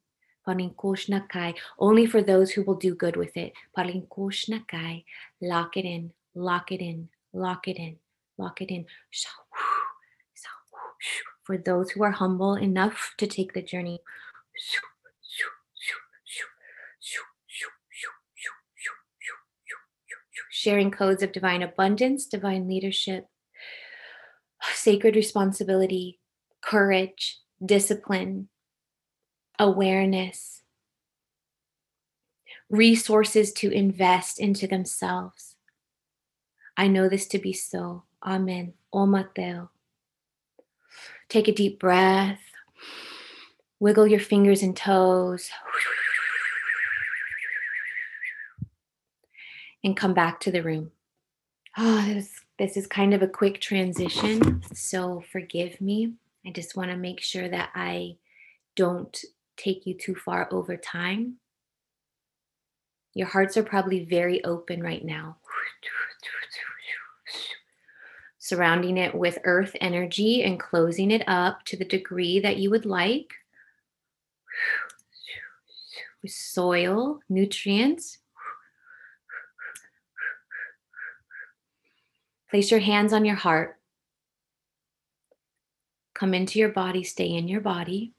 Palinkoshnakai, 0.48 1.54
only 1.78 2.08
for 2.08 2.24
those 2.24 2.50
who 2.50 2.64
will 2.64 2.74
do 2.74 2.96
good 2.96 3.16
with 3.16 3.38
it. 3.38 3.54
Palinkoshnakai, 3.78 5.06
lock 5.44 5.78
it 5.78 5.86
in, 5.86 6.12
lock 6.34 6.72
it 6.72 6.82
in, 6.82 7.08
lock 7.34 7.68
it 7.68 7.78
in, 7.78 7.98
lock 8.39 8.64
it 8.64 8.72
in. 8.72 8.88
For 11.44 11.58
those 11.58 11.91
who 11.91 12.04
are 12.04 12.12
humble 12.12 12.56
enough 12.56 13.14
to 13.18 13.28
take 13.28 13.54
the 13.54 13.62
journey. 13.62 14.00
Sharing 20.64 20.91
codes 20.91 21.22
of 21.22 21.34
divine 21.34 21.61
abundance, 21.61 22.26
divine 22.26 22.70
leadership, 22.70 23.28
sacred 24.74 25.14
responsibility, 25.14 26.22
courage, 26.61 27.39
discipline, 27.66 28.47
awareness, 29.59 30.61
resources 32.70 33.51
to 33.51 33.72
invest 33.72 34.39
into 34.39 34.66
themselves. 34.66 35.57
I 36.78 36.88
know 36.88 37.09
this 37.09 37.28
to 37.28 37.39
be 37.39 37.51
so. 37.51 38.03
Amen. 38.26 38.72
Omateo. 38.93 39.70
Take 41.28 41.49
a 41.49 41.51
deep 41.51 41.78
breath. 41.78 42.39
Wiggle 43.82 44.07
your 44.07 44.22
fingers 44.22 44.64
and 44.64 44.78
toes. 44.78 45.49
And 49.84 49.97
come 49.97 50.13
back 50.13 50.39
to 50.41 50.51
the 50.51 50.63
room. 50.63 50.91
Ah, 51.75 52.05
oh, 52.05 52.13
this, 52.13 52.29
this 52.57 52.77
is 52.77 52.88
kind 52.88 53.13
of 53.13 53.21
a 53.21 53.27
quick 53.27 53.59
transition, 53.59 54.61
so 54.73 55.23
forgive 55.31 55.81
me. 55.81 56.13
I 56.45 56.51
just 56.51 56.77
want 56.77 56.91
to 56.91 56.97
make 56.97 57.19
sure 57.19 57.49
that 57.49 57.69
I 57.73 58.17
don't 58.75 59.17
take 59.57 59.86
you 59.86 59.93
too 59.95 60.15
far 60.15 60.47
over 60.51 60.77
time. 60.77 61.38
Your 63.13 63.27
hearts 63.27 63.57
are 63.57 63.63
probably 63.63 64.05
very 64.05 64.43
open 64.43 64.81
right 64.81 65.03
now. 65.03 65.38
Surrounding 68.39 68.97
it 68.97 69.15
with 69.15 69.39
earth 69.45 69.75
energy 69.79 70.43
and 70.43 70.59
closing 70.59 71.11
it 71.11 71.23
up 71.27 71.63
to 71.65 71.77
the 71.77 71.86
degree 71.86 72.39
that 72.39 72.57
you 72.57 72.69
would 72.69 72.86
like. 72.86 73.34
With 76.21 76.31
soil, 76.31 77.19
nutrients. 77.29 78.17
Place 82.54 82.70
your 82.70 82.82
hands 82.82 83.14
on 83.14 83.26
your 83.26 83.36
heart. 83.36 83.80
Come 86.14 86.36
into 86.36 86.60
your 86.60 86.70
body, 86.70 87.04
stay 87.04 87.26
in 87.26 87.47
your 87.47 87.62
body. 87.62 88.14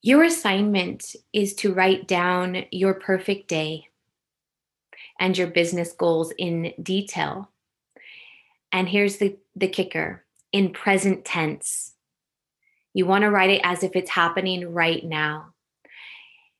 Your 0.00 0.22
assignment 0.24 1.16
is 1.34 1.52
to 1.56 1.74
write 1.74 2.08
down 2.08 2.64
your 2.70 2.94
perfect 2.94 3.48
day 3.48 3.88
and 5.20 5.36
your 5.36 5.48
business 5.48 5.92
goals 5.92 6.32
in 6.38 6.72
detail. 6.82 7.50
And 8.72 8.88
here's 8.88 9.18
the, 9.18 9.36
the 9.54 9.68
kicker 9.68 10.24
in 10.50 10.70
present 10.70 11.26
tense. 11.26 11.92
You 12.94 13.04
want 13.04 13.24
to 13.24 13.30
write 13.30 13.50
it 13.50 13.60
as 13.64 13.82
if 13.82 13.94
it's 13.94 14.08
happening 14.08 14.72
right 14.72 15.04
now. 15.04 15.52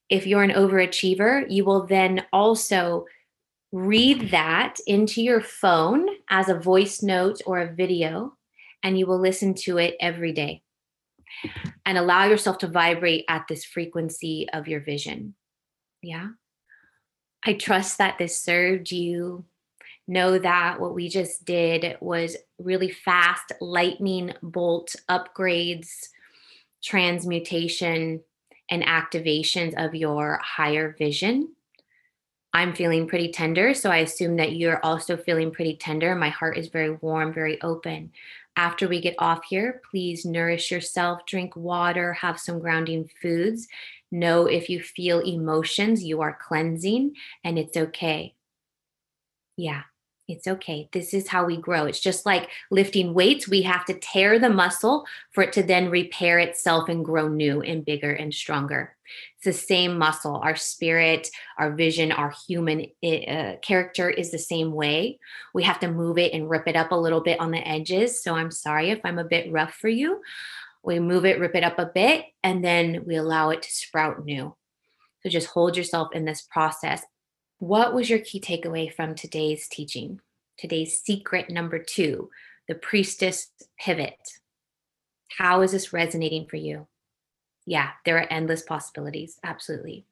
If 0.09 0.27
you're 0.27 0.43
an 0.43 0.51
overachiever, 0.51 1.49
you 1.49 1.65
will 1.65 1.87
then 1.87 2.23
also 2.31 3.07
read 3.75 4.31
that 4.31 4.77
into 4.87 5.21
your 5.21 5.41
phone 5.41 6.07
as 6.29 6.47
a 6.47 6.57
voice 6.57 7.03
note 7.03 7.41
or 7.45 7.59
a 7.59 7.73
video, 7.73 8.33
and 8.81 8.97
you 8.97 9.05
will 9.05 9.19
listen 9.19 9.53
to 9.53 9.77
it 9.77 9.97
every 9.99 10.31
day 10.31 10.61
and 11.85 11.97
allow 11.97 12.23
yourself 12.23 12.57
to 12.57 12.67
vibrate 12.67 13.25
at 13.27 13.45
this 13.49 13.65
frequency 13.65 14.47
of 14.53 14.69
your 14.69 14.79
vision. 14.79 15.35
Yeah. 16.01 16.29
I 17.43 17.53
trust 17.53 17.97
that 17.97 18.17
this 18.17 18.39
served 18.39 18.91
you. 18.91 19.43
Know 20.07 20.39
that 20.39 20.79
what 20.79 20.95
we 20.95 21.09
just 21.09 21.43
did 21.43 21.97
was 21.99 22.37
really 22.57 22.91
fast 22.91 23.51
lightning 23.59 24.31
bolt 24.41 24.95
upgrades, 25.09 25.89
transmutation, 26.81 28.21
and 28.69 28.83
activations 28.83 29.73
of 29.75 29.95
your 29.95 30.39
higher 30.41 30.95
vision. 30.97 31.49
I'm 32.55 32.73
feeling 32.73 33.05
pretty 33.05 33.33
tender, 33.33 33.73
so 33.73 33.91
I 33.91 33.97
assume 33.97 34.37
that 34.37 34.53
you're 34.53 34.79
also 34.81 35.17
feeling 35.17 35.51
pretty 35.51 35.75
tender. 35.75 36.15
My 36.15 36.29
heart 36.29 36.57
is 36.57 36.69
very 36.69 36.91
warm, 36.91 37.33
very 37.33 37.61
open. 37.61 38.13
After 38.55 38.87
we 38.87 39.01
get 39.01 39.15
off 39.19 39.43
here, 39.49 39.81
please 39.91 40.23
nourish 40.23 40.71
yourself, 40.71 41.25
drink 41.25 41.57
water, 41.57 42.13
have 42.13 42.39
some 42.39 42.59
grounding 42.59 43.09
foods. 43.21 43.67
Know 44.09 44.45
if 44.45 44.69
you 44.69 44.81
feel 44.81 45.19
emotions, 45.19 46.01
you 46.01 46.21
are 46.21 46.39
cleansing, 46.41 47.15
and 47.43 47.59
it's 47.59 47.75
okay. 47.75 48.35
Yeah. 49.57 49.81
It's 50.27 50.47
okay. 50.47 50.89
This 50.91 51.13
is 51.13 51.27
how 51.27 51.45
we 51.45 51.55
grow. 51.55 51.85
It's 51.85 51.99
just 51.99 52.25
like 52.25 52.49
lifting 52.71 53.13
weights. 53.13 53.47
We 53.47 53.61
have 53.61 53.85
to 53.85 53.99
tear 53.99 54.39
the 54.39 54.49
muscle 54.49 55.05
for 55.31 55.43
it 55.43 55.53
to 55.53 55.61
then 55.61 55.89
repair 55.91 56.39
itself 56.39 56.89
and 56.89 57.05
grow 57.05 57.27
new 57.27 57.61
and 57.61 57.85
bigger 57.85 58.11
and 58.11 58.33
stronger. 58.33 58.95
It's 59.35 59.45
the 59.45 59.53
same 59.53 59.99
muscle. 59.99 60.37
Our 60.37 60.55
spirit, 60.55 61.29
our 61.59 61.75
vision, 61.75 62.11
our 62.11 62.33
human 62.47 62.87
uh, 63.03 63.57
character 63.61 64.09
is 64.09 64.31
the 64.31 64.39
same 64.39 64.71
way. 64.71 65.19
We 65.53 65.61
have 65.61 65.79
to 65.81 65.91
move 65.91 66.17
it 66.17 66.33
and 66.33 66.49
rip 66.49 66.67
it 66.67 66.75
up 66.75 66.91
a 66.91 66.95
little 66.95 67.21
bit 67.21 67.39
on 67.39 67.51
the 67.51 67.67
edges. 67.67 68.23
So 68.23 68.33
I'm 68.33 68.51
sorry 68.51 68.89
if 68.89 69.01
I'm 69.03 69.19
a 69.19 69.23
bit 69.23 69.51
rough 69.51 69.75
for 69.75 69.89
you. 69.89 70.21
We 70.83 70.99
move 70.99 71.25
it, 71.25 71.39
rip 71.39 71.53
it 71.53 71.63
up 71.63 71.77
a 71.77 71.91
bit, 71.93 72.25
and 72.43 72.63
then 72.63 73.05
we 73.05 73.15
allow 73.15 73.51
it 73.51 73.61
to 73.61 73.71
sprout 73.71 74.25
new. 74.25 74.55
So 75.21 75.29
just 75.29 75.47
hold 75.47 75.77
yourself 75.77 76.09
in 76.13 76.25
this 76.25 76.41
process 76.41 77.03
what 77.59 77.93
was 77.93 78.09
your 78.09 78.19
key 78.19 78.39
takeaway 78.39 78.91
from 78.93 79.15
today's 79.15 79.67
teaching? 79.67 80.19
Today's 80.57 81.01
secret 81.01 81.49
number 81.49 81.79
two, 81.79 82.29
the 82.67 82.75
priestess 82.75 83.51
pivot. 83.79 84.17
How 85.37 85.61
is 85.61 85.71
this 85.71 85.93
resonating 85.93 86.47
for 86.47 86.55
you? 86.55 86.87
Yeah, 87.65 87.89
there 88.05 88.17
are 88.17 88.31
endless 88.31 88.61
possibilities. 88.61 89.39
Absolutely. 89.43 90.05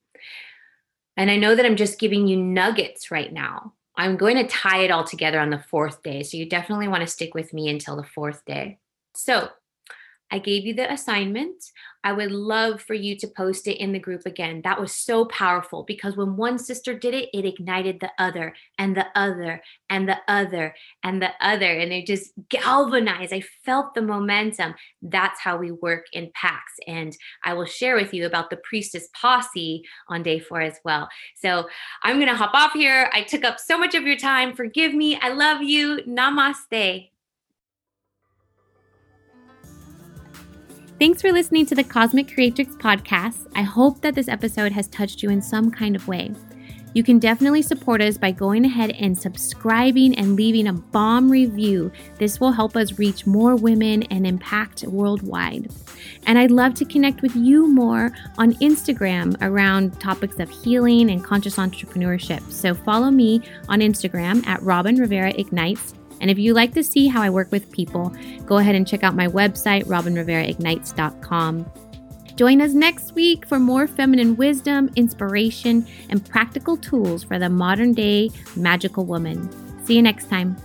And 1.16 1.30
I 1.30 1.38
know 1.38 1.56
that 1.56 1.66
I'm 1.66 1.76
just 1.76 2.00
giving 2.00 2.28
you 2.28 2.38
nuggets 2.38 3.12
right 3.12 3.32
now. 3.32 3.74
I'm 3.96 4.18
going 4.18 4.38
to 4.38 4.48
tie 4.48 4.80
it 4.80 4.92
all 4.92 5.04
together 5.04 5.40
on 5.40 5.52
the 5.52 5.64
fourth 5.70 6.02
day. 6.02 6.24
So 6.24 6.38
you 6.38 6.50
definitely 6.50 6.88
want 6.88 7.02
to 7.02 7.08
stick 7.08 7.36
with 7.36 7.54
me 7.54 7.70
until 7.70 7.96
the 7.96 8.04
fourth 8.04 8.44
day. 8.46 8.80
So 9.16 9.50
I 10.34 10.40
gave 10.40 10.66
you 10.66 10.74
the 10.74 10.92
assignment. 10.92 11.64
I 12.04 12.12
would 12.12 12.32
love 12.32 12.82
for 12.82 12.96
you 12.96 13.16
to 13.18 13.28
post 13.28 13.68
it 13.68 13.78
in 13.78 13.92
the 13.94 14.00
group 14.00 14.26
again. 14.26 14.62
That 14.64 14.82
was 14.82 14.92
so 14.92 15.26
powerful 15.26 15.84
because 15.84 16.18
when 16.18 16.36
one 16.36 16.58
sister 16.58 16.98
did 16.98 17.14
it, 17.14 17.30
it 17.36 17.46
ignited 17.46 18.00
the 18.00 18.10
other 18.18 18.56
and 18.80 18.98
the 18.98 19.06
other 19.14 19.62
and 19.92 20.10
the 20.10 20.18
other 20.28 20.74
and 21.04 21.22
the 21.22 21.30
other. 21.40 21.72
And 21.72 21.94
it 21.94 22.08
just 22.08 22.32
galvanized. 22.50 23.32
I 23.32 23.44
felt 23.64 23.94
the 23.94 24.02
momentum. 24.02 24.74
That's 25.04 25.40
how 25.40 25.58
we 25.58 25.70
work 25.70 26.08
in 26.14 26.32
packs. 26.34 26.74
And 26.88 27.16
I 27.46 27.54
will 27.54 27.66
share 27.66 27.96
with 27.96 28.12
you 28.12 28.26
about 28.26 28.50
the 28.50 28.58
priestess 28.58 29.10
posse 29.14 29.84
on 30.08 30.24
day 30.24 30.40
four 30.40 30.62
as 30.62 30.80
well. 30.84 31.08
So 31.36 31.70
I'm 32.02 32.16
going 32.16 32.28
to 32.28 32.36
hop 32.36 32.56
off 32.56 32.74
here. 32.74 33.08
I 33.14 33.22
took 33.22 33.44
up 33.44 33.60
so 33.60 33.78
much 33.78 33.94
of 33.94 34.02
your 34.02 34.18
time. 34.18 34.56
Forgive 34.56 34.96
me. 34.96 35.16
I 35.22 35.30
love 35.30 35.62
you. 35.62 36.00
Namaste. 36.08 37.13
Thanks 41.00 41.22
for 41.22 41.32
listening 41.32 41.66
to 41.66 41.76
the 41.76 41.84
Cosmic 41.84 42.34
Creatrix 42.34 42.76
podcast. 42.76 43.48
I 43.56 43.64
hope 43.64 44.02
that 44.02 44.14
this 44.16 44.28
episode 44.28 44.72
has 44.72 44.88
touched 44.88 45.24
you 45.24 45.30
in 45.32 45.42
some 45.42 45.72
kind 45.72 45.96
of 45.96 46.08
way. 46.08 46.34
You 46.94 47.04
can 47.04 47.18
definitely 47.18 47.64
support 47.64 48.00
us 48.00 48.18
by 48.18 48.30
going 48.30 48.64
ahead 48.64 48.92
and 48.92 49.18
subscribing 49.18 50.16
and 50.16 50.36
leaving 50.36 50.68
a 50.68 50.74
bomb 50.74 51.32
review. 51.32 51.92
This 52.20 52.40
will 52.40 52.52
help 52.52 52.76
us 52.76 53.00
reach 53.00 53.26
more 53.26 53.56
women 53.56 54.04
and 54.04 54.28
impact 54.28 54.84
worldwide. 54.84 55.72
And 56.28 56.38
I'd 56.38 56.52
love 56.52 56.76
to 56.76 56.86
connect 56.86 57.24
with 57.24 57.36
you 57.36 57.68
more 57.68 58.12
on 58.38 58.54
Instagram 58.56 59.36
around 59.42 60.00
topics 60.00 60.38
of 60.38 60.52
healing 60.52 61.10
and 61.10 61.24
conscious 61.24 61.56
entrepreneurship. 61.56 62.50
So 62.52 62.76
follow 62.76 63.10
me 63.10 63.42
on 63.68 63.80
Instagram 63.80 64.46
at 64.46 64.62
Robin 64.62 64.96
Rivera 64.98 65.32
Ignites 65.32 65.96
and 66.24 66.32
if 66.32 66.40
you 66.40 66.54
like 66.54 66.74
to 66.76 66.86
see 66.86 67.08
how 67.08 67.22
I 67.22 67.30
work 67.30 67.52
with 67.52 67.70
people, 67.70 68.16
go 68.46 68.58
ahead 68.60 68.76
and 68.76 68.88
check 68.88 69.04
out 69.04 69.14
my 69.14 69.28
website, 69.28 69.84
robinriveraignites.com. 69.88 71.72
Join 72.38 72.62
us 72.62 72.72
next 72.72 73.12
week 73.12 73.46
for 73.46 73.60
more 73.60 73.88
feminine 73.88 74.38
wisdom, 74.38 74.90
inspiration, 74.96 75.86
and 76.10 76.26
practical 76.26 76.78
tools 76.78 77.26
for 77.26 77.38
the 77.38 77.50
modern 77.50 77.94
day 77.94 78.32
magical 78.56 79.04
woman. 79.04 79.50
See 79.86 79.98
you 79.98 80.02
next 80.02 80.30
time. 80.30 80.56